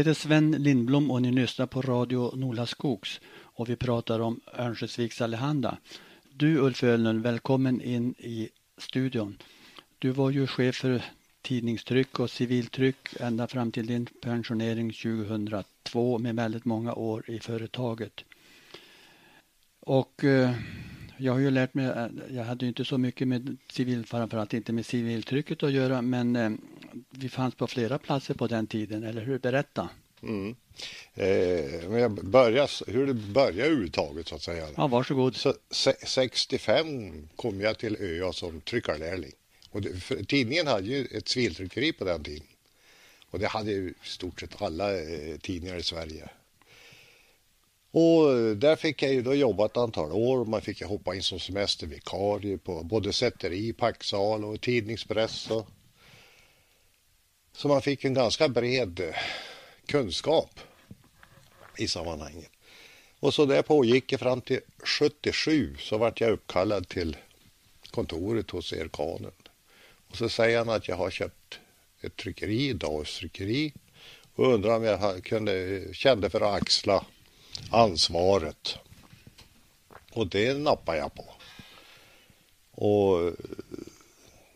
Heter 0.03 0.13
Sven 0.13 0.51
Lindblom 0.51 1.11
och 1.11 1.21
ni 1.21 1.31
lyssnar 1.31 1.65
på 1.65 1.81
Radio 1.81 2.35
Nola 2.35 2.65
Skogs 2.65 3.21
och 3.41 3.69
vi 3.69 3.75
pratar 3.75 4.19
om 4.19 4.39
Örnsköldsviks 4.53 5.21
Allehanda. 5.21 5.77
Du 6.33 6.57
Ulf 6.57 6.83
Ölund, 6.83 7.23
välkommen 7.23 7.81
in 7.81 8.15
i 8.17 8.49
studion. 8.77 9.37
Du 9.99 10.09
var 10.09 10.29
ju 10.29 10.47
chef 10.47 10.75
för 10.75 11.01
tidningstryck 11.41 12.19
och 12.19 12.29
civiltryck 12.29 12.97
ända 13.19 13.47
fram 13.47 13.71
till 13.71 13.85
din 13.85 14.05
pensionering 14.21 14.91
2002 14.91 16.19
med 16.19 16.35
väldigt 16.35 16.65
många 16.65 16.93
år 16.93 17.29
i 17.29 17.39
företaget. 17.39 18.23
Och 19.79 20.23
eh, 20.23 20.55
jag 21.17 21.33
har 21.33 21.39
ju 21.39 21.51
lärt 21.51 21.73
mig, 21.73 21.85
eh, 21.85 22.07
jag 22.29 22.43
hade 22.43 22.65
ju 22.65 22.69
inte 22.69 22.85
så 22.85 22.97
mycket 22.97 23.27
med 23.27 23.57
civil, 23.71 24.05
framförallt 24.05 24.53
inte 24.53 24.73
med 24.73 24.85
civiltrycket 24.85 25.63
att 25.63 25.71
göra, 25.71 26.01
men 26.01 26.35
eh, 26.35 26.51
vi 27.09 27.29
fanns 27.29 27.55
på 27.55 27.67
flera 27.67 27.97
platser 27.97 28.33
på 28.33 28.47
den 28.47 28.67
tiden, 28.67 29.03
eller 29.03 29.21
hur? 29.21 29.39
Berätta. 29.39 29.89
Mm. 30.21 30.55
Eh, 31.13 31.89
men 31.89 31.99
jag 31.99 32.11
börjar, 32.11 32.91
hur 32.91 33.07
det 33.07 33.13
började 33.13 33.63
överhuvudtaget 33.63 34.27
så 34.27 34.35
att 34.35 34.41
säga. 34.41 34.67
Ja, 34.75 34.87
varsågod. 34.87 35.35
Så, 35.35 35.53
65 36.05 37.27
kom 37.35 37.61
jag 37.61 37.77
till 37.77 37.97
ÖA 37.99 38.33
som 38.33 38.61
tryckarlärling. 38.61 39.31
Och 39.69 39.81
det, 39.81 40.25
tidningen 40.27 40.67
hade 40.67 40.87
ju 40.87 41.05
ett 41.05 41.27
civiltryckeri 41.27 41.93
på 41.93 42.05
den 42.05 42.23
tiden. 42.23 42.47
Och 43.29 43.39
det 43.39 43.47
hade 43.47 43.71
ju 43.71 43.93
stort 44.03 44.39
sett 44.39 44.61
alla 44.61 44.99
eh, 44.99 45.37
tidningar 45.37 45.77
i 45.77 45.83
Sverige. 45.83 46.29
Och 47.91 48.57
där 48.57 48.75
fick 48.75 49.03
jag 49.03 49.13
ju 49.13 49.21
då 49.21 49.35
jobba 49.35 49.65
ett 49.65 49.77
antal 49.77 50.11
år. 50.11 50.45
Man 50.45 50.61
fick 50.61 50.83
hoppa 50.83 51.15
in 51.15 51.23
som 51.23 51.39
semestervikarie 51.39 52.57
på 52.57 52.83
både 52.83 53.13
sätteri, 53.13 53.73
packsal 53.73 54.45
och 54.45 54.61
tidningspress. 54.61 55.51
Och... 55.51 55.67
Så 57.53 57.67
man 57.67 57.81
fick 57.81 58.05
en 58.05 58.13
ganska 58.13 58.49
bred 58.49 59.13
kunskap 59.85 60.59
i 61.77 61.87
sammanhanget. 61.87 62.51
Och 63.19 63.33
så 63.33 63.45
det 63.45 63.63
pågick 63.63 64.19
fram 64.19 64.41
till 64.41 64.59
77 64.83 65.75
så 65.79 65.97
vart 65.97 66.21
jag 66.21 66.31
uppkallad 66.31 66.87
till 66.87 67.17
kontoret 67.91 68.51
hos 68.51 68.73
Erkanen. 68.73 69.31
Och 70.09 70.17
så 70.17 70.29
säger 70.29 70.57
han 70.57 70.69
att 70.69 70.87
jag 70.87 70.95
har 70.95 71.09
köpt 71.09 71.59
ett 72.01 72.15
tryckeri, 72.15 72.73
Daus 72.73 73.17
tryckeri 73.19 73.73
och 74.35 74.53
undrar 74.53 74.75
om 74.75 74.83
jag 74.83 75.23
kunde, 75.23 75.83
kände 75.93 76.29
för 76.29 76.41
att 76.41 76.61
axla 76.61 77.05
ansvaret. 77.71 78.77
Och 80.11 80.27
det 80.27 80.53
nappade 80.53 80.97
jag 80.97 81.13
på. 81.13 81.25
Och 82.71 83.33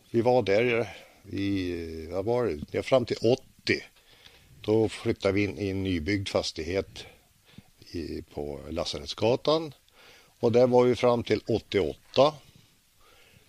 vi 0.10 0.22
var 0.22 0.42
där 0.42 0.98
i, 1.32 2.08
vad 2.10 2.26
var 2.26 2.46
det, 2.46 2.60
ja, 2.72 2.84
fram 2.84 3.06
till 3.06 3.18
80. 3.18 3.42
Då 4.62 4.90
flyttade 4.90 5.34
vi 5.34 5.44
in 5.44 5.58
i 5.58 5.70
en 5.70 5.84
nybyggd 5.84 6.30
fastighet 6.30 7.06
i, 7.92 8.22
på 8.22 8.60
Lasarettsgatan. 8.70 9.74
Och 10.40 10.52
där 10.52 10.68
var 10.68 10.84
vi 10.84 10.96
fram 10.96 11.24
till 11.24 11.42
88. 11.48 12.34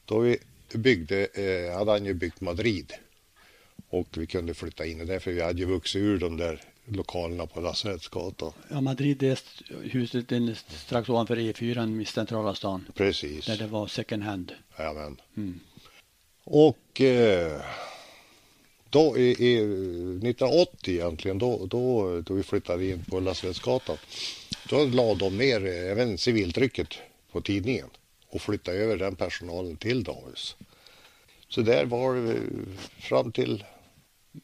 Då 0.04 0.18
vi 0.18 0.38
byggde, 0.74 1.26
eh, 1.26 1.78
hade 1.78 1.90
han 1.90 2.04
ju 2.04 2.14
byggt 2.14 2.40
Madrid. 2.40 2.92
Och 3.90 4.08
vi 4.16 4.26
kunde 4.26 4.54
flytta 4.54 4.86
in 4.86 5.06
där 5.06 5.18
för 5.18 5.32
vi 5.32 5.42
hade 5.42 5.58
ju 5.58 5.64
vuxit 5.64 6.00
ur 6.00 6.18
de 6.18 6.36
där 6.36 6.62
lokalerna 6.84 7.46
på 7.46 7.60
Lasarettsgatan. 7.60 8.52
Ja, 8.70 8.80
Madrid 8.80 9.22
är 9.22 9.38
huset 9.82 10.58
strax 10.68 11.08
ovanför 11.08 11.36
E4 11.36 12.02
i 12.02 12.04
centrala 12.04 12.54
stan. 12.54 12.84
Precis. 12.94 13.46
Där 13.46 13.56
det 13.56 13.66
var 13.66 13.86
second 13.86 14.22
hand. 14.22 14.52
Jajamän. 14.78 15.20
Mm. 15.36 15.60
Och 16.50 17.00
eh, 17.00 17.60
då 18.90 19.18
i, 19.18 19.22
i 19.22 19.56
1980 19.56 20.94
egentligen, 20.94 21.38
då, 21.38 21.66
då, 21.66 22.20
då 22.20 22.34
vi 22.34 22.42
flyttade 22.42 22.86
in 22.86 23.04
på 23.04 23.20
Lasarettsgatan, 23.20 23.96
då 24.68 24.84
lade 24.84 25.18
de 25.18 25.36
ner 25.36 25.66
även 25.66 26.18
civiltrycket 26.18 26.88
på 27.32 27.40
tidningen 27.40 27.86
och 28.28 28.40
flyttade 28.40 28.78
över 28.78 28.96
den 28.96 29.16
personalen 29.16 29.76
till 29.76 30.04
Davus. 30.04 30.56
Så 31.48 31.60
där 31.60 31.84
var 31.84 32.14
det 32.14 32.40
fram 33.00 33.32
till 33.32 33.64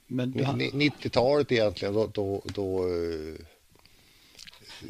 men 0.07 0.35
90-talet 0.35 1.53
egentligen 1.53 1.95
då, 1.95 2.07
då, 2.07 2.43
då 2.45 2.89
eh, 2.89 3.35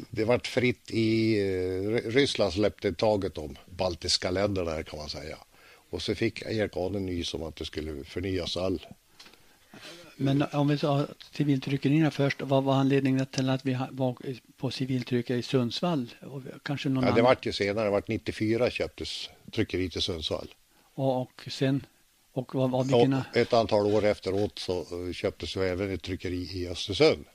det 0.09 0.25
vart 0.25 0.47
fritt 0.47 0.91
i 0.91 1.39
eh, 1.39 2.09
Ryssland 2.09 2.53
släppte 2.53 2.93
taget 2.93 3.37
om 3.37 3.57
baltiska 3.65 4.31
länderna 4.31 4.83
kan 4.83 4.99
man 4.99 5.09
säga. 5.09 5.37
Och 5.95 6.01
så 6.01 6.15
fick 6.15 6.41
Erik 6.41 6.75
en 6.75 7.05
nys 7.05 7.33
om 7.33 7.43
att 7.43 7.55
det 7.55 7.65
skulle 7.65 8.03
förnyas 8.03 8.57
all. 8.57 8.85
Men 10.17 10.43
om 10.53 10.67
vi 10.67 10.77
tar 10.77 11.07
civiltryckerierna 11.31 12.11
först, 12.11 12.41
vad 12.41 12.63
var 12.63 12.73
anledningen 12.73 13.25
till 13.25 13.49
att 13.49 13.65
vi 13.65 13.77
var 13.91 14.17
på 14.57 14.71
civiltryckare 14.71 15.37
i 15.37 15.41
Sundsvall? 15.41 16.13
Kanske 16.63 16.89
någon 16.89 17.03
ja, 17.03 17.11
det 17.11 17.21
vart 17.21 17.45
ju 17.45 17.51
senare, 17.51 17.85
det 17.85 17.91
vart 17.91 18.07
94 18.07 18.69
köptes 18.69 19.29
tryckeriet 19.51 19.95
i 19.95 20.01
Sundsvall. 20.01 20.53
Och, 20.93 21.21
och 21.21 21.47
sen 21.49 21.85
och 22.33 22.55
vad, 22.55 22.71
vad 22.71 22.87
vilken... 22.87 23.21
Ett 23.33 23.53
antal 23.53 23.85
år 23.85 24.05
efteråt 24.05 24.59
så 24.59 24.79
eh, 24.79 25.13
köptes 25.13 25.55
ju 25.55 25.63
även 25.63 25.93
ett 25.93 26.01
tryckeri 26.01 26.49
i 26.53 26.67
Östersund. 26.67 27.25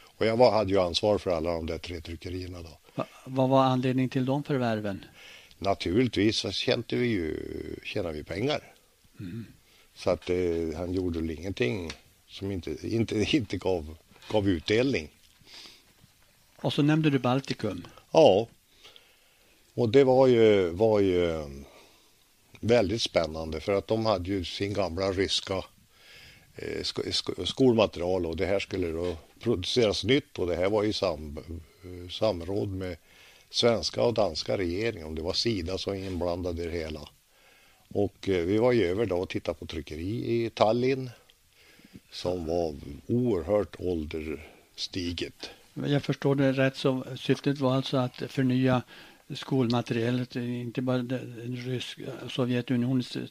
Och 0.00 0.26
jag 0.26 0.36
var, 0.36 0.52
hade 0.52 0.70
ju 0.70 0.80
ansvar 0.80 1.18
för 1.18 1.30
alla 1.30 1.52
de 1.52 1.66
där 1.66 1.78
tre 1.78 2.00
tryckerierna 2.00 2.62
då. 2.62 2.78
Va, 2.94 3.06
vad 3.24 3.48
var 3.48 3.64
anledningen 3.64 4.10
till 4.10 4.24
de 4.24 4.42
förvärven? 4.42 5.04
Naturligtvis 5.58 6.36
så 6.36 6.52
tjänade 6.52 6.96
vi 6.96 7.06
ju 7.06 7.36
tjänade 7.84 8.14
vi 8.14 8.24
pengar. 8.24 8.74
Mm. 9.20 9.46
Så 9.94 10.10
att 10.10 10.30
eh, 10.30 10.76
han 10.76 10.92
gjorde 10.92 11.20
väl 11.20 11.30
ingenting 11.30 11.92
som 12.28 12.50
inte, 12.50 12.88
inte, 12.88 13.36
inte 13.36 13.56
gav, 13.56 13.96
gav 14.30 14.48
utdelning. 14.48 15.08
Och 16.56 16.72
så 16.72 16.82
nämnde 16.82 17.10
du 17.10 17.18
Baltikum. 17.18 17.86
Ja. 18.10 18.48
Och 19.74 19.88
det 19.88 20.04
var 20.04 20.26
ju, 20.26 20.70
var 20.70 21.00
ju 21.00 21.44
väldigt 22.60 23.02
spännande 23.02 23.60
för 23.60 23.72
att 23.72 23.86
de 23.86 24.06
hade 24.06 24.30
ju 24.30 24.44
sin 24.44 24.72
gamla 24.72 25.12
ryska 25.12 25.64
eh, 26.54 26.82
skolmaterial 27.44 28.26
och 28.26 28.36
det 28.36 28.46
här 28.46 28.60
skulle 28.60 28.92
då 28.92 29.16
produceras 29.40 30.04
nytt 30.04 30.38
och 30.38 30.46
det 30.46 30.56
här 30.56 30.70
var 30.70 30.84
i 30.84 30.92
sam, 30.92 31.38
eh, 31.84 32.10
samråd 32.10 32.68
med 32.68 32.96
svenska 33.50 34.02
och 34.02 34.14
danska 34.14 34.58
regeringen 34.58 35.06
om 35.06 35.14
det 35.14 35.22
var 35.22 35.32
Sida 35.32 35.78
som 35.78 35.94
inblandade 35.94 36.62
i 36.62 36.66
det 36.66 36.72
hela. 36.72 37.08
Och 37.88 38.28
eh, 38.28 38.44
vi 38.44 38.58
var 38.58 38.72
ju 38.72 38.84
över 38.84 39.06
då 39.06 39.16
och 39.16 39.28
tittade 39.28 39.58
på 39.58 39.66
tryckeri 39.66 40.44
i 40.44 40.50
Tallinn 40.50 41.10
som 42.10 42.46
var 42.46 42.74
oerhört 43.06 43.76
ålderstiget. 43.78 45.50
Jag 45.74 46.02
förstår 46.02 46.34
det 46.34 46.52
rätt 46.52 46.76
så 46.76 47.04
syftet 47.16 47.58
var 47.58 47.74
alltså 47.74 47.96
att 47.96 48.22
förnya 48.28 48.82
skolmaterialet, 49.34 50.36
inte 50.36 50.82
bara 50.82 50.98
den 50.98 51.56
ryska, 51.66 52.02
Sovjetunionens 52.28 53.16
eh, 53.16 53.24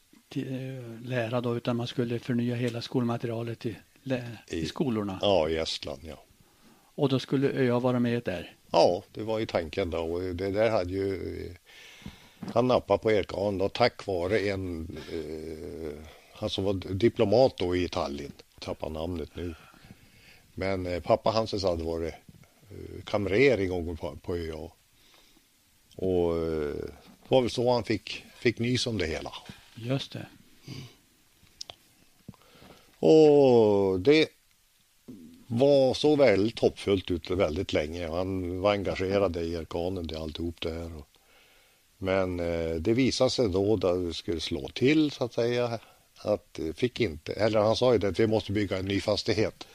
lära 1.06 1.42
då, 1.42 1.58
utan 1.58 1.76
man 1.76 1.88
skulle 1.88 2.20
förnya 2.20 2.56
hela 2.56 2.82
skolmaterialet 2.82 3.66
i, 3.66 3.76
i, 4.48 4.66
skolorna. 4.66 5.20
Ja, 5.22 5.50
i 5.50 5.58
Estland, 5.58 6.02
ja. 6.04 6.24
Och 6.96 7.10
då 7.10 7.20
skulle 7.20 7.50
ÖA 7.50 7.80
vara 7.80 8.00
med 8.00 8.24
där? 8.24 8.57
Ja, 8.72 9.04
det 9.14 9.24
var 9.24 9.40
ju 9.40 9.46
tanken 9.46 9.90
då. 9.90 10.00
Och 10.00 10.22
det 10.22 10.52
där 10.52 10.70
hade 10.70 10.94
ju 10.94 11.54
han 12.54 12.68
nappade 12.68 13.00
på 13.00 13.12
Erkan 13.12 13.58
då 13.58 13.70
tack 13.70 14.06
vare 14.08 14.40
en, 14.40 14.98
eh, 15.12 16.10
han 16.34 16.50
som 16.50 16.64
var 16.64 16.74
diplomat 16.74 17.58
då 17.58 17.76
i 17.76 17.90
Tallinn, 17.90 18.32
tappar 18.60 18.90
namnet 18.90 19.36
nu. 19.36 19.56
Men 20.54 20.86
eh, 20.86 21.02
pappa 21.02 21.32
Hanses 21.32 21.64
hade 21.64 21.84
varit 21.84 22.14
eh, 22.70 23.04
kamrer 23.04 23.58
en 23.58 23.70
gång 23.70 23.98
på, 23.98 24.16
på 24.16 24.36
ÖA. 24.36 24.72
Och 25.96 26.38
eh, 26.38 26.76
det 27.24 27.30
var 27.30 27.42
väl 27.42 27.50
så 27.50 27.74
han 27.74 27.84
fick, 27.84 28.24
fick 28.36 28.60
nys 28.60 28.88
om 28.88 28.98
det 28.98 29.06
hela. 29.06 29.34
Just 29.76 30.12
det. 30.12 30.28
Och 33.00 34.00
det 34.00 34.28
var 35.48 35.94
så 35.94 36.16
väldigt 36.16 36.60
hoppfullt 36.60 37.12
ut 37.12 37.30
väldigt 37.30 37.74
länge. 37.74 38.08
Han 38.08 38.62
var 38.62 38.72
engagerad 38.72 39.38
i 39.38 39.56
Erkanen, 39.56 40.08
det 40.08 40.20
alltihop 40.20 40.62
det 40.62 40.72
här. 40.72 40.92
Men 41.98 42.40
eh, 42.40 42.76
det 42.76 42.94
visade 42.94 43.30
sig 43.30 43.50
då, 43.50 43.76
då 43.76 43.96
det 43.96 44.14
skulle 44.14 44.40
slå 44.40 44.68
till 44.68 45.12
så 45.12 45.24
att 45.24 45.34
säga, 45.34 45.80
att 46.18 46.54
det 46.54 46.74
fick 46.74 47.00
inte, 47.00 47.34
eller 47.34 47.60
han 47.60 47.76
sa 47.76 47.94
ju 47.94 48.00
det, 48.00 48.08
att 48.08 48.20
vi 48.20 48.28
måste 48.28 48.52
bygga 48.52 48.78
en 48.78 48.86
ny 48.86 49.02
fastighet. 49.02 49.68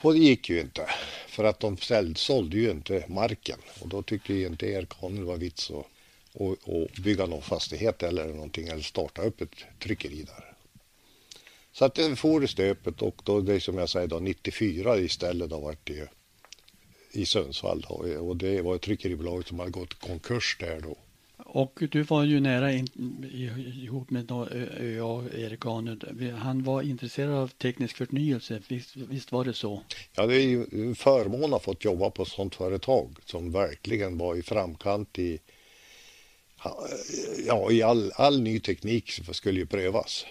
Och 0.00 0.12
det 0.12 0.18
gick 0.18 0.48
ju 0.48 0.60
inte. 0.60 0.86
För 1.28 1.44
att 1.44 1.60
de 1.60 1.76
sålde 2.16 2.56
ju 2.56 2.70
inte 2.70 3.04
marken. 3.08 3.58
Och 3.80 3.88
då 3.88 4.02
tyckte 4.02 4.34
ju 4.34 4.46
inte 4.46 4.66
Erkanen 4.66 5.16
det 5.16 5.24
var 5.24 5.36
vits 5.36 5.70
att 5.70 5.86
och, 6.32 6.56
och 6.64 6.88
bygga 7.04 7.26
någon 7.26 7.42
fastighet 7.42 8.02
eller 8.02 8.26
någonting 8.26 8.68
eller 8.68 8.82
starta 8.82 9.22
upp 9.22 9.40
ett 9.40 9.54
tryckeri 9.78 10.22
där. 10.22 10.51
Så 11.72 11.84
att 11.84 11.94
det 11.94 12.16
for 12.16 12.44
i 12.44 12.48
stöpet 12.48 13.02
och 13.02 13.22
då 13.24 13.40
det 13.40 13.60
som 13.60 13.78
jag 13.78 13.88
säger 13.88 14.08
då 14.08 14.18
94 14.18 14.98
istället 14.98 15.50
då 15.50 15.60
vart 15.60 15.86
det 15.86 16.08
i 17.12 17.26
Sundsvall 17.26 17.86
då, 17.88 17.94
och 18.18 18.36
det 18.36 18.62
var 18.62 18.74
ett 18.74 18.82
tryckeribolag 18.82 19.48
som 19.48 19.58
hade 19.58 19.70
gått 19.70 19.94
konkurs 20.00 20.56
där 20.60 20.80
då. 20.80 20.96
Och 21.44 21.82
du 21.90 22.02
var 22.02 22.24
ju 22.24 22.40
nära 22.40 22.72
in, 22.72 22.86
ihop 23.82 24.10
med 24.10 24.30
ÖA 24.30 25.04
och 25.04 25.34
Erik 25.34 25.66
Arnud. 25.66 26.32
Han 26.38 26.62
var 26.62 26.82
intresserad 26.82 27.34
av 27.34 27.48
teknisk 27.48 27.96
förnyelse, 27.96 28.62
visst, 28.68 28.96
visst, 28.96 29.32
var 29.32 29.44
det 29.44 29.54
så? 29.54 29.82
Ja, 30.14 30.26
det 30.26 30.36
är 30.36 30.46
ju 30.46 30.66
en 30.72 30.94
förmån 30.94 31.54
att 31.54 31.64
fått 31.64 31.84
jobba 31.84 32.10
på 32.10 32.22
ett 32.22 32.28
sådant 32.28 32.54
företag 32.54 33.16
som 33.24 33.52
verkligen 33.52 34.18
var 34.18 34.36
i 34.36 34.42
framkant 34.42 35.18
i, 35.18 35.38
ja, 37.46 37.70
i 37.70 37.82
all, 37.82 38.12
all 38.14 38.42
ny 38.42 38.60
teknik 38.60 39.10
som 39.10 39.34
skulle 39.34 39.60
ju 39.60 39.66
prövas. 39.66 40.26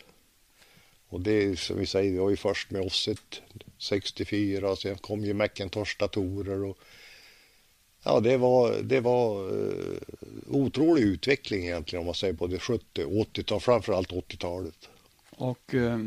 Och 1.12 1.22
det 1.22 1.60
som 1.60 1.80
vi 1.80 1.86
säger, 1.86 2.12
vi 2.12 2.18
var 2.18 2.30
ju 2.30 2.36
först 2.36 2.72
med 2.72 2.82
Offset 2.82 3.42
64 3.78 4.72
och 4.72 4.80
sen 4.80 4.98
kom 4.98 5.26
ju 5.26 5.34
Macintosh-datorer 5.34 6.66
och 6.66 6.78
Ja, 8.04 8.20
det 8.20 8.38
var, 8.38 8.82
det 8.82 9.00
var 9.00 9.54
uh, 9.54 9.98
otrolig 10.48 11.04
utveckling 11.04 11.64
egentligen 11.64 12.00
om 12.00 12.06
man 12.06 12.16
säger 12.16 12.34
både 12.34 12.60
70 12.60 13.04
och 13.04 13.20
80 13.20 13.54
och 13.54 13.64
framförallt 13.64 14.12
80-talet. 14.12 14.90
Och 15.30 15.74
uh, 15.74 16.06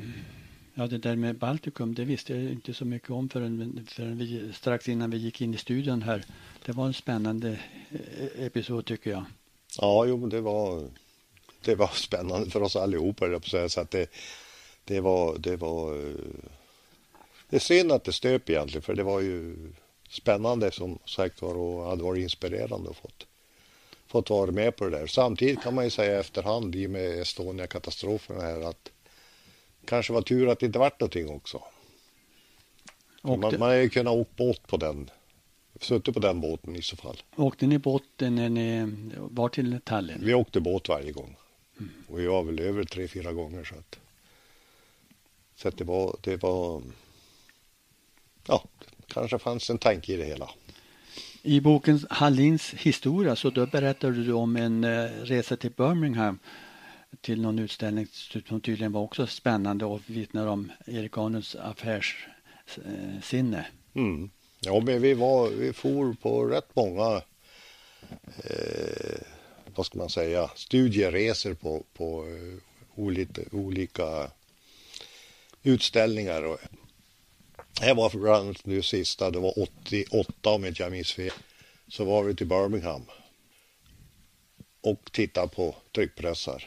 ja, 0.74 0.86
det 0.86 0.98
där 0.98 1.16
med 1.16 1.38
Baltikum, 1.38 1.94
det 1.94 2.05
visste 2.05 2.34
jag 2.34 2.52
inte 2.52 2.74
så 2.74 2.84
mycket 2.84 3.11
om 3.11 3.28
förrän, 3.28 3.86
förrän 3.90 4.18
vi, 4.18 4.52
strax 4.52 4.88
innan 4.88 5.11
vi 5.11 5.16
gick 5.16 5.40
in 5.40 5.55
i 5.55 5.57
studion 5.57 6.02
här. 6.02 6.24
Det 6.64 6.72
var 6.72 6.86
en 6.86 6.94
spännande 6.94 7.59
eh, 7.90 8.44
episod 8.44 8.86
tycker 8.86 9.11
jag. 9.11 9.24
Ja, 9.80 10.07
jo, 10.07 10.26
det 10.26 10.40
var, 10.40 10.88
det 11.64 11.74
var 11.74 11.90
spännande 11.94 12.50
för 12.50 12.62
oss 12.62 12.76
allihopa, 12.76 13.26
jag 13.26 13.42
på. 13.42 13.68
Så 13.68 13.80
att 13.80 13.90
det, 13.90 14.07
det 14.85 15.01
var, 15.01 15.39
det 15.39 15.57
var, 15.57 16.14
det 17.49 17.57
är 17.57 17.61
synd 17.61 17.93
att 17.93 18.05
det 18.05 18.12
stöp 18.12 18.51
egentligen, 18.51 18.82
för 18.82 18.95
det 18.95 19.03
var 19.03 19.20
ju 19.20 19.57
spännande 20.09 20.70
som 20.70 20.99
sagt 21.05 21.43
var 21.43 21.55
och 21.55 21.87
hade 21.87 22.03
varit 22.03 22.22
inspirerande 22.22 22.91
och 22.91 22.97
fått, 22.97 23.26
fått 24.07 24.30
vara 24.30 24.51
med 24.51 24.76
på 24.76 24.85
det 24.85 24.99
där. 24.99 25.07
Samtidigt 25.07 25.62
kan 25.62 25.74
man 25.74 25.85
ju 25.85 25.91
säga 25.91 26.20
efterhand 26.20 26.76
i 26.76 26.87
och 26.87 26.91
med 26.91 27.18
Estonia-katastrofen 27.18 28.41
här 28.41 28.61
att 28.61 28.91
kanske 29.85 30.12
var 30.12 30.22
tur 30.22 30.49
att 30.49 30.61
det 30.61 30.66
inte 30.66 30.78
vart 30.78 31.01
någonting 31.01 31.28
också. 31.28 31.62
Man, 33.22 33.41
man 33.41 33.61
hade 33.61 33.82
ju 33.82 33.89
kunnat 33.89 34.14
åka 34.14 34.30
båt 34.37 34.66
på 34.66 34.76
den, 34.76 35.11
suttit 35.80 36.14
på 36.14 36.20
den 36.20 36.41
båten 36.41 36.76
i 36.76 36.82
så 36.82 36.97
fall. 36.97 37.16
Åkte 37.37 37.66
ni 37.66 37.78
båt 37.78 38.03
när 38.18 38.49
ni 38.49 38.93
var 39.16 39.49
till 39.49 39.80
Tallinn? 39.85 40.20
Vi 40.24 40.35
åkte 40.35 40.61
båt 40.61 40.89
varje 40.89 41.12
gång. 41.12 41.37
Mm. 41.78 41.91
Och 42.09 42.18
vi 42.18 42.26
var 42.26 42.43
väl 42.43 42.61
över 42.61 42.85
tre, 42.85 43.09
fyra 43.09 43.32
gånger 43.32 43.64
så 43.64 43.74
att, 43.74 43.99
så 45.57 45.68
att 45.68 45.78
det 45.78 45.84
var, 45.84 46.16
det 46.20 46.42
var, 46.42 46.82
ja, 48.46 48.64
kanske 49.07 49.38
fanns 49.38 49.70
en 49.70 49.78
tanke 49.78 50.12
i 50.12 50.16
det 50.16 50.24
hela. 50.24 50.50
I 51.42 51.61
boken 51.61 52.07
Hallins 52.11 52.74
historia 52.74 53.36
så 53.36 53.50
då 53.50 53.66
berättade 53.66 54.24
du 54.24 54.32
om 54.32 54.57
en 54.57 54.84
uh, 54.84 55.11
resa 55.11 55.57
till 55.57 55.70
Birmingham 55.70 56.38
till 57.20 57.40
någon 57.40 57.59
utställning 57.59 58.07
som 58.46 58.61
tydligen 58.61 58.92
var 58.92 59.00
också 59.00 59.26
spännande 59.26 59.84
och 59.84 60.00
vittnar 60.07 60.46
om 60.46 60.72
Erik 60.86 61.18
Arnulds 61.18 61.57
affärssinne. 61.57 63.66
Mm. 63.94 64.30
Ja, 64.61 64.80
men 64.80 65.02
vi, 65.02 65.14
var, 65.14 65.48
vi 65.48 65.72
for 65.72 66.16
på 66.22 66.44
rätt 66.44 66.76
många 66.76 67.22
eh, 68.36 69.20
vad 69.74 69.86
ska 69.86 69.98
man 69.98 70.11
säga, 70.11 70.50
studieresor 70.55 71.55
på, 71.55 71.82
på 71.94 72.24
uh, 72.24 72.59
olika, 72.94 73.42
olika 73.52 74.30
utställningar. 75.64 76.42
Och 76.42 76.58
här 77.80 77.94
var 77.94 78.10
bland 78.10 78.46
annat 78.46 78.66
nu 78.66 78.82
sista, 78.82 79.30
det 79.30 79.38
var 79.38 79.62
88 79.62 80.50
om 80.50 80.64
inte 80.64 80.82
jag 80.82 80.92
minns 80.92 81.12
fel. 81.12 81.32
Så 81.88 82.04
var 82.04 82.22
vi 82.22 82.34
till 82.34 82.46
Birmingham 82.46 83.02
och 84.80 85.12
tittade 85.12 85.48
på 85.48 85.76
tryckpressar. 85.94 86.64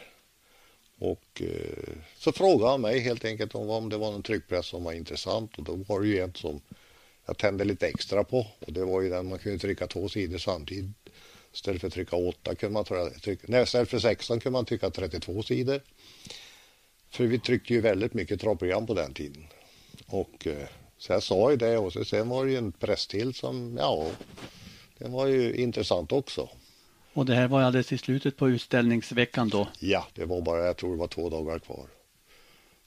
Och 0.99 1.41
eh, 1.41 1.93
så 2.17 2.31
frågade 2.31 2.71
han 2.71 2.81
mig 2.81 2.99
helt 2.99 3.25
enkelt 3.25 3.55
om, 3.55 3.69
om 3.69 3.89
det 3.89 3.97
var 3.97 4.11
någon 4.11 4.23
tryckpress 4.23 4.65
som 4.65 4.83
var 4.83 4.93
intressant 4.93 5.57
och 5.57 5.63
då 5.63 5.75
var 5.75 6.01
det 6.01 6.07
ju 6.07 6.19
en 6.19 6.33
som 6.33 6.61
jag 7.25 7.37
tände 7.37 7.63
lite 7.63 7.87
extra 7.87 8.23
på 8.23 8.47
och 8.59 8.73
det 8.73 8.85
var 8.85 9.01
ju 9.01 9.09
den 9.09 9.29
man 9.29 9.39
kunde 9.39 9.59
trycka 9.59 9.87
två 9.87 10.09
sidor 10.09 10.37
samtidigt. 10.37 11.09
Istället 11.53 11.81
för 11.81 11.87
att 11.87 11.93
trycka 11.93 12.15
åtta 12.15 12.55
kunde 12.55 12.73
man 12.73 13.09
trycka, 13.21 13.45
nej, 13.47 13.63
istället 13.63 13.89
för 13.89 13.99
16 13.99 14.39
kunde 14.39 14.53
man 14.53 14.65
trycka 14.65 14.89
32 14.89 15.43
sidor. 15.43 15.81
För 17.09 17.23
vi 17.23 17.39
tryckte 17.39 17.73
ju 17.73 17.81
väldigt 17.81 18.13
mycket 18.13 18.41
travprogram 18.41 18.85
på 18.87 18.93
den 18.93 19.13
tiden. 19.13 19.47
Och 20.07 20.47
eh, 20.47 20.67
så 20.97 21.13
jag 21.13 21.23
sa 21.23 21.51
ju 21.51 21.57
det 21.57 21.77
och 21.77 21.93
så, 21.93 22.05
sen 22.05 22.29
var 22.29 22.45
det 22.45 22.51
ju 22.51 22.57
en 22.57 22.71
press 22.71 23.07
till 23.07 23.33
som, 23.33 23.77
ja, 23.79 24.07
den 24.97 25.11
var 25.11 25.27
ju 25.27 25.55
intressant 25.55 26.11
också. 26.11 26.49
Och 27.13 27.25
det 27.25 27.35
här 27.35 27.47
var 27.47 27.61
alldeles 27.61 27.93
i 27.93 27.97
slutet 27.97 28.37
på 28.37 28.49
utställningsveckan 28.49 29.49
då? 29.49 29.67
Ja, 29.79 30.07
det 30.13 30.25
var 30.25 30.41
bara, 30.41 30.65
jag 30.65 30.77
tror 30.77 30.91
det 30.91 30.97
var 30.97 31.07
två 31.07 31.29
dagar 31.29 31.59
kvar. 31.59 31.87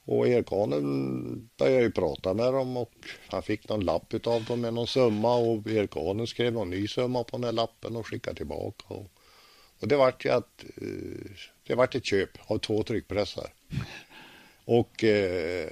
Och 0.05 0.27
Erkanen 0.27 1.49
började 1.57 1.83
ju 1.83 1.91
prata 1.91 2.33
med 2.33 2.53
dem 2.53 2.77
och 2.77 2.93
han 3.27 3.43
fick 3.43 3.69
någon 3.69 3.85
lapp 3.85 4.13
utav 4.13 4.43
dem 4.43 4.61
med 4.61 4.73
någon 4.73 4.87
summa 4.87 5.35
och 5.35 5.67
Erkanen 5.67 6.27
skrev 6.27 6.53
någon 6.53 6.69
ny 6.69 6.87
summa 6.87 7.23
på 7.23 7.37
den 7.37 7.43
här 7.43 7.51
lappen 7.51 7.95
och 7.95 8.07
skickade 8.07 8.37
tillbaka. 8.37 8.85
Och, 8.87 9.11
och 9.79 9.87
det 9.87 9.95
vart 9.95 10.25
ju 10.25 10.29
att, 10.29 10.63
eh, 10.77 11.31
det 11.67 11.75
vart 11.75 11.95
ett 11.95 12.05
köp 12.05 12.29
av 12.51 12.57
två 12.57 12.83
tryckpressar. 12.83 13.53
Och 14.65 15.03
eh, 15.03 15.69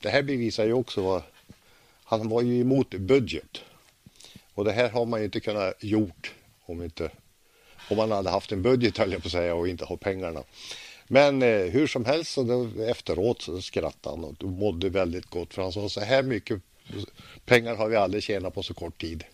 det 0.00 0.08
här 0.08 0.22
bevisar 0.22 0.64
ju 0.64 0.72
också 0.72 1.02
vad 1.02 1.22
han 2.04 2.28
var 2.28 2.42
ju 2.42 2.60
emot 2.60 2.90
budget. 2.90 3.60
Och 4.54 4.64
det 4.64 4.72
här 4.72 4.88
har 4.88 5.06
man 5.06 5.20
ju 5.20 5.24
inte 5.24 5.40
kunnat 5.40 5.84
gjort 5.84 6.34
om 6.66 6.82
inte 6.82 7.10
om 7.90 7.96
man 7.96 8.10
hade 8.10 8.30
haft 8.30 8.52
en 8.52 8.62
budget 8.62 8.98
höll 8.98 9.12
jag 9.12 9.22
på 9.22 9.26
att 9.26 9.32
säga 9.32 9.54
och 9.54 9.68
inte 9.68 9.84
ha 9.84 9.96
pengarna. 9.96 10.42
Men 11.06 11.42
eh, 11.42 11.48
hur 11.58 11.86
som 11.86 12.04
helst 12.04 12.32
så 12.32 12.42
då, 12.42 12.82
efteråt 12.82 13.42
så 13.42 13.62
skrattade 13.62 14.16
han 14.16 14.24
och 14.24 14.44
mådde 14.44 14.88
väldigt 14.88 15.26
gott 15.26 15.54
för 15.54 15.62
han 15.62 15.72
sa 15.72 15.88
så 15.88 16.00
här 16.00 16.22
mycket 16.22 16.62
pengar 17.44 17.74
har 17.74 17.88
vi 17.88 17.96
aldrig 17.96 18.22
tjänat 18.22 18.54
på 18.54 18.62
så 18.62 18.74
kort 18.74 19.00
tid. 19.00 19.24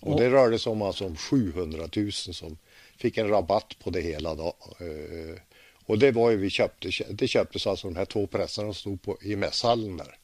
Och 0.00 0.20
det 0.20 0.30
rörde 0.30 0.58
sig 0.58 0.72
om 0.72 0.82
alltså 0.82 1.06
om 1.06 1.16
700 1.16 1.88
000 1.96 2.12
som 2.12 2.58
fick 2.96 3.16
en 3.16 3.28
rabatt 3.28 3.76
på 3.82 3.90
det 3.90 4.00
hela 4.00 4.34
då. 4.34 4.56
Eh, 4.80 5.40
och 5.88 5.98
det 5.98 6.12
var 6.12 6.30
ju 6.30 6.36
vi 6.36 6.50
köpte, 6.50 6.90
det 7.10 7.28
köptes 7.28 7.66
alltså 7.66 7.86
de 7.88 7.96
här 7.96 8.04
två 8.04 8.26
pressarna 8.26 8.66
som 8.66 8.74
stod 8.74 9.02
på, 9.02 9.18
i 9.22 9.36
mässhallen 9.36 9.96
där 9.96 10.18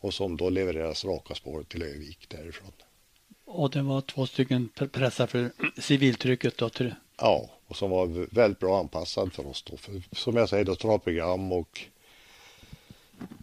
och 0.00 0.14
som 0.14 0.36
då 0.36 0.50
levereras 0.50 1.04
raka 1.04 1.34
spår 1.34 1.62
till 1.62 1.82
Övik 1.82 2.28
därifrån. 2.28 2.72
Och 3.44 3.70
det 3.70 3.82
var 3.82 4.00
två 4.00 4.26
stycken 4.26 4.68
pressar 4.92 5.26
för 5.26 5.50
civiltrycket 5.80 6.58
då? 6.58 6.68
Till... 6.68 6.94
Ja, 7.16 7.50
och 7.66 7.76
som 7.76 7.90
var 7.90 8.34
väldigt 8.34 8.58
bra 8.58 8.80
anpassad 8.80 9.32
för 9.32 9.46
oss 9.46 9.62
då. 9.62 9.76
För, 9.76 10.02
som 10.12 10.36
jag 10.36 10.48
säger 10.48 10.64
då 10.64 10.74
travprogram 10.74 11.52
och 11.52 11.80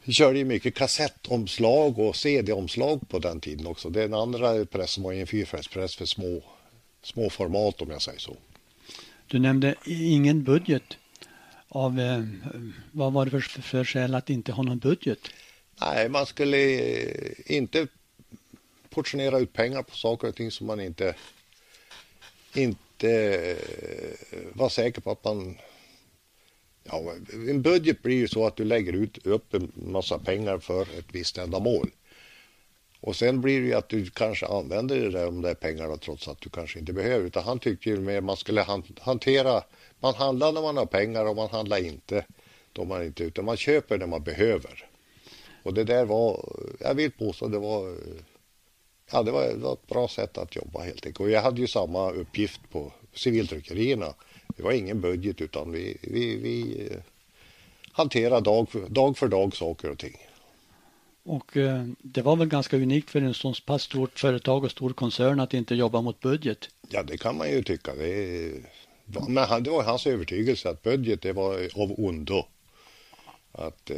vi 0.04 0.14
körde 0.14 0.38
ju 0.38 0.46
mycket 0.46 0.76
kassettomslag 0.76 2.00
och 2.00 2.16
CD-omslag 2.16 3.10
på 3.10 3.20
den 3.20 3.39
tiden 3.39 3.68
också. 3.68 3.89
Den 3.89 4.14
andra 4.14 4.66
pressen 4.66 5.04
var 5.04 5.14
en 5.14 5.28
fyrfärgspress 5.28 5.96
för 5.96 6.06
små, 6.06 6.43
små 7.02 7.30
format 7.30 7.82
om 7.82 7.89
jag 7.89 8.02
säger 8.02 8.20
så. 8.20 8.38
Du 9.28 9.39
nämnde 9.39 9.76
ingen 9.86 10.43
budget. 10.43 10.98
Av, 11.76 11.99
eh, 11.99 12.23
vad 12.91 13.13
var 13.13 13.26
det 13.26 13.32
för, 13.32 13.39
för 13.39 13.84
skäl 13.84 14.15
att 14.15 14.30
inte 14.30 14.51
ha 14.51 14.63
någon 14.63 14.80
budget? 14.80 15.19
Nej, 15.82 16.09
man 16.09 16.26
skulle 16.26 16.57
eh, 16.57 17.32
inte 17.45 17.88
portionera 18.89 19.39
ut 19.39 19.53
pengar 19.53 19.84
på 19.84 19.95
saker 19.95 20.28
och 20.28 20.36
ting 20.36 20.51
som 20.51 20.67
man 20.67 20.80
inte, 20.80 21.15
inte 22.53 23.11
eh, 24.32 24.39
var 24.53 24.69
säker 24.69 25.01
på 25.01 25.11
att 25.11 25.23
man... 25.23 25.57
Ja, 26.84 27.13
en 27.49 27.61
budget 27.61 28.01
blir 28.01 28.15
ju 28.15 28.28
så 28.28 28.47
att 28.47 28.55
du 28.55 28.63
lägger 28.63 28.93
ut 28.93 29.26
upp 29.26 29.53
en 29.53 29.71
massa 29.76 30.19
pengar 30.19 30.57
för 30.57 30.82
ett 30.82 31.07
visst 31.11 31.38
ändamål. 31.38 31.91
Och 32.99 33.15
sen 33.15 33.41
blir 33.41 33.61
det 33.61 33.67
ju 33.67 33.73
att 33.73 33.89
du 33.89 34.09
kanske 34.09 34.45
använder 34.45 34.99
det 34.99 35.11
där, 35.11 35.26
de 35.26 35.41
där 35.41 35.53
pengarna 35.53 35.97
trots 35.97 36.28
att 36.28 36.41
du 36.41 36.49
kanske 36.49 36.80
inte 36.80 36.93
behöver. 36.93 37.26
Utan 37.26 37.43
han 37.43 37.59
tyckte 37.59 37.89
ju 37.89 37.99
mer 37.99 38.21
man 38.21 38.38
skulle 38.38 38.65
hantera, 39.01 39.63
man 40.06 40.16
handlar 40.16 40.51
när 40.51 40.62
man 40.62 40.78
har 40.78 40.86
pengar 40.86 41.26
och 41.26 41.36
man 41.36 41.49
handlar 41.49 41.78
inte 41.78 42.26
då 42.74 42.86
man 42.86 43.06
inte, 43.06 43.24
utan 43.24 43.45
man 43.45 43.58
köper 43.58 43.97
när 43.97 44.08
man 44.08 44.24
behöver. 44.24 44.86
Och 45.64 45.74
det 45.74 45.84
där 45.84 46.06
var, 46.06 46.45
jag 46.80 46.95
vill 46.95 47.12
påstå 47.12 47.47
det 47.47 47.60
var, 47.60 47.95
ja 49.12 49.24
det 49.24 49.32
var, 49.32 49.43
det 49.47 49.56
var 49.56 49.74
ett 49.74 49.88
bra 49.88 50.08
sätt 50.08 50.38
att 50.38 50.56
jobba 50.56 50.80
helt 50.80 51.06
enkelt. 51.06 51.20
Och 51.20 51.30
jag 51.30 51.41
hade 51.41 51.62
ju 51.62 51.68
samma 51.68 52.12
uppgift 52.12 52.62
på 52.72 52.91
civiltryckerierna. 53.14 54.14
Det 54.58 54.64
var 54.64 54.72
ingen 54.72 55.01
budget 55.01 55.41
utan 55.41 55.72
vi, 55.72 55.97
vi, 56.01 56.36
vi 56.36 56.89
hanterade 57.91 58.41
dag 58.41 58.70
för, 58.70 58.89
dag 58.89 59.18
för 59.18 59.28
dag 59.28 59.56
saker 59.56 59.89
och 59.89 59.97
ting. 59.97 60.18
Och 61.24 61.58
eh, 61.58 61.86
det 62.01 62.22
var 62.22 62.36
väl 62.36 62.47
ganska 62.47 62.78
unikt 62.78 63.10
för 63.10 63.22
en 63.22 63.34
så 63.34 63.53
pass 63.66 63.84
stort 63.84 64.20
företag 64.20 64.64
och 64.64 64.72
stor 64.72 64.93
koncern 64.93 65.39
att 65.39 65.53
inte 65.53 65.76
jobba 65.76 66.01
mot 66.01 66.20
budget? 66.20 66.70
Ja, 66.89 67.03
det 67.03 67.18
kan 67.18 67.38
man 67.38 67.49
ju 67.49 67.64
tycka. 67.64 67.95
Det, 67.95 68.51
men 69.06 69.38
han, 69.38 69.64
det 69.64 69.70
var 69.70 69.84
hans 69.84 70.08
övertygelse 70.08 70.70
att 70.70 70.84
budget 70.84 71.22
det 71.22 71.34
var 71.34 71.53
av 71.53 71.99
ondo. 71.99 72.43
Att 73.51 73.89
eh, 73.89 73.97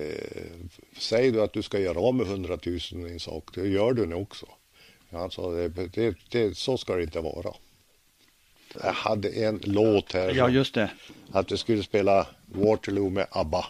säg 0.98 1.32
du 1.32 1.42
att 1.42 1.54
du 1.54 1.62
ska 1.62 1.80
göra 1.80 2.00
av 2.00 2.16
med 2.16 2.28
100 2.28 2.58
000 2.66 2.78
i 3.10 3.12
en 3.12 3.20
sak, 3.20 3.50
det 3.54 3.68
gör 3.68 3.94
du 3.94 4.06
nu 4.06 4.16
också. 4.16 4.46
Han 5.12 5.32
sa 5.32 5.52
det, 5.52 5.70
det, 5.88 6.16
det, 6.30 6.58
så 6.58 6.78
ska 6.78 6.96
det 6.96 7.04
inte 7.04 7.22
vara. 7.22 7.54
Jag 8.84 8.94
hade 8.94 9.30
en 9.30 9.60
låt 9.64 10.14
här. 10.14 10.34
Ja, 10.36 10.50
just 10.50 10.74
det. 10.74 10.92
Att 11.32 11.52
vi 11.52 11.58
skulle 11.58 11.84
spela 11.84 12.28
Waterloo 12.46 13.10
med 13.10 13.28
ABBA. 13.32 13.66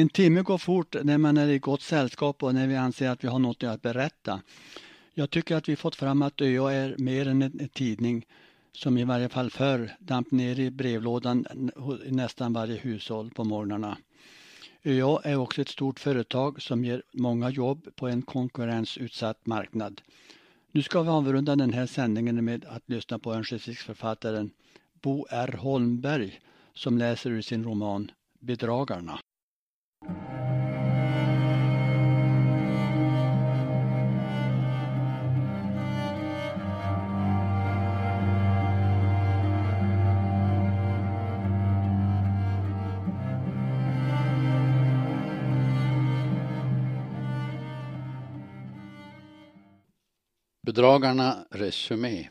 En 0.00 0.08
timme 0.08 0.42
går 0.42 0.58
fort 0.58 0.96
när 1.02 1.18
man 1.18 1.36
är 1.36 1.48
i 1.48 1.58
gott 1.58 1.82
sällskap 1.82 2.42
och 2.42 2.54
när 2.54 2.66
vi 2.66 2.76
anser 2.76 3.08
att 3.08 3.24
vi 3.24 3.28
har 3.28 3.38
något 3.38 3.62
att 3.62 3.82
berätta. 3.82 4.40
Jag 5.14 5.30
tycker 5.30 5.56
att 5.56 5.68
vi 5.68 5.76
fått 5.76 5.96
fram 5.96 6.22
att 6.22 6.40
ÖA 6.40 6.72
är 6.72 6.94
mer 6.98 7.28
än 7.28 7.42
en 7.42 7.68
tidning 7.68 8.26
som 8.72 8.98
i 8.98 9.04
varje 9.04 9.28
fall 9.28 9.50
förr 9.50 9.96
damp 9.98 10.30
ner 10.30 10.60
i 10.60 10.70
brevlådan 10.70 11.46
i 12.06 12.10
nästan 12.10 12.52
varje 12.52 12.76
hushåll 12.76 13.30
på 13.30 13.44
morgnarna. 13.44 13.98
ÖA 14.82 15.20
är 15.24 15.36
också 15.36 15.60
ett 15.60 15.68
stort 15.68 16.00
företag 16.00 16.62
som 16.62 16.84
ger 16.84 17.02
många 17.12 17.50
jobb 17.50 17.88
på 17.96 18.08
en 18.08 18.22
konkurrensutsatt 18.22 19.46
marknad. 19.46 20.00
Nu 20.72 20.82
ska 20.82 21.02
vi 21.02 21.08
avrunda 21.08 21.56
den 21.56 21.72
här 21.72 21.86
sändningen 21.86 22.44
med 22.44 22.64
att 22.64 22.82
lyssna 22.86 23.18
på 23.18 23.34
Örnsköldsviksförfattaren 23.34 24.50
Bo 25.02 25.26
R 25.30 25.56
Holmberg 25.58 26.40
som 26.74 26.98
läser 26.98 27.30
ur 27.30 27.42
sin 27.42 27.64
roman 27.64 28.10
Bedragarna. 28.40 29.18
Bedragarna 50.64 51.46
Resumé 51.50 52.28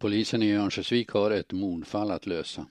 Polisen 0.00 0.42
i 0.42 0.52
Örnsköldsvik 0.52 1.10
har 1.10 1.30
ett 1.30 1.52
mordfall 1.52 2.10
att 2.10 2.26
lösa. 2.26 2.66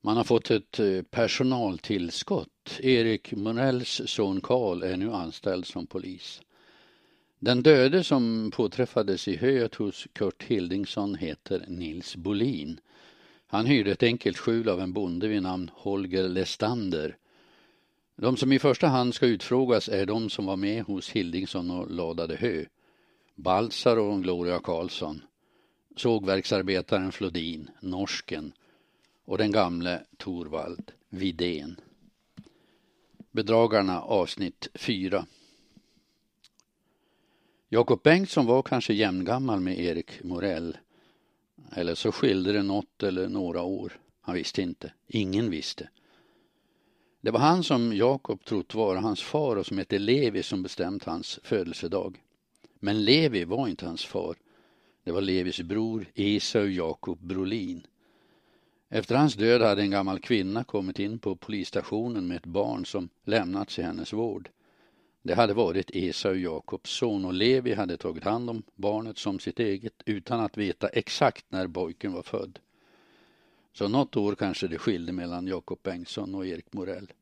Man 0.00 0.16
har 0.16 0.24
fått 0.24 0.50
ett 0.50 0.78
eh, 0.78 1.02
personaltillskott. 1.02 2.80
Erik 2.80 3.32
Morells 3.32 4.00
son 4.06 4.40
Karl 4.40 4.82
är 4.82 4.96
nu 4.96 5.12
anställd 5.12 5.66
som 5.66 5.86
polis. 5.86 6.42
Den 7.38 7.62
döde 7.62 8.04
som 8.04 8.50
påträffades 8.54 9.28
i 9.28 9.36
höet 9.36 9.74
hos 9.74 10.06
Kurt 10.12 10.42
Hildingsson 10.42 11.14
heter 11.14 11.64
Nils 11.68 12.16
Bolin. 12.16 12.80
Han 13.46 13.66
hyrde 13.66 13.92
ett 13.92 14.02
enkelt 14.02 14.38
skjul 14.38 14.68
av 14.68 14.80
en 14.80 14.92
bonde 14.92 15.28
vid 15.28 15.42
namn 15.42 15.70
Holger 15.74 16.28
Lestander. 16.28 17.16
De 18.16 18.36
som 18.36 18.52
i 18.52 18.58
första 18.58 18.86
hand 18.86 19.14
ska 19.14 19.26
utfrågas 19.26 19.88
är 19.88 20.06
de 20.06 20.30
som 20.30 20.46
var 20.46 20.56
med 20.56 20.84
hos 20.84 21.10
Hildingsson 21.10 21.70
och 21.70 21.90
ladade 21.90 22.36
hö. 22.36 22.64
Balsar 23.34 23.96
och 23.96 24.22
Gloria 24.22 24.58
Karlsson, 24.58 25.22
sågverksarbetaren 25.96 27.12
Flodin, 27.12 27.70
norsken 27.80 28.52
och 29.24 29.38
den 29.38 29.52
gamle 29.52 30.04
Torvald 30.16 30.92
Vidén. 31.08 31.80
Bedragarna 33.32 34.02
avsnitt 34.02 34.68
4. 34.74 35.26
Jakob 37.68 38.02
Bengtsson 38.02 38.46
var 38.46 38.62
kanske 38.62 38.94
jämngammal 38.94 39.60
med 39.60 39.78
Erik 39.78 40.24
Morell. 40.24 40.76
Eller 41.72 41.94
så 41.94 42.12
skilde 42.12 42.52
det 42.52 42.62
något 42.62 43.02
eller 43.02 43.28
några 43.28 43.62
år. 43.62 43.92
Han 44.20 44.34
visste 44.34 44.62
inte. 44.62 44.92
Ingen 45.06 45.50
visste. 45.50 45.88
Det 47.24 47.30
var 47.30 47.40
han 47.40 47.62
som 47.62 47.96
Jakob 47.96 48.44
trott 48.44 48.74
vara 48.74 49.00
hans 49.00 49.22
far 49.22 49.56
och 49.56 49.66
som 49.66 49.78
hette 49.78 49.98
Levi 49.98 50.42
som 50.42 50.62
bestämt 50.62 51.04
hans 51.04 51.40
födelsedag. 51.42 52.22
Men 52.80 53.04
Levi 53.04 53.44
var 53.44 53.68
inte 53.68 53.86
hans 53.86 54.04
far. 54.04 54.36
Det 55.04 55.12
var 55.12 55.20
Levis 55.20 55.60
bror 55.60 56.06
Esau 56.14 56.66
Jakob 56.66 57.18
Brolin. 57.18 57.86
Efter 58.88 59.14
hans 59.14 59.34
död 59.34 59.62
hade 59.62 59.82
en 59.82 59.90
gammal 59.90 60.18
kvinna 60.18 60.64
kommit 60.64 60.98
in 60.98 61.18
på 61.18 61.36
polisstationen 61.36 62.26
med 62.26 62.36
ett 62.36 62.46
barn 62.46 62.86
som 62.86 63.08
lämnats 63.24 63.78
i 63.78 63.82
hennes 63.82 64.12
vård. 64.12 64.48
Det 65.22 65.34
hade 65.34 65.54
varit 65.54 65.90
Esau 65.90 66.34
Jakobs 66.34 66.90
son 66.90 67.24
och 67.24 67.34
Levi 67.34 67.74
hade 67.74 67.96
tagit 67.96 68.24
hand 68.24 68.50
om 68.50 68.62
barnet 68.74 69.18
som 69.18 69.38
sitt 69.38 69.60
eget 69.60 70.02
utan 70.06 70.40
att 70.40 70.56
veta 70.56 70.88
exakt 70.88 71.44
när 71.48 71.68
pojken 71.68 72.12
var 72.12 72.22
född. 72.22 72.58
Så 73.74 73.88
något 73.88 74.16
år 74.16 74.34
kanske 74.34 74.68
det 74.68 74.78
skilde 74.78 75.12
mellan 75.12 75.46
Jakob 75.46 75.78
Bengtsson 75.82 76.34
och 76.34 76.46
Erik 76.46 76.72
Morell. 76.72 77.12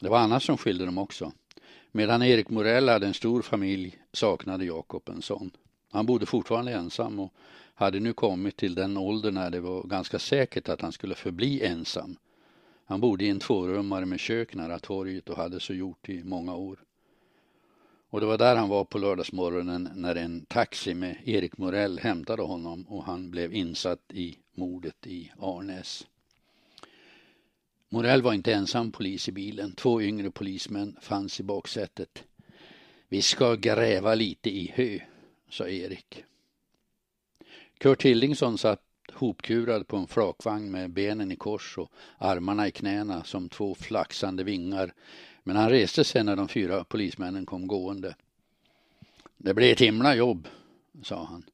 Det 0.00 0.08
var 0.08 0.18
annat 0.18 0.42
som 0.42 0.58
skilde 0.58 0.84
dem 0.84 0.98
också. 0.98 1.32
Medan 1.92 2.22
Erik 2.22 2.50
Morell 2.50 2.88
hade 2.88 3.06
en 3.06 3.14
stor 3.14 3.42
familj 3.42 3.98
saknade 4.12 4.64
Jakob 4.64 5.08
en 5.08 5.22
son. 5.22 5.50
Han 5.90 6.06
bodde 6.06 6.26
fortfarande 6.26 6.72
ensam 6.72 7.18
och 7.20 7.34
hade 7.74 8.00
nu 8.00 8.12
kommit 8.12 8.56
till 8.56 8.74
den 8.74 8.96
ålder 8.96 9.30
när 9.30 9.50
det 9.50 9.60
var 9.60 9.82
ganska 9.82 10.18
säkert 10.18 10.68
att 10.68 10.80
han 10.80 10.92
skulle 10.92 11.14
förbli 11.14 11.66
ensam. 11.66 12.16
Han 12.84 13.00
bodde 13.00 13.24
i 13.24 13.28
en 13.28 13.38
tvårummare 13.38 14.06
med 14.06 14.20
kök 14.20 14.54
nära 14.54 14.78
torget 14.78 15.28
och 15.28 15.36
hade 15.36 15.60
så 15.60 15.74
gjort 15.74 16.08
i 16.08 16.24
många 16.24 16.54
år. 16.54 16.78
Och 18.10 18.20
det 18.20 18.26
var 18.26 18.38
där 18.38 18.56
han 18.56 18.68
var 18.68 18.84
på 18.84 18.98
lördagsmorgonen 18.98 19.88
när 19.94 20.14
en 20.14 20.46
taxi 20.46 20.94
med 20.94 21.16
Erik 21.24 21.58
Morell 21.58 21.98
hämtade 21.98 22.42
honom 22.42 22.82
och 22.88 23.04
han 23.04 23.30
blev 23.30 23.54
insatt 23.54 24.12
i 24.12 24.36
mordet 24.60 25.06
i 25.06 25.32
Arnäs. 25.38 26.06
Morell 27.88 28.22
var 28.22 28.32
inte 28.32 28.52
ensam 28.52 28.92
polis 28.92 29.28
i 29.28 29.32
bilen. 29.32 29.72
Två 29.72 30.02
yngre 30.02 30.30
polismän 30.30 30.96
fanns 31.00 31.40
i 31.40 31.42
baksätet. 31.42 32.24
Vi 33.08 33.22
ska 33.22 33.54
gräva 33.54 34.14
lite 34.14 34.50
i 34.50 34.72
hö, 34.74 34.98
sa 35.50 35.68
Erik. 35.68 36.24
Kurt 37.78 38.02
Hildingsson 38.02 38.58
satt 38.58 38.82
hopkurad 39.12 39.88
på 39.88 39.96
en 39.96 40.06
flakvagn 40.06 40.70
med 40.70 40.90
benen 40.90 41.32
i 41.32 41.36
kors 41.36 41.78
och 41.78 41.92
armarna 42.18 42.68
i 42.68 42.70
knäna 42.70 43.24
som 43.24 43.48
två 43.48 43.74
flaxande 43.74 44.44
vingar. 44.44 44.94
Men 45.42 45.56
han 45.56 45.70
reste 45.70 46.04
sig 46.04 46.24
när 46.24 46.36
de 46.36 46.48
fyra 46.48 46.84
polismännen 46.84 47.46
kom 47.46 47.66
gående. 47.66 48.14
Det 49.36 49.54
blir 49.54 49.72
ett 49.72 49.80
himla 49.80 50.14
jobb, 50.14 50.48
sa 51.02 51.24
han. 51.24 51.44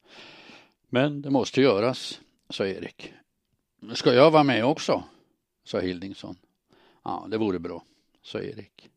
Men 0.88 1.22
det 1.22 1.30
måste 1.30 1.60
göras, 1.60 2.20
sa 2.50 2.66
Erik. 2.66 3.12
Ska 3.94 4.14
jag 4.14 4.30
vara 4.30 4.42
med 4.42 4.64
också? 4.64 5.04
sa 5.64 5.80
Hildingsson. 5.80 6.36
Ja, 7.04 7.26
det 7.30 7.38
vore 7.38 7.58
bra, 7.58 7.84
sa 8.22 8.40
Erik. 8.40 8.90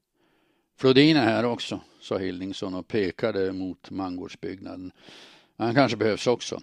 Flodin 0.77 1.17
är 1.17 1.23
här 1.23 1.45
också, 1.45 1.81
sa 1.99 2.17
Hildingsson 2.17 2.73
och 2.73 2.87
pekade 2.87 3.53
mot 3.53 3.91
mangårdsbyggnaden. 3.91 4.91
Han 5.57 5.75
kanske 5.75 5.97
behövs 5.97 6.27
också. 6.27 6.61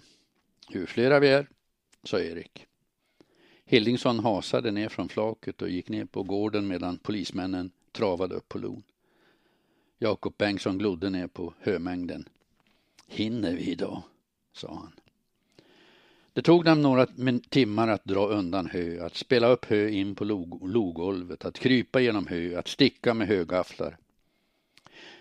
Hur 0.69 0.85
flera 0.85 1.19
vi 1.19 1.27
är, 1.27 1.47
sa 2.03 2.19
Erik. 2.19 2.65
Hildingsson 3.65 4.19
hasade 4.19 4.71
ner 4.71 4.89
från 4.89 5.09
flaket 5.09 5.61
och 5.61 5.69
gick 5.69 5.89
ner 5.89 6.05
på 6.05 6.23
gården 6.23 6.67
medan 6.67 6.97
polismännen 6.97 7.71
travade 7.91 8.35
upp 8.35 8.49
på 8.49 8.57
lon. 8.57 8.83
Jakob 9.97 10.37
Bengtsson 10.37 10.77
glodde 10.77 11.09
ner 11.09 11.27
på 11.27 11.53
hömängden. 11.59 12.29
Hinner 13.07 13.53
vi 13.53 13.71
idag? 13.71 14.03
sa 14.53 14.73
han. 14.73 15.06
Det 16.37 16.43
tog 16.43 16.65
dem 16.65 16.81
några 16.81 17.07
timmar 17.49 17.87
att 17.87 18.05
dra 18.05 18.27
undan 18.27 18.65
hö, 18.65 19.05
att 19.05 19.15
spela 19.15 19.47
upp 19.47 19.65
hö 19.65 19.89
in 19.89 20.15
på 20.15 20.23
logolvet, 20.61 21.45
att 21.45 21.59
krypa 21.59 21.99
genom 21.99 22.27
hö, 22.27 22.59
att 22.59 22.67
sticka 22.67 23.13
med 23.13 23.27
högafflar. 23.27 23.97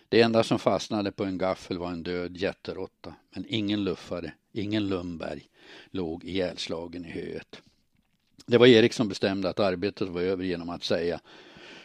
Det 0.08 0.20
enda 0.20 0.42
som 0.42 0.58
fastnade 0.58 1.12
på 1.12 1.24
en 1.24 1.38
gaffel 1.38 1.78
var 1.78 1.92
en 1.92 2.02
död 2.02 2.36
jätteråtta, 2.36 3.14
men 3.34 3.44
ingen 3.48 3.84
luffare, 3.84 4.32
ingen 4.52 4.88
Lundberg 4.88 5.48
låg 5.90 6.24
ihjälslagen 6.24 7.04
i 7.04 7.10
höet. 7.10 7.62
Det 8.46 8.58
var 8.58 8.66
Erik 8.66 8.92
som 8.92 9.08
bestämde 9.08 9.48
att 9.48 9.60
arbetet 9.60 10.08
var 10.08 10.20
över 10.20 10.44
genom 10.44 10.70
att 10.70 10.84
säga 10.84 11.20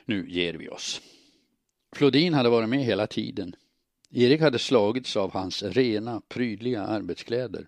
nu 0.05 0.29
ger 0.29 0.53
vi 0.53 0.69
oss. 0.69 1.01
Flodin 1.95 2.33
hade 2.33 2.49
varit 2.49 2.69
med 2.69 2.83
hela 2.83 3.07
tiden. 3.07 3.55
Erik 4.09 4.41
hade 4.41 4.59
slagits 4.59 5.17
av 5.17 5.33
hans 5.33 5.63
rena, 5.63 6.21
prydliga 6.29 6.81
arbetskläder. 6.81 7.67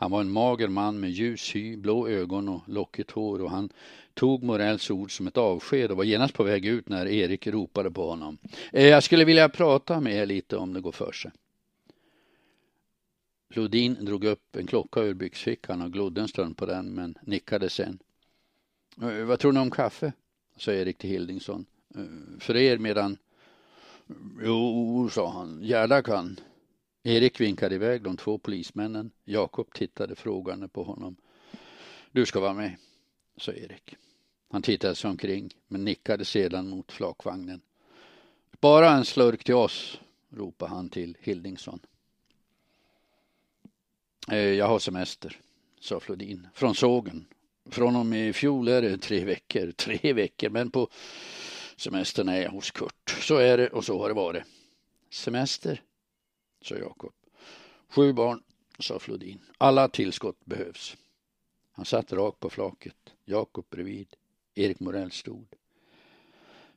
Han 0.00 0.10
var 0.10 0.20
en 0.20 0.30
mager 0.30 0.68
man 0.68 1.00
med 1.00 1.10
ljus 1.10 1.54
hy, 1.56 1.76
blå 1.76 2.08
ögon 2.08 2.48
och 2.48 2.60
lockigt 2.66 3.10
hår 3.10 3.42
och 3.42 3.50
han 3.50 3.68
tog 4.14 4.42
Morells 4.42 4.90
ord 4.90 5.16
som 5.16 5.26
ett 5.26 5.36
avsked 5.36 5.90
och 5.90 5.96
var 5.96 6.04
genast 6.04 6.34
på 6.34 6.42
väg 6.42 6.66
ut 6.66 6.88
när 6.88 7.06
Erik 7.06 7.46
ropade 7.46 7.90
på 7.90 8.08
honom. 8.08 8.38
Eh, 8.72 8.86
jag 8.86 9.02
skulle 9.02 9.24
vilja 9.24 9.48
prata 9.48 10.00
med 10.00 10.14
er 10.14 10.26
lite 10.26 10.56
om 10.56 10.72
det 10.72 10.80
går 10.80 10.92
för 10.92 11.12
sig. 11.12 11.30
Lodin 13.48 14.04
drog 14.04 14.24
upp 14.24 14.56
en 14.56 14.66
klocka 14.66 15.00
ur 15.00 15.14
byxfickan 15.14 15.82
och 15.82 15.92
glodde 15.92 16.20
en 16.20 16.28
stund 16.28 16.56
på 16.56 16.66
den 16.66 16.94
men 16.94 17.18
nickade 17.22 17.70
sen. 17.70 17.98
Eh, 19.02 19.24
vad 19.24 19.38
tror 19.38 19.52
ni 19.52 19.60
om 19.60 19.70
kaffe? 19.70 20.12
sa 20.56 20.72
Erik 20.72 20.98
till 20.98 21.10
Hildingsson. 21.10 21.66
Eh, 21.94 22.38
för 22.40 22.56
er 22.56 22.78
medan... 22.78 23.16
Jo, 24.42 25.08
sa 25.12 25.30
han, 25.30 25.60
Gerda 25.62 26.02
kan. 26.02 26.40
Erik 27.08 27.40
vinkade 27.40 27.74
iväg 27.74 28.02
de 28.02 28.16
två 28.16 28.38
polismännen. 28.38 29.10
Jakob 29.24 29.72
tittade 29.74 30.14
frågande 30.14 30.68
på 30.68 30.82
honom. 30.82 31.16
Du 32.12 32.26
ska 32.26 32.40
vara 32.40 32.54
med, 32.54 32.76
sa 33.36 33.52
Erik. 33.52 33.96
Han 34.50 34.62
tittade 34.62 34.94
sig 34.94 35.10
omkring, 35.10 35.50
men 35.68 35.84
nickade 35.84 36.24
sedan 36.24 36.68
mot 36.68 36.92
flakvagnen. 36.92 37.60
Bara 38.60 38.90
en 38.90 39.04
slurk 39.04 39.44
till 39.44 39.54
oss, 39.54 40.00
ropade 40.30 40.70
han 40.70 40.88
till 40.88 41.16
Hildingsson. 41.20 41.80
Eh, 44.30 44.38
jag 44.38 44.68
har 44.68 44.78
semester, 44.78 45.40
sa 45.80 46.00
Flodin, 46.00 46.48
från 46.54 46.74
sågen. 46.74 47.26
Från 47.70 47.96
och 47.96 48.06
med 48.06 48.28
i 48.28 48.32
fjol 48.32 48.68
är 48.68 48.82
det 48.82 48.98
tre 48.98 49.24
veckor, 49.24 49.72
tre 49.72 50.12
veckor, 50.12 50.50
men 50.50 50.70
på 50.70 50.88
semestern 51.76 52.28
är 52.28 52.42
jag 52.42 52.50
hos 52.50 52.70
Kurt. 52.70 53.16
Så 53.20 53.36
är 53.36 53.58
det 53.58 53.68
och 53.68 53.84
så 53.84 53.98
har 53.98 54.08
det 54.08 54.14
varit. 54.14 54.42
Semester, 55.10 55.82
sa 56.62 56.74
Jakob. 56.74 57.12
Sju 57.88 58.12
barn, 58.12 58.42
sa 58.78 58.98
Flodin. 58.98 59.40
Alla 59.58 59.88
tillskott 59.88 60.44
behövs. 60.44 60.96
Han 61.72 61.84
satt 61.84 62.12
rakt 62.12 62.40
på 62.40 62.50
flaket, 62.50 62.96
Jakob 63.24 63.66
bredvid. 63.70 64.08
Erik 64.54 64.80
Morell 64.80 65.10
stod. 65.10 65.46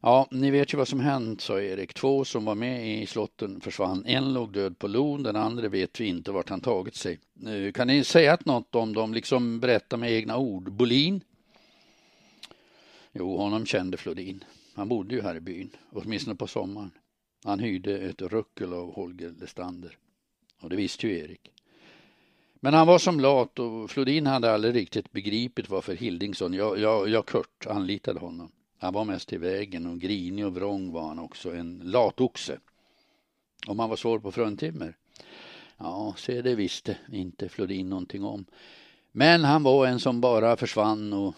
Ja, 0.04 0.28
ni 0.32 0.52
vet 0.52 0.74
ju 0.74 0.78
vad 0.78 0.88
som 0.88 1.00
hänt, 1.00 1.42
sa 1.42 1.62
Erik. 1.62 1.94
Två 1.94 2.26
som 2.26 2.46
var 2.46 2.56
med 2.56 3.02
i 3.02 3.06
slotten 3.06 3.62
försvann. 3.62 4.06
En 4.06 4.34
låg 4.34 4.54
död 4.54 4.80
på 4.80 4.88
lon, 4.88 5.24
den 5.24 5.36
andra 5.36 5.70
vet 5.70 6.00
vi 6.00 6.06
inte 6.06 6.32
vart 6.32 6.50
han 6.50 6.62
tagit 6.62 6.96
sig. 6.96 7.20
Kan 7.74 7.88
ni 7.88 8.04
säga 8.04 8.38
något 8.46 8.76
om 8.76 8.94
dem, 8.94 9.14
liksom 9.14 9.60
berätta 9.60 9.98
med 9.98 10.12
egna 10.12 10.38
ord? 10.38 10.72
Bolin? 10.72 11.22
Jo, 13.12 13.38
honom 13.38 13.66
kände 13.66 13.98
Flodin. 13.98 14.44
Han 14.74 14.90
bodde 14.90 15.16
ju 15.16 15.22
här 15.22 15.36
i 15.36 15.40
byn, 15.40 15.70
åtminstone 15.92 16.36
på 16.36 16.48
sommaren. 16.48 16.92
Han 17.44 17.60
hyrde 17.60 17.98
ett 17.98 18.22
ruckel 18.22 18.74
av 18.74 18.94
Holger 18.94 19.34
Lestander. 19.40 19.98
Och 20.60 20.70
det 20.70 20.76
visste 20.76 21.08
ju 21.08 21.20
Erik. 21.20 21.52
Men 22.64 22.74
han 22.74 22.88
var 22.88 23.00
som 23.00 23.20
lat 23.20 23.60
och 23.60 23.92
Flodin 23.92 24.26
hade 24.26 24.54
aldrig 24.54 24.76
riktigt 24.76 25.12
begripit 25.12 25.70
varför 25.70 25.96
Hildingsson, 25.96 26.54
ja, 26.54 26.78
jag, 26.78 27.10
jag 27.10 27.26
Kurt, 27.26 27.68
anlitade 27.68 28.20
honom. 28.20 28.52
Han 28.78 28.94
var 28.94 29.06
mest 29.06 29.34
i 29.34 29.38
vägen 29.38 29.86
och 29.88 30.00
grinig 30.00 30.46
och 30.46 30.56
vrång 30.56 30.92
var 30.92 31.08
han 31.08 31.20
också, 31.20 31.56
en 31.56 31.82
latoxe. 31.84 32.60
Om 33.68 33.80
han 33.80 33.90
var 33.90 33.96
svår 33.96 34.20
på 34.20 34.32
fruntimmer? 34.32 34.98
Ja, 35.78 36.14
se 36.18 36.42
det 36.42 36.56
visste 36.56 36.98
inte 37.12 37.50
Flodin 37.50 37.90
någonting 37.90 38.24
om. 38.24 38.46
Men 39.12 39.44
han 39.44 39.64
var 39.64 39.88
en 39.88 40.00
som 40.00 40.22
bara 40.22 40.58
försvann 40.58 41.14
och 41.14 41.36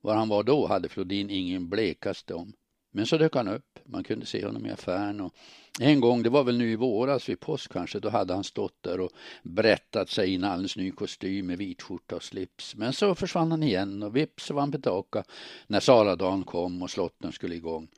var 0.00 0.14
han 0.14 0.28
var 0.28 0.42
då 0.42 0.66
hade 0.66 0.88
Flodin 0.88 1.30
ingen 1.30 1.68
blekaste 1.68 2.34
om. 2.34 2.52
Men 2.94 3.06
så 3.06 3.18
dök 3.18 3.34
han 3.34 3.48
upp. 3.48 3.78
Man 3.84 4.04
kunde 4.04 4.26
se 4.26 4.46
honom 4.46 4.66
i 4.66 4.70
affären. 4.70 5.20
Och 5.20 5.34
en 5.80 6.00
gång, 6.00 6.22
det 6.22 6.30
var 6.30 6.44
väl 6.44 6.58
nu 6.58 6.70
i 6.70 6.76
våras 6.76 7.28
vid 7.28 7.40
påsk 7.40 7.72
kanske, 7.72 8.00
då 8.00 8.08
hade 8.08 8.34
han 8.34 8.44
stått 8.44 8.82
där 8.82 9.00
och 9.00 9.10
berättat 9.42 10.10
sig 10.10 10.30
i 10.30 10.34
en 10.34 10.44
alldeles 10.44 10.76
ny 10.76 10.90
kostym 10.90 11.46
med 11.46 11.58
vit 11.58 11.82
skjorta 11.82 12.16
och 12.16 12.22
slips. 12.22 12.76
Men 12.76 12.92
så 12.92 13.14
försvann 13.14 13.50
han 13.50 13.62
igen 13.62 14.02
och 14.02 14.16
vips 14.16 14.44
så 14.44 14.54
var 14.54 14.60
han 14.60 14.72
tillbaka 14.72 15.24
när 15.66 15.80
Saladagen 15.80 16.44
kom 16.44 16.82
och 16.82 16.90
slotten 16.90 17.32
skulle 17.32 17.54
igång. 17.54 17.88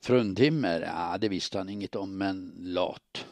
Fruntimmer, 0.00 0.80
ja 0.80 1.18
det 1.18 1.28
visste 1.28 1.58
han 1.58 1.68
inget 1.68 1.96
om, 1.96 2.18
men 2.18 2.52
lat. 2.58 3.26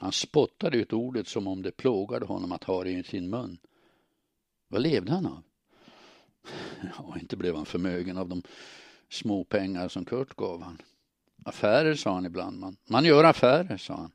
Han 0.00 0.12
spottade 0.12 0.76
ut 0.76 0.92
ordet 0.92 1.28
som 1.28 1.46
om 1.46 1.62
det 1.62 1.76
plågade 1.76 2.26
honom 2.26 2.52
att 2.52 2.64
ha 2.64 2.84
det 2.84 2.90
i 2.90 3.02
sin 3.02 3.30
mun. 3.30 3.58
Vad 4.68 4.82
levde 4.82 5.12
han 5.12 5.26
av? 5.26 5.42
Ja, 6.98 7.16
inte 7.20 7.36
blev 7.36 7.56
han 7.56 7.66
förmögen 7.66 8.18
av 8.18 8.28
de 8.28 8.42
små 9.10 9.44
pengar 9.44 9.88
som 9.88 10.04
Kurt 10.04 10.36
gav 10.36 10.62
han. 10.62 10.82
Affärer, 11.44 11.94
sa 11.94 12.14
han 12.14 12.26
ibland. 12.26 12.58
Man, 12.58 12.76
man 12.88 13.04
gör 13.04 13.24
affärer, 13.24 13.76
sa 13.76 13.94
han. 13.94 14.12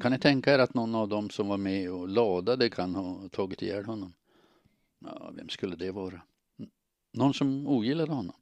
Kan 0.00 0.12
ni 0.12 0.18
tänka 0.18 0.54
er 0.54 0.58
att 0.58 0.74
någon 0.74 0.94
av 0.94 1.08
dem 1.08 1.30
som 1.30 1.48
var 1.48 1.56
med 1.56 1.90
och 1.90 2.08
ladade 2.08 2.70
kan 2.70 2.94
ha 2.94 3.28
tagit 3.28 3.62
ihjäl 3.62 3.84
honom? 3.84 4.14
Ja, 4.98 5.30
vem 5.34 5.48
skulle 5.48 5.76
det 5.76 5.90
vara? 5.90 6.22
Någon 7.12 7.34
som 7.34 7.66
ogillade 7.66 8.12
honom? 8.12 8.36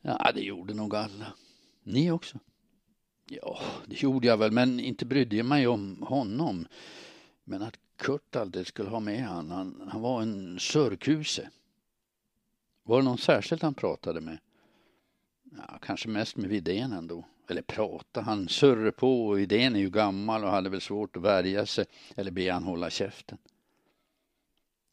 Ja, 0.00 0.32
det 0.34 0.40
gjorde 0.40 0.74
nog 0.74 0.96
alla. 0.96 1.32
Ni 1.82 2.10
också? 2.10 2.38
Ja, 3.28 3.58
det 3.86 4.02
gjorde 4.02 4.26
jag 4.26 4.36
väl, 4.36 4.52
men 4.52 4.80
inte 4.80 5.06
brydde 5.06 5.36
jag 5.36 5.46
mig 5.46 5.66
om 5.66 6.02
honom. 6.02 6.66
Men 7.44 7.62
att 7.62 7.78
Kurt 7.96 8.36
aldrig 8.36 8.66
skulle 8.66 8.90
ha 8.90 9.00
med 9.00 9.28
honom, 9.28 9.50
han, 9.50 9.88
han 9.92 10.00
var 10.00 10.22
en 10.22 10.58
sörkuse. 10.58 11.50
Var 12.82 12.98
det 12.98 13.04
någon 13.04 13.18
särskilt 13.18 13.62
han 13.62 13.74
pratade 13.74 14.20
med? 14.20 14.38
Ja, 15.56 15.78
kanske 15.82 16.08
mest 16.08 16.36
med 16.36 16.50
Widén 16.50 16.92
ändå. 16.92 17.24
Eller 17.48 17.62
prata, 17.62 18.20
han 18.20 18.48
surrade 18.48 18.92
på 18.92 19.26
och 19.26 19.40
idén 19.40 19.76
är 19.76 19.80
ju 19.80 19.90
gammal 19.90 20.44
och 20.44 20.50
hade 20.50 20.70
väl 20.70 20.80
svårt 20.80 21.16
att 21.16 21.22
värja 21.22 21.66
sig 21.66 21.84
eller 22.16 22.30
be 22.30 22.52
han 22.52 22.64
hålla 22.64 22.90
käften. 22.90 23.38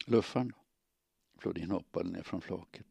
Luffaren 0.05 0.47
då? 0.47 0.57
Flodin 1.39 1.71
hoppade 1.71 2.09
ner 2.09 2.23
från 2.23 2.41
flaket. 2.41 2.85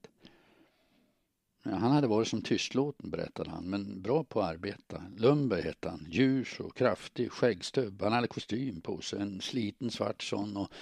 Ja, 1.62 1.74
han 1.74 1.92
hade 1.92 2.06
varit 2.06 2.28
som 2.28 2.42
tystlåten 2.42 3.10
berättade 3.10 3.50
han, 3.50 3.64
men 3.64 4.02
bra 4.02 4.24
på 4.24 4.40
att 4.40 4.50
arbeta. 4.50 5.02
Lundberg 5.16 5.62
hette 5.62 5.88
han, 5.88 6.06
ljus 6.10 6.60
och 6.60 6.76
kraftig, 6.76 7.32
skäggstubb. 7.32 8.02
Han 8.02 8.12
hade 8.12 8.26
kostym 8.26 8.80
på 8.80 9.00
sig, 9.00 9.20
en 9.22 9.40
sliten 9.40 9.90
svart 9.90 10.22
sån 10.22 10.56
och 10.56 10.72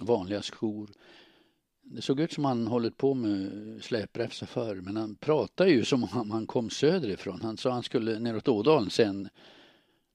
vanliga 0.00 0.42
skor. 0.42 0.90
Det 1.90 2.02
såg 2.02 2.20
ut 2.20 2.32
som 2.32 2.44
han 2.44 2.66
hållit 2.66 2.96
på 2.96 3.14
med 3.14 3.50
släprefsa 3.84 4.46
förr, 4.46 4.74
men 4.74 4.96
han 4.96 5.16
pratade 5.16 5.70
ju 5.70 5.84
som 5.84 6.04
om 6.04 6.30
han 6.30 6.46
kom 6.46 6.70
söderifrån. 6.70 7.40
Han 7.42 7.56
sa 7.56 7.70
han 7.70 7.82
skulle 7.82 8.18
neråt 8.18 8.48
Ådalen 8.48 8.90
sen. 8.90 9.28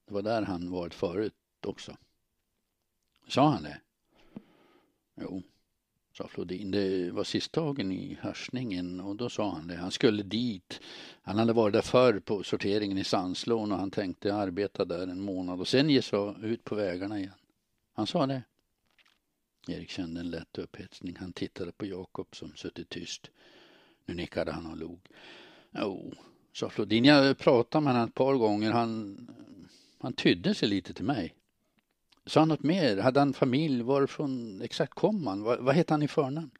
Det 0.06 0.14
var 0.14 0.22
där 0.22 0.42
han 0.42 0.70
varit 0.70 0.94
förut 0.94 1.34
också. 1.66 1.96
Sa 3.28 3.48
han 3.50 3.62
det? 3.62 3.80
Jo, 5.20 5.42
sa 6.16 6.28
Flodin. 6.28 6.70
Det 6.70 7.10
var 7.10 7.24
sistdagen 7.24 7.92
i 7.92 8.18
hörsningen 8.20 9.00
och 9.00 9.16
då 9.16 9.28
sa 9.28 9.50
han 9.50 9.68
det. 9.68 9.76
Han 9.76 9.90
skulle 9.90 10.22
dit. 10.22 10.80
Han 11.22 11.38
hade 11.38 11.52
varit 11.52 11.72
där 11.72 11.82
förr 11.82 12.20
på 12.20 12.42
sorteringen 12.42 12.98
i 12.98 13.04
Sandslån 13.04 13.72
och 13.72 13.78
han 13.78 13.90
tänkte 13.90 14.34
arbeta 14.34 14.84
där 14.84 15.06
en 15.06 15.20
månad 15.20 15.60
och 15.60 15.68
sen 15.68 15.90
ge 15.90 16.02
sig 16.02 16.34
ut 16.42 16.64
på 16.64 16.74
vägarna 16.74 17.18
igen. 17.18 17.32
Han 17.94 18.06
sa 18.06 18.26
det. 18.26 18.42
Erik 19.66 19.90
kände 19.90 20.20
en 20.20 20.30
lätt 20.30 20.58
upphetsning. 20.58 21.16
Han 21.20 21.32
tittade 21.32 21.72
på 21.72 21.86
Jakob 21.86 22.36
som 22.36 22.56
suttit 22.56 22.88
tyst. 22.88 23.30
Nu 24.06 24.14
nickade 24.14 24.52
han 24.52 24.66
och 24.66 24.76
log. 24.76 25.00
Jo, 25.70 26.14
sa 26.52 26.70
Flodin. 26.70 27.04
Jag 27.04 27.38
pratade 27.38 27.84
med 27.84 27.92
honom 27.92 28.08
ett 28.08 28.14
par 28.14 28.34
gånger. 28.34 28.70
Han, 28.72 29.18
han 29.98 30.12
tydde 30.12 30.54
sig 30.54 30.68
lite 30.68 30.94
till 30.94 31.04
mig. 31.04 31.34
Sa 32.26 32.40
han 32.40 32.48
något 32.48 32.62
mer? 32.62 32.96
Hade 32.96 33.20
han 33.20 33.32
familj? 33.32 33.82
Varifrån 33.82 34.62
exakt 34.62 34.94
kom 34.94 35.26
han? 35.26 35.42
Vad, 35.42 35.60
vad 35.60 35.74
hette 35.74 35.94
han 35.94 36.02
i 36.02 36.08
förnamn? 36.08 36.50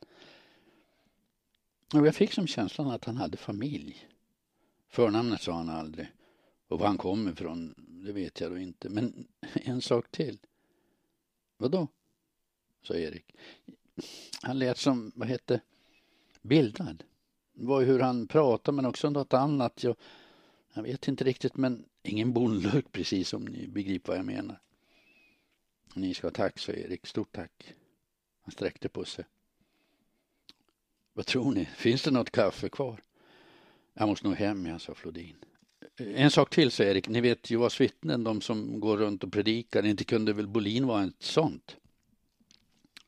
Och 1.95 2.07
jag 2.07 2.15
fick 2.15 2.33
som 2.33 2.47
känslan 2.47 2.91
att 2.91 3.05
han 3.05 3.17
hade 3.17 3.37
familj. 3.37 4.09
Förnamnet 4.89 5.43
sa 5.43 5.53
han 5.53 5.69
aldrig. 5.69 6.13
Och 6.69 6.79
var 6.79 6.87
han 6.87 6.99
kom 6.99 7.29
ifrån, 7.29 7.75
det 7.77 8.13
vet 8.13 8.41
jag 8.41 8.51
då 8.51 8.59
inte. 8.59 8.89
Men 8.89 9.29
en 9.55 9.81
sak 9.81 10.11
till. 10.11 10.39
Vadå? 11.57 11.89
Sa 12.87 12.95
Erik. 12.95 13.35
Han 14.43 14.59
lät 14.59 14.78
som, 14.78 15.12
vad 15.14 15.28
hette, 15.28 15.61
bildad. 16.43 17.05
Det 17.55 17.66
var 17.66 17.80
ju 17.80 17.87
hur 17.87 18.01
han 18.01 18.26
pratade 18.26 18.76
men 18.76 18.87
också 18.87 19.11
något 19.11 19.35
annat. 19.35 19.85
Jag, 19.85 19.97
jag 20.74 20.82
vet 20.82 21.09
inte 21.09 21.24
riktigt 21.24 21.57
men 21.57 21.85
ingen 22.03 22.32
bondlök 22.32 22.93
precis 22.93 23.32
om 23.32 23.45
ni 23.45 23.66
begriper 23.68 24.09
vad 24.12 24.18
jag 24.18 24.26
menar. 24.26 24.61
Ni 25.95 26.14
ska 26.14 26.26
ha 26.26 26.32
tack, 26.32 26.59
sa 26.59 26.72
Erik. 26.72 27.07
Stort 27.07 27.32
tack. 27.32 27.74
Han 28.43 28.53
sträckte 28.53 28.89
på 28.89 29.05
sig. 29.05 29.24
Vad 31.12 31.26
tror 31.26 31.53
ni? 31.53 31.64
Finns 31.64 32.03
det 32.03 32.11
något 32.11 32.30
kaffe 32.30 32.68
kvar? 32.68 33.03
Jag 33.95 34.09
måste 34.09 34.26
nog 34.26 34.37
hem, 34.37 34.67
jag, 34.67 34.80
sa 34.80 34.95
Flodin. 34.95 35.37
En 35.96 36.30
sak 36.30 36.50
till, 36.50 36.71
sa 36.71 36.84
Erik. 36.84 37.09
Ni 37.09 37.21
vet 37.21 37.50
Jehovas 37.50 37.80
vittnen, 37.80 38.25
de 38.25 38.41
som 38.41 38.80
går 38.80 38.96
runt 38.96 39.25
och 39.25 39.33
predikar. 39.33 39.87
Inte 39.87 40.04
kunde 40.04 40.33
väl 40.33 40.49
Bolin 40.49 40.87
vara 40.87 41.04
ett 41.04 41.22
sånt? 41.22 41.76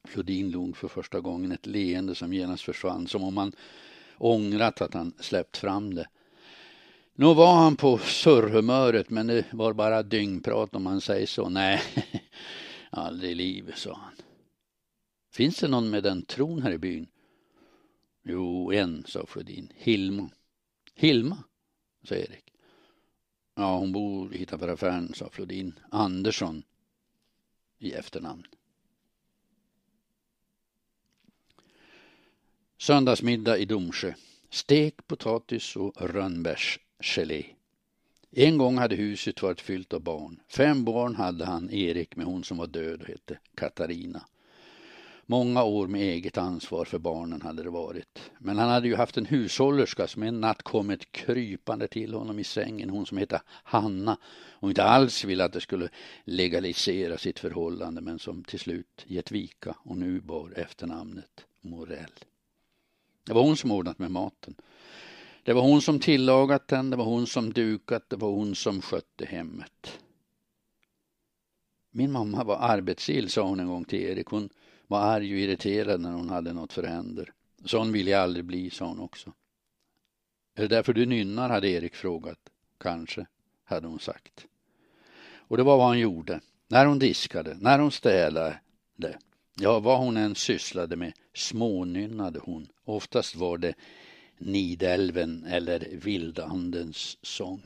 Flodin 0.06 0.50
log 0.50 0.76
för 0.76 0.88
första 0.88 1.20
gången 1.20 1.52
ett 1.52 1.66
leende 1.66 2.14
som 2.14 2.32
genast 2.32 2.62
försvann, 2.62 3.06
som 3.06 3.24
om 3.24 3.36
han 3.36 3.52
ångrat 4.18 4.80
att 4.80 4.94
han 4.94 5.12
släppt 5.20 5.56
fram 5.56 5.94
det. 5.94 6.08
Nu 7.14 7.34
var 7.34 7.54
han 7.54 7.76
på 7.76 7.98
surrhumöret, 7.98 9.10
men 9.10 9.26
det 9.26 9.44
var 9.52 9.72
bara 9.72 10.02
dyngprat 10.02 10.74
om 10.74 10.82
man 10.82 11.00
säger 11.00 11.26
så. 11.26 11.48
Nej, 11.48 11.82
aldrig 12.90 13.30
i 13.30 13.34
livet, 13.34 13.78
sa 13.78 13.94
han. 13.94 14.14
Finns 15.32 15.58
det 15.58 15.68
någon 15.68 15.90
med 15.90 16.02
den 16.02 16.22
tron 16.22 16.62
här 16.62 16.72
i 16.72 16.78
byn? 16.78 17.06
Jo, 18.22 18.72
en, 18.72 19.04
sa 19.06 19.26
Flodin. 19.26 19.72
Hilma. 19.76 20.30
Hilma, 20.94 21.38
sa 22.02 22.14
Erik. 22.14 22.52
Ja, 23.54 23.78
hon 23.78 23.92
bor 23.92 24.30
hittanför 24.30 24.68
affären, 24.68 25.14
sa 25.14 25.28
Flodin. 25.30 25.74
Andersson 25.90 26.62
i 27.78 27.92
efternamn. 27.92 28.46
Söndagsmiddag 32.78 33.58
i 33.58 33.64
Domsjö. 33.64 34.12
Stek, 34.50 35.06
potatis 35.06 35.76
och 35.76 36.10
rönnbärsgelé. 36.10 37.44
En 38.30 38.58
gång 38.58 38.78
hade 38.78 38.96
huset 38.96 39.42
varit 39.42 39.60
fyllt 39.60 39.92
av 39.92 40.00
barn. 40.00 40.40
Fem 40.48 40.84
barn 40.84 41.14
hade 41.14 41.44
han, 41.44 41.70
Erik, 41.70 42.16
med 42.16 42.26
hon 42.26 42.44
som 42.44 42.56
var 42.56 42.66
död 42.66 43.02
och 43.02 43.08
hette 43.08 43.38
Katarina. 43.54 44.26
Många 45.26 45.64
år 45.64 45.86
med 45.86 46.00
eget 46.00 46.38
ansvar 46.38 46.84
för 46.84 46.98
barnen 46.98 47.42
hade 47.42 47.62
det 47.62 47.70
varit. 47.70 48.30
Men 48.38 48.58
han 48.58 48.68
hade 48.68 48.88
ju 48.88 48.96
haft 48.96 49.16
en 49.16 49.26
hushållerska 49.26 50.06
som 50.06 50.22
en 50.22 50.40
natt 50.40 50.62
kommit 50.62 51.12
krypande 51.12 51.88
till 51.88 52.14
honom 52.14 52.38
i 52.38 52.44
sängen, 52.44 52.90
hon 52.90 53.06
som 53.06 53.18
hette 53.18 53.42
Hanna 53.48 54.18
och 54.50 54.68
inte 54.68 54.84
alls 54.84 55.24
ville 55.24 55.44
att 55.44 55.52
det 55.52 55.60
skulle 55.60 55.88
legalisera 56.24 57.18
sitt 57.18 57.38
förhållande 57.38 58.00
men 58.00 58.18
som 58.18 58.44
till 58.44 58.60
slut 58.60 59.04
gett 59.06 59.32
vika 59.32 59.76
och 59.78 59.96
nu 59.96 60.20
bar 60.20 60.52
efternamnet 60.56 61.46
Morell. 61.60 62.12
Det 63.26 63.32
var 63.32 63.42
hon 63.42 63.56
som 63.56 63.70
ordnat 63.70 63.98
med 63.98 64.10
maten. 64.10 64.54
Det 65.42 65.52
var 65.52 65.62
hon 65.62 65.82
som 65.82 66.00
tillagat 66.00 66.68
den, 66.68 66.90
det 66.90 66.96
var 66.96 67.04
hon 67.04 67.26
som 67.26 67.52
dukat, 67.52 68.04
det 68.08 68.16
var 68.16 68.30
hon 68.30 68.54
som 68.54 68.82
skötte 68.82 69.24
hemmet. 69.24 69.98
Min 71.90 72.12
mamma 72.12 72.44
var 72.44 72.56
arbetsill, 72.56 73.30
sa 73.30 73.42
hon 73.42 73.60
en 73.60 73.68
gång 73.68 73.84
till 73.84 74.02
Erik. 74.02 74.26
Hon 74.26 74.48
var 74.86 75.00
arg 75.00 75.32
och 75.32 75.40
irriterad 75.40 76.00
när 76.00 76.12
hon 76.12 76.30
hade 76.30 76.52
något 76.52 76.72
för 76.72 76.82
händer. 76.82 77.32
Sån 77.64 77.92
vill 77.92 78.08
jag 78.08 78.22
aldrig 78.22 78.44
bli, 78.44 78.70
sa 78.70 78.86
hon 78.86 79.00
också. 79.00 79.32
Är 80.54 80.62
det 80.62 80.68
därför 80.68 80.92
du 80.92 81.06
nynnar, 81.06 81.48
hade 81.48 81.68
Erik 81.68 81.94
frågat. 81.94 82.38
Kanske, 82.78 83.26
hade 83.64 83.86
hon 83.86 83.98
sagt. 83.98 84.46
Och 85.36 85.56
det 85.56 85.62
var 85.62 85.76
vad 85.76 85.86
hon 85.86 85.98
gjorde. 85.98 86.40
När 86.68 86.86
hon 86.86 86.98
diskade, 86.98 87.56
när 87.60 87.78
hon 87.78 87.90
städade, 87.90 88.60
ja, 89.60 89.80
vad 89.80 89.98
hon 89.98 90.16
än 90.16 90.34
sysslade 90.34 90.96
med, 90.96 91.12
smånynnade 91.34 92.40
hon. 92.42 92.68
Oftast 92.84 93.36
var 93.36 93.58
det 93.58 93.74
Nidälven 94.38 95.44
eller 95.44 95.88
Vildandens 95.92 97.18
sång. 97.22 97.62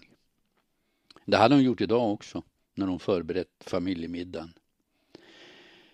Det 1.25 1.37
hade 1.37 1.55
hon 1.55 1.65
gjort 1.65 1.81
idag 1.81 2.13
också, 2.13 2.43
när 2.75 2.87
hon 2.87 3.01
förberett 3.01 3.65
familjemiddagen. 3.67 4.53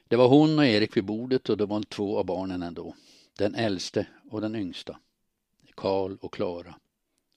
Det 0.08 0.16
var 0.16 0.28
hon 0.28 0.58
och 0.58 0.66
Erik 0.66 0.96
vid 0.96 1.04
bordet 1.04 1.48
och 1.48 1.56
det 1.56 1.66
var 1.66 1.82
två 1.82 2.18
av 2.18 2.26
barnen 2.26 2.62
ändå. 2.62 2.94
Den 3.38 3.54
äldste 3.54 4.06
och 4.30 4.40
den 4.40 4.56
yngsta. 4.56 4.98
Karl 5.74 6.16
och 6.20 6.34
Klara. 6.34 6.74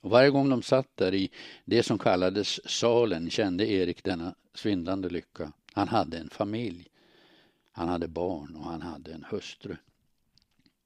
Och 0.02 0.10
varje 0.10 0.30
gång 0.30 0.50
de 0.50 0.62
satt 0.62 0.98
där 0.98 1.14
i 1.14 1.30
det 1.66 1.84
som 1.84 2.00
kallades 2.00 2.70
salen 2.70 3.30
kände 3.30 3.72
Erik 3.72 4.04
denna 4.04 4.36
svindlande 4.54 5.10
lycka. 5.10 5.52
Han 5.74 5.88
hade 5.88 6.18
en 6.18 6.30
familj. 6.30 6.89
Han 7.72 7.88
hade 7.88 8.08
barn 8.08 8.56
och 8.56 8.64
han 8.64 8.82
hade 8.82 9.14
en 9.14 9.26
hustru. 9.30 9.76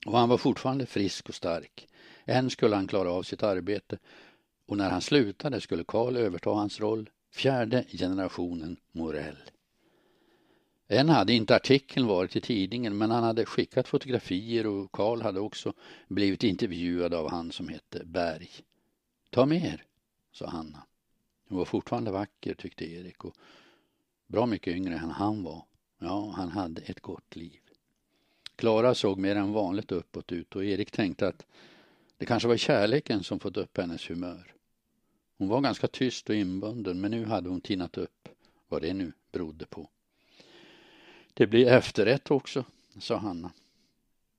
Och 0.06 0.18
han 0.18 0.30
var 0.30 0.38
fortfarande 0.38 0.86
frisk 0.86 1.30
och 1.30 1.36
stark. 1.36 1.88
Än 2.26 2.50
skulle 2.50 2.76
han 2.76 2.88
klara 2.88 3.12
av 3.12 3.24
sitt 3.24 3.44
arbete 3.44 3.98
och 4.66 4.78
när 4.78 4.90
han 4.90 5.02
slutade 5.02 5.62
skulle 5.62 5.84
Karl 5.84 6.18
överta 6.18 6.50
hans 6.50 6.80
roll, 6.80 7.10
fjärde 7.32 7.86
generationen 7.92 8.78
Morell. 8.92 9.38
Än 10.88 11.10
hade 11.10 11.34
inte 11.34 11.56
artikeln 11.56 12.08
varit 12.08 12.36
i 12.36 12.42
tidningen 12.42 12.98
men 12.98 13.12
han 13.12 13.24
hade 13.24 13.46
skickat 13.46 13.88
fotografier 13.88 14.68
och 14.68 14.92
Karl 14.92 15.22
hade 15.22 15.40
också 15.40 15.74
blivit 16.08 16.44
intervjuad 16.44 17.14
av 17.14 17.30
han 17.30 17.52
som 17.52 17.68
hette 17.68 18.06
Berg. 18.06 18.50
Ta 19.30 19.46
mer, 19.46 19.84
sa 20.32 20.48
Hanna. 20.48 20.84
Hon 21.50 21.58
var 21.58 21.66
fortfarande 21.66 22.12
vacker 22.12 22.54
tyckte 22.54 22.86
Erik 22.86 23.26
och 23.26 23.36
bra 24.28 24.46
mycket 24.46 24.76
yngre 24.76 24.94
än 24.94 25.12
han 25.12 25.44
var. 25.44 25.66
Ja, 26.04 26.34
han 26.36 26.50
hade 26.50 26.82
ett 26.82 27.00
gott 27.00 27.36
liv. 27.36 27.60
Klara 28.56 28.96
såg 28.96 29.18
mer 29.18 29.36
än 29.36 29.52
vanligt 29.52 29.92
uppåt 29.92 30.32
ut 30.32 30.56
och 30.56 30.66
Erik 30.66 30.92
tänkte 30.92 31.28
att 31.28 31.46
det 32.18 32.26
kanske 32.26 32.48
var 32.48 32.58
kärleken 32.58 33.24
som 33.24 33.40
fått 33.40 33.58
upp 33.58 33.78
hennes 33.78 34.10
humör. 34.10 34.54
Hon 35.38 35.48
var 35.48 35.62
ganska 35.62 35.88
tyst 35.88 36.30
och 36.30 36.36
inbunden 36.36 37.02
men 37.02 37.12
nu 37.12 37.26
hade 37.26 37.50
hon 37.50 37.62
tinat 37.62 37.98
upp 37.98 38.30
vad 38.68 38.82
det 38.82 38.94
nu 38.94 39.12
berodde 39.32 39.66
på. 39.66 39.90
Det 41.34 41.48
blir 41.48 41.68
efterrätt 41.68 42.32
också, 42.32 42.66
sa 43.00 43.18
Hanna. 43.18 43.52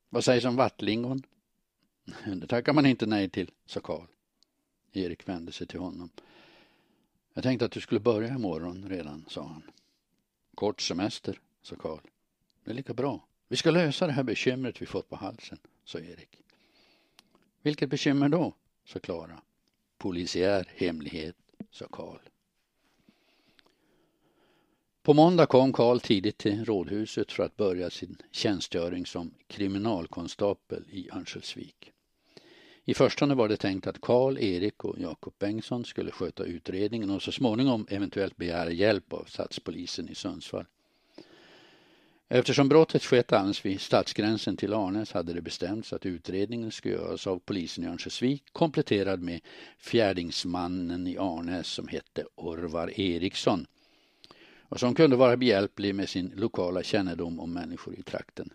Vad 0.08 0.24
sägs 0.24 0.44
om 0.44 0.56
vattlingon? 0.56 1.22
Det 2.24 2.46
tackar 2.46 2.72
man 2.72 2.86
inte 2.86 3.06
nej 3.06 3.28
till, 3.28 3.50
sa 3.66 3.80
Karl. 3.80 4.06
Erik 4.92 5.28
vände 5.28 5.52
sig 5.52 5.66
till 5.66 5.80
honom. 5.80 6.10
Jag 7.34 7.42
tänkte 7.42 7.64
att 7.64 7.72
du 7.72 7.80
skulle 7.80 8.00
börja 8.00 8.28
imorgon 8.28 8.88
redan, 8.88 9.24
sa 9.28 9.42
han. 9.42 9.62
Kort 10.54 10.80
semester, 10.80 11.40
sa 11.64 11.76
Karl. 11.76 12.00
Det 12.64 12.70
är 12.70 12.74
lika 12.74 12.94
bra. 12.94 13.26
Vi 13.48 13.56
ska 13.56 13.70
lösa 13.70 14.06
det 14.06 14.12
här 14.12 14.22
bekymret 14.22 14.82
vi 14.82 14.86
fått 14.86 15.08
på 15.08 15.16
halsen, 15.16 15.58
sa 15.84 15.98
Erik. 15.98 16.38
Vilket 17.62 17.90
bekymmer 17.90 18.28
då? 18.28 18.54
sa 18.84 18.98
Klara. 18.98 19.42
Polisiär 19.98 20.68
hemlighet, 20.74 21.36
sa 21.70 21.86
Karl. 21.90 22.18
På 25.02 25.14
måndag 25.14 25.46
kom 25.46 25.72
Karl 25.72 26.00
tidigt 26.00 26.38
till 26.38 26.64
rådhuset 26.64 27.32
för 27.32 27.42
att 27.42 27.56
börja 27.56 27.90
sin 27.90 28.16
tjänstgöring 28.30 29.06
som 29.06 29.34
kriminalkonstapel 29.46 30.84
i 30.90 31.10
Örnsköldsvik. 31.10 31.92
I 32.84 32.94
förstone 32.94 33.34
var 33.34 33.48
det 33.48 33.56
tänkt 33.56 33.86
att 33.86 34.00
Karl, 34.00 34.38
Erik 34.38 34.84
och 34.84 34.98
Jakob 34.98 35.34
Bengtsson 35.38 35.84
skulle 35.84 36.10
sköta 36.10 36.44
utredningen 36.44 37.10
och 37.10 37.22
så 37.22 37.32
småningom 37.32 37.86
eventuellt 37.90 38.36
begära 38.36 38.70
hjälp 38.70 39.12
av 39.12 39.24
stadspolisen 39.24 40.08
i 40.08 40.14
Sundsvall. 40.14 40.66
Eftersom 42.28 42.68
brottet 42.68 43.04
skett 43.04 43.32
alldeles 43.32 43.66
vid 43.66 43.80
stadsgränsen 43.80 44.56
till 44.56 44.74
Arnäs 44.74 45.12
hade 45.12 45.32
det 45.32 45.40
bestämts 45.42 45.92
att 45.92 46.06
utredningen 46.06 46.70
skulle 46.70 46.94
göras 46.94 47.26
av 47.26 47.38
polisen 47.38 47.84
i 47.84 47.86
Örnsköldsvik 47.86 48.44
kompletterad 48.52 49.20
med 49.22 49.40
fjärdingsmannen 49.78 51.06
i 51.06 51.18
Arnäs 51.18 51.66
som 51.66 51.88
hette 51.88 52.24
Orvar 52.34 53.00
Eriksson 53.00 53.66
och 54.60 54.80
som 54.80 54.94
kunde 54.94 55.16
vara 55.16 55.36
behjälplig 55.36 55.94
med 55.94 56.08
sin 56.08 56.32
lokala 56.36 56.82
kännedom 56.82 57.40
om 57.40 57.52
människor 57.52 57.94
i 57.94 58.02
trakten. 58.02 58.50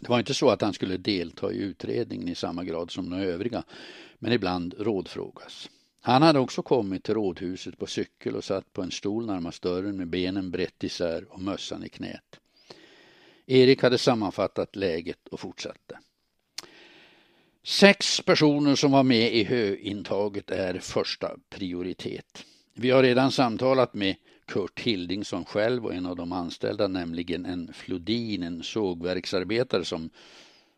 Det 0.00 0.08
var 0.08 0.18
inte 0.18 0.34
så 0.34 0.50
att 0.50 0.60
han 0.60 0.72
skulle 0.72 0.96
delta 0.96 1.52
i 1.52 1.56
utredningen 1.56 2.28
i 2.28 2.34
samma 2.34 2.64
grad 2.64 2.90
som 2.90 3.10
de 3.10 3.16
övriga, 3.16 3.64
men 4.18 4.32
ibland 4.32 4.74
rådfrågas. 4.78 5.70
Han 6.04 6.22
hade 6.22 6.38
också 6.38 6.62
kommit 6.62 7.04
till 7.04 7.14
rådhuset 7.14 7.78
på 7.78 7.86
cykel 7.86 8.36
och 8.36 8.44
satt 8.44 8.72
på 8.72 8.82
en 8.82 8.90
stol 8.90 9.26
närmast 9.26 9.62
dörren 9.62 9.96
med 9.96 10.08
benen 10.08 10.50
brett 10.50 10.84
isär 10.84 11.24
och 11.28 11.40
mössan 11.40 11.84
i 11.84 11.88
knät. 11.88 12.40
Erik 13.46 13.82
hade 13.82 13.98
sammanfattat 13.98 14.76
läget 14.76 15.28
och 15.28 15.40
fortsatte. 15.40 15.98
Sex 17.64 18.20
personer 18.20 18.74
som 18.74 18.90
var 18.90 19.02
med 19.02 19.34
i 19.34 19.44
höintaget 19.44 20.50
är 20.50 20.78
första 20.78 21.36
prioritet. 21.50 22.44
Vi 22.74 22.90
har 22.90 23.02
redan 23.02 23.32
samtalat 23.32 23.94
med 23.94 24.16
Kurt 24.46 24.80
Hildingsson 24.80 25.44
själv 25.44 25.84
och 25.86 25.94
en 25.94 26.06
av 26.06 26.16
de 26.16 26.32
anställda, 26.32 26.88
nämligen 26.88 27.46
en 27.46 27.72
Flodin, 27.72 28.42
en 28.42 28.62
sågverksarbetare 28.62 29.84
som 29.84 30.10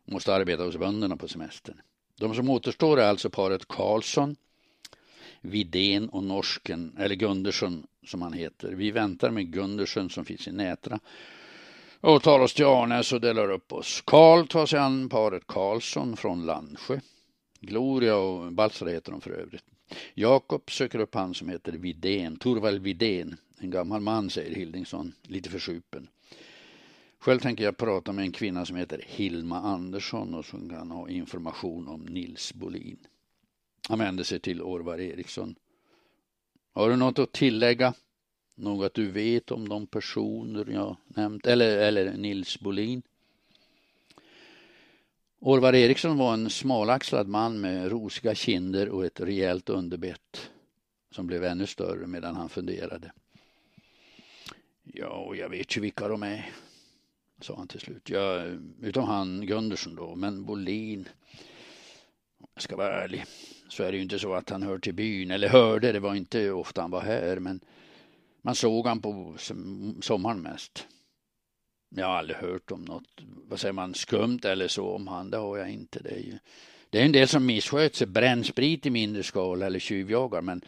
måste 0.04 0.34
arbeta 0.34 0.62
hos 0.62 0.76
bönderna 0.76 1.16
på 1.16 1.28
semestern. 1.28 1.80
De 2.18 2.34
som 2.34 2.50
återstår 2.50 3.00
är 3.00 3.08
alltså 3.08 3.30
paret 3.30 3.68
Karlsson, 3.68 4.36
Vidén 5.44 6.08
och 6.08 6.24
norsken, 6.24 6.96
eller 6.98 7.14
Gundersen 7.14 7.86
som 8.06 8.22
han 8.22 8.32
heter. 8.32 8.72
Vi 8.72 8.90
väntar 8.90 9.30
med 9.30 9.52
Gundersen 9.52 10.10
som 10.10 10.24
finns 10.24 10.48
i 10.48 10.52
Nätra 10.52 11.00
och 12.00 12.22
tar 12.22 12.40
oss 12.40 12.54
till 12.54 12.64
Arnäs 12.64 13.12
och 13.12 13.20
delar 13.20 13.50
upp 13.50 13.72
oss. 13.72 14.02
Karl 14.06 14.46
tar 14.46 14.66
sig 14.66 14.78
an 14.78 15.08
paret 15.08 15.46
Karlsson 15.46 16.16
från 16.16 16.46
Landsjö. 16.46 17.00
Gloria 17.60 18.16
och 18.16 18.52
Baltzar 18.52 18.86
heter 18.86 19.12
de 19.12 19.20
för 19.20 19.30
övrigt. 19.30 19.64
Jakob 20.14 20.70
söker 20.70 20.98
upp 20.98 21.14
han 21.14 21.34
som 21.34 21.48
heter 21.48 21.72
Vidén, 21.72 22.36
Torvald 22.36 22.82
Vidén, 22.82 23.36
en 23.58 23.70
gammal 23.70 24.00
man 24.00 24.30
säger 24.30 24.54
Hildingsson, 24.54 25.12
lite 25.22 25.50
försupen. 25.50 26.08
Själv 27.18 27.40
tänker 27.40 27.64
jag 27.64 27.76
prata 27.76 28.12
med 28.12 28.24
en 28.24 28.32
kvinna 28.32 28.66
som 28.66 28.76
heter 28.76 29.04
Hilma 29.06 29.60
Andersson 29.60 30.34
och 30.34 30.44
som 30.44 30.70
kan 30.70 30.90
ha 30.90 31.08
information 31.08 31.88
om 31.88 32.00
Nils 32.00 32.54
Bolin. 32.54 32.98
Han 33.88 33.98
vänder 33.98 34.24
sig 34.24 34.40
till 34.40 34.62
Orvar 34.62 35.00
Eriksson. 35.00 35.54
Har 36.72 36.90
du 36.90 36.96
något 36.96 37.18
att 37.18 37.32
tillägga? 37.32 37.94
Något 38.54 38.94
du 38.94 39.10
vet 39.10 39.50
om 39.50 39.68
de 39.68 39.86
personer 39.86 40.66
jag 40.70 40.96
nämnt? 41.06 41.46
Eller, 41.46 41.78
eller 41.78 42.16
Nils 42.16 42.60
Bolin? 42.60 43.02
Orvar 45.38 45.74
Eriksson 45.74 46.18
var 46.18 46.34
en 46.34 46.50
smalaxlad 46.50 47.28
man 47.28 47.60
med 47.60 47.90
rosiga 47.90 48.34
kinder 48.34 48.88
och 48.88 49.04
ett 49.06 49.20
rejält 49.20 49.68
underbett 49.68 50.50
som 51.10 51.26
blev 51.26 51.44
ännu 51.44 51.66
större 51.66 52.06
medan 52.06 52.36
han 52.36 52.48
funderade. 52.48 53.12
Ja, 54.82 55.34
jag 55.34 55.48
vet 55.48 55.76
ju 55.76 55.80
vilka 55.80 56.08
de 56.08 56.22
är, 56.22 56.50
sa 57.40 57.56
han 57.56 57.68
till 57.68 57.80
slut. 57.80 58.10
Ja, 58.10 58.44
utom 58.80 59.04
han 59.04 59.46
Gundersen 59.46 59.94
då, 59.94 60.14
men 60.14 60.44
Bolin. 60.44 61.08
Jag 62.54 62.62
ska 62.62 62.76
vara 62.76 63.02
ärlig, 63.02 63.24
så 63.68 63.82
är 63.82 63.92
det 63.92 63.96
ju 63.96 64.02
inte 64.02 64.18
så 64.18 64.34
att 64.34 64.50
han 64.50 64.62
hör 64.62 64.78
till 64.78 64.94
byn, 64.94 65.30
eller 65.30 65.48
hörde, 65.48 65.92
det 65.92 66.00
var 66.00 66.14
inte 66.14 66.50
ofta 66.50 66.80
han 66.80 66.90
var 66.90 67.02
här, 67.02 67.36
men 67.36 67.60
man 68.42 68.54
såg 68.54 68.86
han 68.86 69.00
på 69.00 69.36
sommaren 70.00 70.42
mest. 70.42 70.86
Jag 71.88 72.06
har 72.06 72.14
aldrig 72.14 72.36
hört 72.36 72.70
om 72.70 72.82
något, 72.82 73.22
vad 73.48 73.60
säger 73.60 73.72
man, 73.72 73.94
skumt 73.94 74.40
eller 74.44 74.68
så 74.68 74.94
om 74.94 75.08
han, 75.08 75.30
det 75.30 75.36
har 75.36 75.58
jag 75.58 75.70
inte. 75.70 75.98
Det 75.98 76.10
är, 76.10 76.20
ju, 76.20 76.38
det 76.90 77.00
är 77.00 77.04
en 77.04 77.12
del 77.12 77.28
som 77.28 77.46
missköter 77.46 77.96
sig, 77.96 78.06
brännsprit 78.06 78.86
i 78.86 78.90
mindre 78.90 79.22
skala 79.22 79.66
eller 79.66 79.78
tjuvjagar, 79.78 80.42
men 80.42 80.62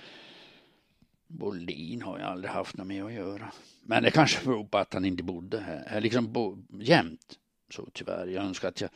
Bolin 1.26 2.02
har 2.02 2.18
jag 2.18 2.28
aldrig 2.28 2.50
haft 2.50 2.76
något 2.76 2.86
med 2.86 3.04
att 3.04 3.12
göra. 3.12 3.52
Men 3.82 4.02
det 4.02 4.10
kanske 4.10 4.44
beror 4.44 4.64
på 4.64 4.78
att 4.78 4.94
han 4.94 5.04
inte 5.04 5.22
bodde 5.22 5.60
här, 5.60 6.00
liksom 6.00 6.32
bo, 6.32 6.58
jämt. 6.80 7.38
Så 7.70 7.88
tyvärr, 7.92 8.26
jag 8.26 8.44
önskar 8.44 8.68
att 8.68 8.80
jag 8.80 8.90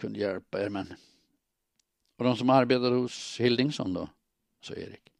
kunde 0.00 0.18
hjälpa 0.18 0.62
er, 0.62 0.68
men 0.68 0.94
och 2.22 2.28
de 2.28 2.36
som 2.36 2.50
arbetade 2.50 2.96
hos 2.96 3.40
Hildingsson 3.40 3.94
då? 3.94 4.08
sa 4.60 4.74
Erik. 4.74 5.12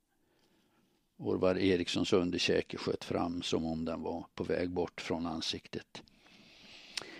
Orvar 1.16 1.58
Erikssons 1.58 2.12
underkäke 2.12 2.76
sköt 2.76 3.04
fram 3.04 3.42
som 3.42 3.66
om 3.66 3.84
den 3.84 4.02
var 4.02 4.26
på 4.34 4.44
väg 4.44 4.70
bort 4.70 5.00
från 5.00 5.26
ansiktet. 5.26 6.02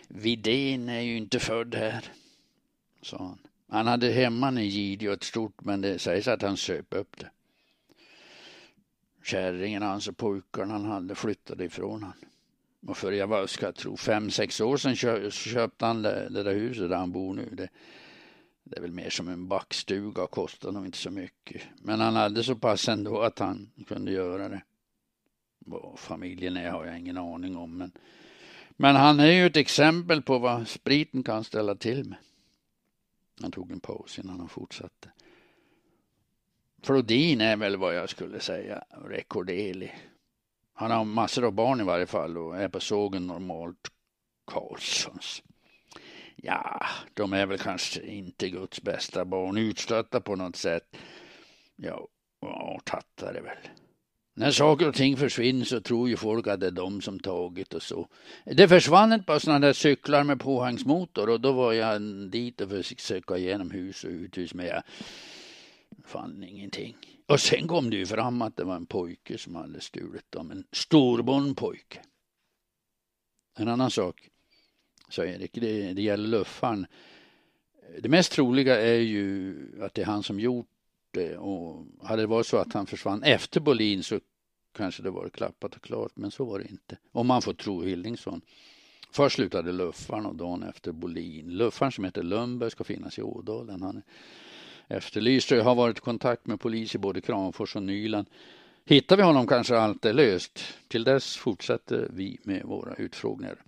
Vidén 0.08 0.88
är 0.88 1.00
ju 1.00 1.16
inte 1.16 1.38
född 1.38 1.74
här, 1.74 2.04
sa 3.02 3.18
han. 3.18 3.38
Han 3.68 3.86
hade 3.86 4.12
hemman 4.12 4.58
i 4.58 4.64
Gideå 4.64 5.12
ett 5.12 5.24
stort, 5.24 5.64
men 5.64 5.80
det 5.80 5.98
sägs 5.98 6.28
att 6.28 6.42
han 6.42 6.56
söp 6.56 6.94
upp 6.94 7.18
det. 7.18 7.30
Kärringen 9.24 9.82
hans 9.82 10.08
och 10.08 10.16
pojkarna 10.16 10.72
han 10.72 10.84
hade 10.84 11.14
flyttade 11.14 11.64
ifrån 11.64 12.02
han. 12.02 12.24
Och 12.86 12.96
för 12.96 13.12
jag 13.12 13.26
var, 13.26 13.46
ska 13.46 13.66
jag 13.66 13.74
tro, 13.74 13.96
fem, 13.96 14.30
sex 14.30 14.60
år 14.60 14.76
sedan 14.76 15.30
köpte 15.30 15.86
han 15.86 16.02
det, 16.02 16.28
det 16.28 16.42
där 16.42 16.54
huset 16.54 16.90
där 16.90 16.96
han 16.96 17.12
bor 17.12 17.34
nu. 17.34 17.48
Det, 17.52 17.68
det 18.64 18.76
är 18.76 18.80
väl 18.80 18.92
mer 18.92 19.10
som 19.10 19.28
en 19.28 19.48
backstuga 19.48 20.22
och 20.22 20.30
kostar 20.30 20.72
nog 20.72 20.86
inte 20.86 20.98
så 20.98 21.10
mycket. 21.10 21.62
Men 21.78 22.00
han 22.00 22.16
hade 22.16 22.44
så 22.44 22.56
pass 22.56 22.88
ändå 22.88 23.20
att 23.20 23.38
han 23.38 23.70
kunde 23.86 24.12
göra 24.12 24.48
det. 24.48 24.62
Vad 25.58 25.98
familjen 25.98 26.56
är 26.56 26.70
har 26.70 26.86
jag 26.86 26.98
ingen 26.98 27.18
aning 27.18 27.56
om. 27.56 27.78
Men, 27.78 27.92
men 28.70 28.96
han 28.96 29.20
är 29.20 29.30
ju 29.30 29.46
ett 29.46 29.56
exempel 29.56 30.22
på 30.22 30.38
vad 30.38 30.68
spriten 30.68 31.22
kan 31.22 31.44
ställa 31.44 31.74
till 31.74 32.04
med. 32.04 32.18
Han 33.40 33.50
tog 33.50 33.72
en 33.72 33.80
paus 33.80 34.18
innan 34.18 34.38
han 34.40 34.48
fortsatte. 34.48 35.10
Flodin 36.82 37.40
är 37.40 37.56
väl 37.56 37.76
vad 37.76 37.94
jag 37.94 38.10
skulle 38.10 38.40
säga 38.40 38.84
rekorderlig. 39.04 39.98
Han 40.74 40.90
har 40.90 41.04
massor 41.04 41.44
av 41.44 41.52
barn 41.52 41.80
i 41.80 41.84
varje 41.84 42.06
fall 42.06 42.38
och 42.38 42.56
är 42.56 42.68
på 42.68 42.80
sågen 42.80 43.26
normalt 43.26 43.88
Karlssons. 44.44 45.42
Ja, 46.44 46.86
de 47.14 47.32
är 47.32 47.46
väl 47.46 47.58
kanske 47.58 48.02
inte 48.06 48.48
Guds 48.48 48.82
bästa 48.82 49.24
barn, 49.24 49.58
utstötta 49.58 50.20
på 50.20 50.36
något 50.36 50.56
sätt. 50.56 50.96
Ja, 51.76 52.08
och 52.40 52.84
tattare 52.84 53.40
väl. 53.40 53.56
När 54.34 54.50
saker 54.50 54.88
och 54.88 54.94
ting 54.94 55.16
försvinner 55.16 55.64
så 55.64 55.80
tror 55.80 56.08
ju 56.08 56.16
folk 56.16 56.46
att 56.46 56.60
det 56.60 56.66
är 56.66 56.70
de 56.70 57.00
som 57.00 57.20
tagit 57.20 57.74
och 57.74 57.82
så. 57.82 58.08
Det 58.44 58.68
försvann 58.68 59.12
ett 59.12 59.26
par 59.26 59.38
sådana 59.38 59.66
där 59.66 59.72
cyklar 59.72 60.24
med 60.24 60.40
påhangsmotor 60.40 61.28
och 61.28 61.40
då 61.40 61.52
var 61.52 61.72
jag 61.72 62.02
dit 62.30 62.60
och 62.60 62.68
försökte 62.70 63.04
söka 63.04 63.36
igenom 63.36 63.70
hus 63.70 64.04
och 64.04 64.10
uthus 64.10 64.54
men 64.54 64.66
jag 64.66 64.82
fann 66.04 66.44
ingenting. 66.44 66.96
Och 67.26 67.40
sen 67.40 67.68
kom 67.68 67.90
det 67.90 67.96
ju 67.96 68.06
fram 68.06 68.42
att 68.42 68.56
det 68.56 68.64
var 68.64 68.76
en 68.76 68.86
pojke 68.86 69.38
som 69.38 69.54
hade 69.54 69.80
stulit 69.80 70.32
dem, 70.32 70.50
en 70.50 70.64
storbondpojke. 70.72 72.00
En 73.58 73.68
annan 73.68 73.90
sak 73.90 74.28
sa 75.12 75.24
Erik. 75.24 75.50
Det, 75.52 75.92
det 75.92 76.02
gäller 76.02 76.28
luffaren. 76.28 76.86
Det 78.00 78.08
mest 78.08 78.32
troliga 78.32 78.80
är 78.80 79.00
ju 79.00 79.56
att 79.82 79.94
det 79.94 80.02
är 80.02 80.06
han 80.06 80.22
som 80.22 80.40
gjort 80.40 80.66
det 81.10 81.36
och 81.36 81.86
hade 82.02 82.22
det 82.22 82.26
varit 82.26 82.46
så 82.46 82.56
att 82.56 82.72
han 82.72 82.86
försvann 82.86 83.22
efter 83.22 83.60
Bolin 83.60 84.02
så 84.02 84.20
kanske 84.76 85.02
det 85.02 85.10
var 85.10 85.28
klappat 85.28 85.74
och 85.74 85.82
klart, 85.82 86.12
men 86.14 86.30
så 86.30 86.44
var 86.44 86.58
det 86.58 86.70
inte. 86.70 86.96
Om 87.12 87.26
man 87.26 87.42
får 87.42 87.52
tro 87.52 87.82
Hildingsson. 87.82 88.40
Först 89.10 89.36
slutade 89.36 89.72
luffaren 89.72 90.26
och 90.26 90.34
dagen 90.34 90.62
efter 90.62 90.92
Bolin. 90.92 91.56
Luffaren 91.56 91.92
som 91.92 92.04
heter 92.04 92.22
Lundberg 92.22 92.70
ska 92.70 92.84
finnas 92.84 93.18
i 93.18 93.22
Ådalen. 93.22 93.82
Han 93.82 93.96
är 94.88 94.96
efterlyst 94.96 95.52
och 95.52 95.58
jag 95.58 95.64
har 95.64 95.74
varit 95.74 95.98
i 95.98 96.00
kontakt 96.00 96.46
med 96.46 96.60
polis 96.60 96.94
i 96.94 96.98
både 96.98 97.20
Kramfors 97.20 97.76
och 97.76 97.82
Nyland. 97.82 98.26
Hittar 98.84 99.16
vi 99.16 99.22
honom 99.22 99.46
kanske 99.46 99.78
allt 99.78 100.04
är 100.04 100.12
löst. 100.12 100.60
Till 100.88 101.04
dess 101.04 101.36
fortsätter 101.36 102.08
vi 102.12 102.38
med 102.42 102.62
våra 102.64 102.94
utfrågningar. 102.94 103.62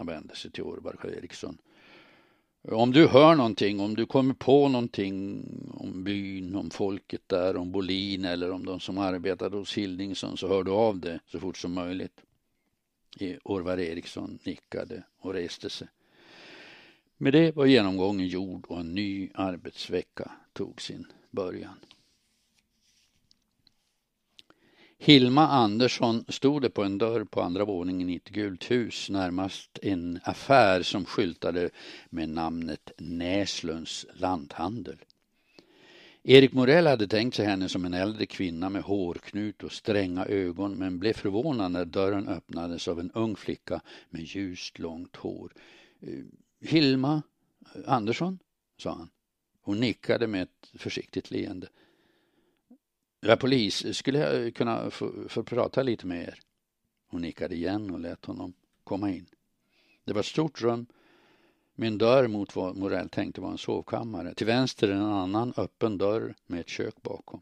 Han 0.00 0.06
vände 0.06 0.36
sig 0.36 0.50
till 0.50 0.62
Orvar 0.62 1.06
Eriksson. 1.18 1.58
Om 2.62 2.92
du 2.92 3.06
hör 3.06 3.34
någonting, 3.34 3.80
om 3.80 3.96
du 3.96 4.06
kommer 4.06 4.34
på 4.34 4.68
någonting 4.68 5.44
om 5.74 6.04
byn, 6.04 6.56
om 6.56 6.70
folket 6.70 7.22
där, 7.26 7.56
om 7.56 7.72
Bolin 7.72 8.24
eller 8.24 8.50
om 8.50 8.64
de 8.64 8.80
som 8.80 8.98
arbetade 8.98 9.56
hos 9.56 9.78
Hildingsson 9.78 10.36
så 10.36 10.48
hör 10.48 10.64
du 10.64 10.70
av 10.70 10.98
det 10.98 11.20
så 11.26 11.40
fort 11.40 11.56
som 11.56 11.72
möjligt. 11.72 12.20
Orvar 13.44 13.78
Eriksson 13.78 14.38
nickade 14.44 15.02
och 15.18 15.34
reste 15.34 15.70
sig. 15.70 15.88
Med 17.16 17.32
det 17.32 17.56
var 17.56 17.66
genomgången 17.66 18.26
gjord 18.26 18.66
och 18.68 18.80
en 18.80 18.94
ny 18.94 19.30
arbetsvecka 19.34 20.30
tog 20.52 20.82
sin 20.82 21.06
början. 21.30 21.78
Hilma 25.02 25.48
Andersson 25.48 26.24
stod 26.28 26.62
det 26.62 26.70
på 26.70 26.84
en 26.84 26.98
dörr 26.98 27.24
på 27.24 27.42
andra 27.42 27.64
våningen 27.64 28.10
i 28.10 28.16
ett 28.16 28.28
gult 28.28 28.70
hus 28.70 29.10
närmast 29.10 29.78
en 29.82 30.20
affär 30.22 30.82
som 30.82 31.04
skyltade 31.04 31.70
med 32.10 32.28
namnet 32.28 32.92
Näslunds 32.98 34.06
lanthandel. 34.14 34.96
Erik 36.22 36.52
Morell 36.52 36.86
hade 36.86 37.06
tänkt 37.06 37.34
sig 37.34 37.46
henne 37.46 37.68
som 37.68 37.84
en 37.84 37.94
äldre 37.94 38.26
kvinna 38.26 38.70
med 38.70 38.82
hårknut 38.82 39.62
och 39.62 39.72
stränga 39.72 40.26
ögon 40.26 40.74
men 40.74 40.98
blev 40.98 41.12
förvånad 41.12 41.72
när 41.72 41.84
dörren 41.84 42.28
öppnades 42.28 42.88
av 42.88 43.00
en 43.00 43.10
ung 43.10 43.36
flicka 43.36 43.80
med 44.10 44.22
ljust 44.22 44.78
långt 44.78 45.16
hår. 45.16 45.52
Eh, 46.00 46.24
Hilma 46.60 47.22
Andersson, 47.86 48.38
sa 48.78 48.90
han. 48.90 49.10
Hon 49.60 49.80
nickade 49.80 50.26
med 50.26 50.42
ett 50.42 50.70
försiktigt 50.74 51.30
leende. 51.30 51.68
Jag 53.22 53.32
är 53.32 53.36
polis, 53.36 53.96
skulle 53.96 54.18
jag 54.18 54.54
kunna 54.54 54.90
få, 54.90 55.12
få 55.28 55.42
prata 55.42 55.82
lite 55.82 56.06
med 56.06 56.22
er? 56.22 56.40
Hon 57.08 57.20
nickade 57.20 57.54
igen 57.54 57.90
och 57.90 58.00
lät 58.00 58.24
honom 58.24 58.52
komma 58.84 59.10
in. 59.10 59.26
Det 60.04 60.12
var 60.12 60.20
ett 60.20 60.26
stort 60.26 60.62
rum 60.62 60.86
med 61.74 61.86
en 61.86 61.98
dörr 61.98 62.28
mot 62.28 62.56
vad 62.56 62.76
Morell 62.76 63.08
tänkte 63.08 63.40
var 63.40 63.50
en 63.50 63.58
sovkammare. 63.58 64.34
Till 64.34 64.46
vänster 64.46 64.88
en 64.88 65.02
annan 65.02 65.52
öppen 65.56 65.98
dörr 65.98 66.34
med 66.46 66.60
ett 66.60 66.68
kök 66.68 67.02
bakom. 67.02 67.40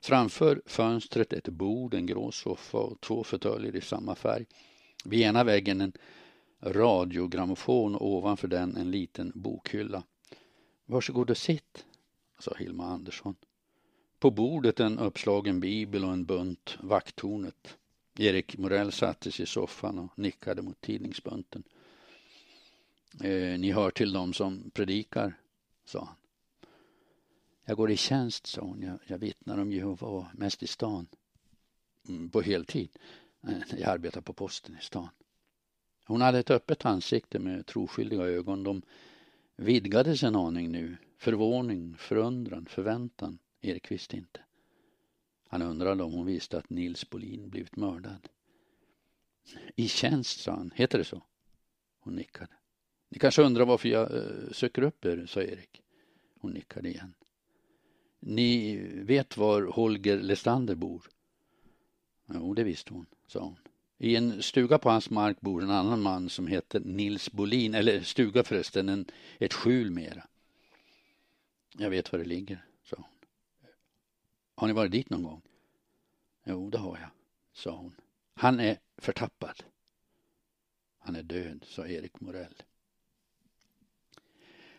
Framför 0.00 0.62
fönstret 0.66 1.32
ett 1.32 1.48
bord, 1.48 1.94
en 1.94 2.06
grå 2.06 2.32
soffa 2.32 2.78
och 2.78 3.00
två 3.00 3.24
fåtöljer 3.24 3.76
i 3.76 3.80
samma 3.80 4.14
färg. 4.14 4.46
Vid 5.04 5.20
ena 5.20 5.44
väggen 5.44 5.80
en 5.80 5.92
radiogrammofon 6.60 7.94
och 7.94 8.06
ovanför 8.06 8.48
den 8.48 8.76
en 8.76 8.90
liten 8.90 9.32
bokhylla. 9.34 10.02
Varsågod 10.86 11.30
och 11.30 11.36
sitt, 11.36 11.84
sa 12.38 12.54
Hilma 12.58 12.84
Andersson. 12.84 13.34
På 14.18 14.30
bordet 14.30 14.80
en 14.80 14.98
uppslagen 14.98 15.60
bibel 15.60 16.04
och 16.04 16.12
en 16.12 16.24
bunt 16.24 16.78
Vakttornet. 16.80 17.78
Erik 18.18 18.58
Morell 18.58 18.92
satte 18.92 19.32
sig 19.32 19.42
i 19.42 19.46
soffan 19.46 19.98
och 19.98 20.18
nickade 20.18 20.62
mot 20.62 20.80
tidningsbunten. 20.80 21.62
Eh, 23.24 23.58
ni 23.58 23.72
hör 23.72 23.90
till 23.90 24.12
dem 24.12 24.32
som 24.32 24.70
predikar, 24.70 25.34
sa 25.84 26.04
han. 26.04 26.14
Jag 27.64 27.76
går 27.76 27.90
i 27.90 27.96
tjänst, 27.96 28.46
sa 28.46 28.60
hon. 28.60 28.82
Jag, 28.82 28.98
jag 29.06 29.18
vittnar 29.18 29.58
om 29.58 29.72
Jehova, 29.72 30.26
mest 30.34 30.62
i 30.62 30.66
stan. 30.66 31.06
Mm, 32.08 32.30
på 32.30 32.40
heltid. 32.40 32.88
Eh, 33.48 33.78
jag 33.78 33.90
arbetar 33.90 34.20
på 34.20 34.32
posten 34.32 34.76
i 34.80 34.84
stan. 34.84 35.08
Hon 36.06 36.20
hade 36.20 36.38
ett 36.38 36.50
öppet 36.50 36.84
ansikte 36.84 37.38
med 37.38 37.66
troskyldiga 37.66 38.22
ögon. 38.22 38.62
De 38.62 38.82
vidgades 39.56 40.22
en 40.22 40.36
aning 40.36 40.72
nu. 40.72 40.96
Förvåning, 41.18 41.96
förundran, 41.98 42.66
förväntan. 42.66 43.38
Erik 43.60 43.90
visste 43.90 44.16
inte. 44.16 44.40
Han 45.48 45.62
undrade 45.62 46.02
om 46.02 46.12
hon 46.12 46.26
visste 46.26 46.58
att 46.58 46.70
Nils 46.70 47.10
Bolin 47.10 47.50
blivit 47.50 47.76
mördad. 47.76 48.28
I 49.76 49.88
tjänst, 49.88 50.40
sa 50.40 50.52
han. 50.52 50.70
Heter 50.74 50.98
det 50.98 51.04
så? 51.04 51.22
Hon 52.00 52.16
nickade. 52.16 52.52
Ni 53.08 53.18
kanske 53.18 53.42
undrar 53.42 53.64
varför 53.64 53.88
jag 53.88 54.10
uh, 54.12 54.50
söker 54.52 54.82
upp 54.82 55.04
er, 55.04 55.26
sa 55.26 55.42
Erik. 55.42 55.82
Hon 56.40 56.52
nickade 56.52 56.88
igen. 56.88 57.14
Ni 58.20 58.76
vet 59.02 59.36
var 59.36 59.62
Holger 59.62 60.20
Lestander 60.20 60.74
bor? 60.74 61.08
Jo, 62.34 62.54
det 62.54 62.64
visste 62.64 62.92
hon, 62.92 63.06
sa 63.26 63.40
hon. 63.40 63.58
I 63.98 64.16
en 64.16 64.42
stuga 64.42 64.78
på 64.78 64.90
hans 64.90 65.10
mark 65.10 65.40
bor 65.40 65.62
en 65.62 65.70
annan 65.70 66.02
man 66.02 66.28
som 66.28 66.46
heter 66.46 66.80
Nils 66.80 67.32
Bolin, 67.32 67.74
eller 67.74 68.00
stuga 68.00 68.44
förresten, 68.44 68.88
en, 68.88 69.06
ett 69.38 69.52
skjul 69.54 69.90
mera. 69.90 70.26
Jag 71.78 71.90
vet 71.90 72.12
var 72.12 72.18
det 72.18 72.24
ligger, 72.24 72.64
sa 72.84 72.96
hon. 72.96 73.17
Har 74.58 74.66
ni 74.66 74.72
varit 74.72 74.92
dit 74.92 75.10
någon 75.10 75.22
gång? 75.22 75.42
Jo, 76.44 76.70
det 76.70 76.78
har 76.78 76.98
jag, 76.98 77.10
sa 77.52 77.70
hon. 77.76 77.94
Han 78.34 78.60
är 78.60 78.78
förtappad. 78.96 79.62
Han 80.98 81.16
är 81.16 81.22
död, 81.22 81.64
sa 81.68 81.86
Erik 81.86 82.20
Morell. 82.20 82.54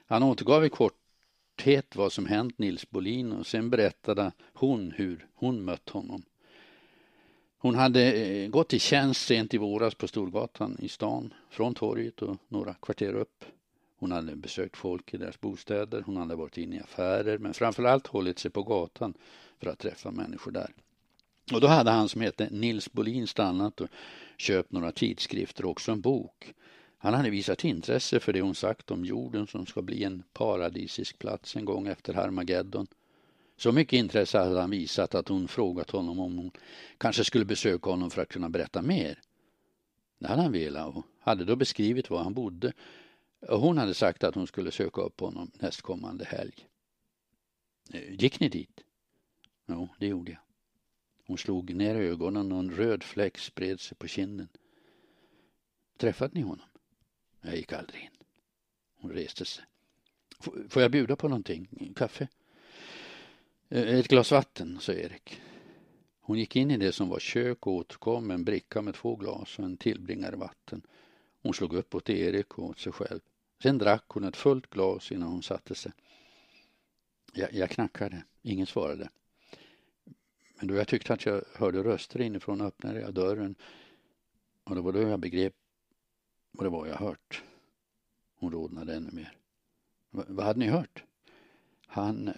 Han 0.06 0.23
återgav 0.23 0.65
i 0.65 0.69
korthet 0.69 1.95
vad 1.95 2.11
som 2.11 2.26
hänt 2.26 2.57
Nils 2.57 2.89
Bolin 2.89 3.31
och 3.31 3.47
sen 3.47 3.69
berättade 3.69 4.31
hon 4.53 4.91
hur 4.91 5.27
hon 5.34 5.65
mött 5.65 5.89
honom. 5.89 6.23
Hon 7.57 7.76
hade 7.76 8.14
eh, 8.14 8.49
gått 8.49 8.73
i 8.73 8.80
tjänst 8.80 9.26
sent 9.26 9.53
i 9.53 9.57
våras 9.57 9.95
på 9.95 10.07
Storgatan 10.07 10.77
i 10.80 10.89
stan, 10.89 11.34
från 11.49 11.73
torget 11.73 12.22
och 12.22 12.38
några 12.47 12.73
kvarter 12.73 13.14
upp. 13.14 13.45
Hon 13.99 14.11
hade 14.11 14.35
besökt 14.35 14.77
folk 14.77 15.13
i 15.13 15.17
deras 15.17 15.41
bostäder, 15.41 16.01
hon 16.05 16.17
hade 16.17 16.35
varit 16.35 16.57
inne 16.57 16.76
i 16.76 16.80
affärer 16.80 17.38
men 17.38 17.53
framförallt 17.53 18.07
hållit 18.07 18.39
sig 18.39 18.51
på 18.51 18.63
gatan 18.63 19.13
för 19.59 19.69
att 19.69 19.80
träffa 19.80 20.11
människor 20.11 20.51
där. 20.51 20.73
Och 21.53 21.61
då 21.61 21.67
hade 21.67 21.91
han 21.91 22.09
som 22.09 22.21
hette 22.21 22.47
Nils 22.51 22.91
Bolin 22.91 23.27
stannat 23.27 23.81
och 23.81 23.88
köpt 24.38 24.71
några 24.71 24.91
tidskrifter 24.91 25.65
och 25.65 25.71
också 25.71 25.91
en 25.91 26.01
bok. 26.01 26.53
Han 26.97 27.13
hade 27.13 27.30
visat 27.30 27.63
intresse 27.63 28.19
för 28.19 28.34
det 28.34 28.41
hon 28.41 28.55
sagt 28.55 28.91
om 28.91 29.05
jorden 29.05 29.47
som 29.47 29.65
ska 29.65 29.81
bli 29.81 30.03
en 30.03 30.23
paradisisk 30.34 31.19
plats 31.19 31.55
en 31.55 31.65
gång 31.65 31.88
efter 31.88 32.13
Harmageddon. 32.13 32.88
Så 33.57 33.71
mycket 33.71 33.99
intresse 33.99 34.38
hade 34.38 34.61
han 34.61 34.69
visat 34.69 35.15
att 35.15 35.27
hon 35.27 35.47
frågat 35.47 35.91
honom 35.91 36.19
om 36.19 36.38
hon 36.38 36.51
kanske 36.97 37.23
skulle 37.23 37.45
besöka 37.45 37.89
honom 37.89 38.09
för 38.09 38.21
att 38.21 38.30
kunna 38.30 38.49
berätta 38.49 38.81
mer. 38.81 39.19
Det 40.19 40.27
hade 40.27 40.41
han 40.41 40.51
velat 40.51 40.95
och 40.95 41.05
hade 41.19 41.45
då 41.45 41.55
beskrivit 41.55 42.09
var 42.09 42.23
han 42.23 42.34
bodde. 42.34 42.73
Hon 43.48 43.78
hade 43.78 43.94
sagt 43.94 44.24
att 44.24 44.36
hon 44.36 44.48
skulle 44.48 44.72
söka 44.72 45.02
upp 45.02 45.20
honom 45.20 45.52
nästkommande 45.53 46.26
helg. 46.26 46.68
Eh, 47.94 48.14
gick 48.14 48.40
ni 48.40 48.49
dit? 48.49 48.82
Jo, 49.66 49.90
det 49.99 50.07
gjorde 50.07 50.32
jag. 50.32 50.41
Hon 51.28 51.38
slog 51.38 51.76
ner 51.76 51.95
ögonen 51.95 52.52
och 52.52 52.60
en 52.60 52.72
röd 52.72 53.03
fläck 53.03 53.38
spred 53.38 53.80
sig 53.80 53.98
på 53.98 54.07
kinden. 54.07 54.48
Träffade 55.98 56.34
ni 56.34 56.41
honom? 56.41 56.66
Jag 57.41 57.56
gick 57.56 57.74
aldrig 57.74 58.02
in. 58.03 58.10
Hon 58.95 59.11
reste 59.11 59.45
sig. 59.45 59.64
Får 60.70 60.82
jag 60.82 60.91
bjuda 60.91 61.16
på 61.16 61.28
någonting? 61.28 61.94
Kaffe? 61.95 62.28
Eh, 63.70 63.99
ett 63.99 64.07
glas 64.07 64.32
vatten, 64.32 64.80
sa 64.80 64.94
Erik. 64.94 65.41
Hon 66.22 66.40
gick 66.40 66.56
in 66.56 66.72
i 66.72 66.78
det 66.78 66.91
som 66.91 67.10
var 67.10 67.20
kök 67.20 67.68
och 67.68 67.74
återkom 67.74 68.28
med 68.28 68.36
en 68.36 68.44
bricka 68.44 68.82
med 68.82 68.95
två 68.95 69.16
glas 69.16 69.60
och 69.60 69.66
en 69.66 69.78
tillbringare 69.78 70.36
vatten. 70.36 70.82
Hon 71.41 71.53
slog 71.53 71.74
upp 71.74 71.95
åt 71.95 72.10
Erik 72.10 72.57
och 72.57 72.66
åt 72.66 72.80
sig 72.80 72.94
själv. 72.94 73.20
Sen 73.64 73.78
drack 73.78 74.03
hon 74.07 74.24
ett 74.24 74.38
fullt 74.38 74.70
glas 74.70 75.11
innan 75.11 75.30
hon 75.30 75.44
satte 75.44 75.76
sig. 75.76 75.91
Jag, 77.34 77.53
jag 77.53 77.70
knackade. 77.70 78.24
Ingen 78.41 78.68
svarade. 78.68 79.10
Men 80.56 80.68
då 80.68 80.76
jag 80.76 80.88
tyckte 80.88 81.14
att 81.14 81.26
jag 81.26 81.44
hörde 81.56 81.84
röster 81.84 82.22
inifrån 82.22 82.61
öppnade 82.61 83.02
jag 83.02 83.14
dörren 83.14 83.56
och 84.64 84.76
det 84.76 84.82
var 84.82 84.91
då 84.91 85.02
jag 85.02 85.20
begrep 85.20 85.53
vad 86.52 86.66
det 86.66 86.70
var 86.70 86.88
jag 86.88 86.95
hört. 86.95 87.44
Hon 88.36 88.52
rodnade 88.52 88.95
ännu 88.95 89.11
mer. 89.11 89.38
V 90.11 90.24
vad 90.28 90.45
hade 90.45 90.60
ni 90.60 90.68
hört? 90.68 91.03
Han, 91.86 92.34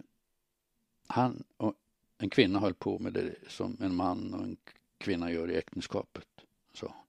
han 1.08 1.44
och 1.58 1.76
en 2.18 2.30
kvinna 2.30 2.60
höll 2.60 2.74
på 2.74 3.00
med 3.00 3.14
det 3.14 3.36
som 3.48 3.78
en 3.82 3.96
man 3.96 4.34
och 4.34 4.44
en 4.44 4.58
kvinna 4.98 5.32
gör 5.32 5.52
i 5.52 5.58
äktenskapet, 5.58 6.28
sa 6.74 6.88
hon. 6.88 7.01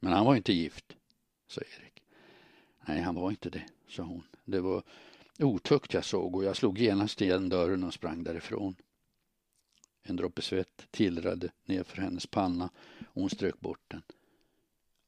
Men 0.00 0.12
han 0.12 0.26
var 0.26 0.36
inte 0.36 0.52
gift, 0.52 0.96
sa 1.46 1.60
Erik. 1.60 2.02
Nej, 2.86 3.00
han 3.00 3.14
var 3.14 3.30
inte 3.30 3.50
det, 3.50 3.64
sa 3.88 4.02
hon. 4.02 4.22
Det 4.44 4.60
var 4.60 4.82
otukt 5.38 5.94
jag 5.94 6.04
såg 6.04 6.36
och 6.36 6.44
jag 6.44 6.56
slog 6.56 6.78
genast 6.78 7.20
igen 7.20 7.48
dörren 7.48 7.84
och 7.84 7.94
sprang 7.94 8.24
därifrån. 8.24 8.76
En 10.02 10.16
droppe 10.16 10.42
svett 10.42 10.86
tillrade 10.90 11.50
nerför 11.64 12.02
hennes 12.02 12.26
panna 12.26 12.70
och 13.08 13.20
hon 13.20 13.30
strök 13.30 13.60
bort 13.60 13.84
den. 13.88 14.02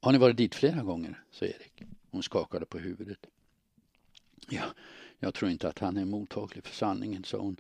Har 0.01 0.13
ni 0.13 0.19
varit 0.19 0.37
dit 0.37 0.55
flera 0.55 0.83
gånger? 0.83 1.25
sa 1.31 1.45
Erik. 1.45 1.83
Hon 2.11 2.23
skakade 2.23 2.67
på 2.67 2.79
huvudet. 2.79 3.27
Ja, 4.49 4.65
jag 5.19 5.35
tror 5.35 5.51
inte 5.51 5.69
att 5.69 5.79
han 5.79 5.97
är 5.97 6.05
mottaglig 6.05 6.65
för 6.65 6.75
sanningen, 6.75 7.25
sa 7.25 7.39
hon. 7.39 7.57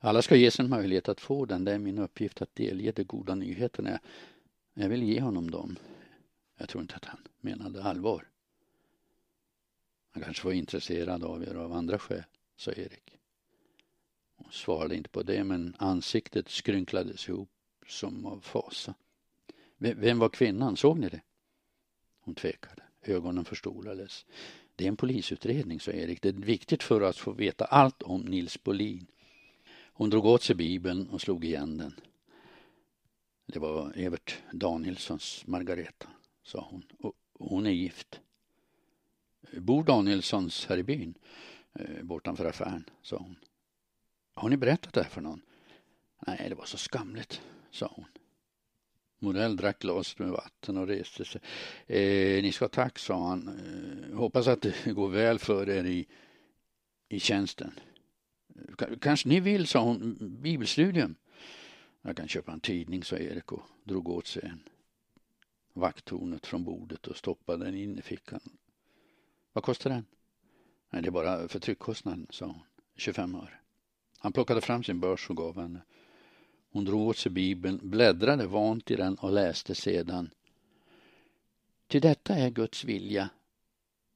Alla 0.00 0.22
ska 0.22 0.36
ges 0.36 0.60
en 0.60 0.68
möjlighet 0.68 1.08
att 1.08 1.20
få 1.20 1.44
den. 1.44 1.64
Det 1.64 1.72
är 1.72 1.78
min 1.78 1.98
uppgift 1.98 2.42
att 2.42 2.54
delge 2.54 2.92
de 2.92 3.04
goda 3.04 3.34
nyheterna. 3.34 4.00
Jag 4.74 4.88
vill 4.88 5.02
ge 5.02 5.20
honom 5.20 5.50
dem. 5.50 5.76
Jag 6.58 6.68
tror 6.68 6.82
inte 6.82 6.96
att 6.96 7.04
han 7.04 7.20
menade 7.40 7.82
allvar. 7.82 8.28
Han 10.10 10.22
kanske 10.22 10.44
var 10.44 10.52
intresserad 10.52 11.24
av 11.24 11.42
er 11.42 11.54
av 11.54 11.72
andra 11.72 11.98
skäl, 11.98 12.24
sa 12.56 12.72
Erik. 12.72 13.18
Hon 14.36 14.52
svarade 14.52 14.96
inte 14.96 15.10
på 15.10 15.22
det, 15.22 15.44
men 15.44 15.76
ansiktet 15.78 16.48
skrynklades 16.48 17.28
ihop 17.28 17.50
som 17.86 18.26
av 18.26 18.40
fasa. 18.40 18.94
Vem 19.76 20.18
var 20.18 20.28
kvinnan? 20.28 20.76
Såg 20.76 20.98
ni 20.98 21.08
det? 21.08 21.20
Hon 22.20 22.34
tvekade. 22.34 22.82
Ögonen 23.02 23.44
förstorades. 23.44 24.26
Det 24.76 24.84
är 24.84 24.88
en 24.88 24.96
polisutredning, 24.96 25.80
sa 25.80 25.90
Erik. 25.90 26.22
Det 26.22 26.28
är 26.28 26.32
viktigt 26.32 26.82
för 26.82 27.00
oss 27.00 27.10
att 27.10 27.16
få 27.16 27.32
veta 27.32 27.64
allt 27.64 28.02
om 28.02 28.20
Nils 28.20 28.62
Bolin. 28.62 29.06
Hon 29.92 30.10
drog 30.10 30.26
åt 30.26 30.42
sig 30.42 30.56
bibeln 30.56 31.08
och 31.08 31.20
slog 31.20 31.44
igen 31.44 31.78
den. 31.78 31.94
Det 33.46 33.58
var 33.58 33.92
Evert 33.96 34.38
Danielssons 34.52 35.46
Margareta, 35.46 36.08
sa 36.48 36.68
hon. 36.70 36.84
Och 36.98 37.14
hon 37.32 37.66
är 37.66 37.70
gift. 37.70 38.20
Eh, 39.50 39.60
Bor 39.60 39.84
Danielssons 39.84 40.66
här 40.66 40.76
i 40.76 40.82
byn? 40.82 41.14
Eh, 41.72 42.02
bortanför 42.02 42.44
affären, 42.44 42.84
sa 43.02 43.16
hon. 43.16 43.36
Har 44.34 44.48
ni 44.48 44.56
berättat 44.56 44.94
det 44.94 45.02
här 45.02 45.10
för 45.10 45.20
någon? 45.20 45.42
Nej, 46.26 46.46
det 46.48 46.54
var 46.54 46.64
så 46.64 46.78
skamligt, 46.78 47.42
sa 47.70 47.92
hon. 47.96 48.04
Morell 49.18 49.56
drack 49.56 49.78
glaset 49.78 50.18
med 50.18 50.28
vatten 50.28 50.76
och 50.76 50.86
reste 50.86 51.24
sig. 51.24 51.40
Eh, 51.86 52.42
ni 52.42 52.52
ska 52.52 52.64
ha 52.64 52.70
tack, 52.70 52.98
sa 52.98 53.28
han. 53.28 53.48
Eh, 53.48 54.16
hoppas 54.16 54.46
att 54.46 54.62
det 54.62 54.74
går 54.92 55.08
väl 55.08 55.38
för 55.38 55.68
er 55.68 55.84
i, 55.84 56.06
i 57.08 57.20
tjänsten. 57.20 57.72
Eh, 58.54 58.74
K 58.74 58.86
kanske 59.00 59.28
ni 59.28 59.40
vill, 59.40 59.66
sa 59.66 59.82
hon, 59.82 60.16
bibelstudium? 60.20 61.14
Jag 62.02 62.16
kan 62.16 62.28
köpa 62.28 62.52
en 62.52 62.60
tidning, 62.60 63.04
sa 63.04 63.16
Erik 63.16 63.52
och 63.52 63.62
drog 63.84 64.08
åt 64.08 64.26
sig 64.26 64.42
en 64.44 64.68
vakttornet 65.78 66.46
från 66.46 66.64
bordet 66.64 67.06
och 67.06 67.16
stoppade 67.16 67.64
den 67.64 67.74
in 67.74 67.98
i 67.98 68.02
fickan. 68.02 68.40
Vad 69.52 69.64
kostar 69.64 69.90
den? 69.90 70.04
Nej, 70.90 71.02
det 71.02 71.08
är 71.08 71.10
bara 71.10 71.48
för 71.48 71.58
tryckkostnaden, 71.58 72.26
sa 72.30 72.46
hon. 72.46 72.60
25 72.96 73.34
öre. 73.34 73.58
Han 74.18 74.32
plockade 74.32 74.60
fram 74.60 74.84
sin 74.84 75.00
börs 75.00 75.30
och 75.30 75.36
gav 75.36 75.60
henne. 75.60 75.80
Hon 76.70 76.84
drog 76.84 77.08
åt 77.08 77.16
sig 77.16 77.32
bibeln, 77.32 77.80
bläddrade 77.82 78.46
vant 78.46 78.90
i 78.90 78.96
den 78.96 79.14
och 79.14 79.32
läste 79.32 79.74
sedan. 79.74 80.30
Till 81.86 82.00
detta 82.00 82.34
är 82.34 82.50
Guds 82.50 82.84
vilja, 82.84 83.30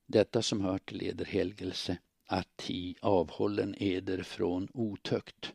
detta 0.07 0.43
som 0.43 0.61
hör 0.61 0.79
till 0.79 1.03
eder 1.03 1.25
helgelse, 1.25 1.99
att 2.27 2.71
i 2.71 2.97
avhållen 3.01 3.75
eder 3.79 4.23
från 4.23 4.69
otökt. 4.75 5.53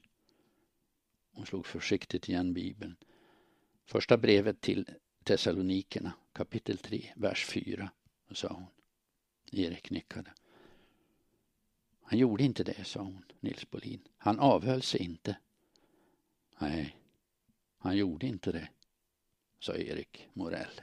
Hon 1.31 1.45
slog 1.45 1.65
försiktigt 1.65 2.29
igen 2.29 2.53
bibeln. 2.53 2.95
Första 3.85 4.17
brevet 4.17 4.61
till 4.61 4.89
Thessalonikerna, 5.27 6.13
kapitel 6.33 6.77
3, 6.77 7.13
vers 7.15 7.45
4, 7.45 7.91
sa 8.31 8.47
hon. 8.47 8.65
Erik 9.51 9.89
nickade. 9.89 10.33
Han 12.01 12.19
gjorde 12.19 12.43
inte 12.43 12.63
det, 12.63 12.87
sa 12.87 13.01
hon, 13.01 13.25
Nils 13.39 13.69
Bolin. 13.69 14.07
Han 14.17 14.39
avhöll 14.39 14.81
sig 14.81 15.01
inte. 15.01 15.37
Nej, 16.59 16.97
han 17.77 17.97
gjorde 17.97 18.27
inte 18.27 18.51
det. 18.51 18.69
sa 19.59 19.75
Erik 19.75 20.27
Morell. 20.33 20.81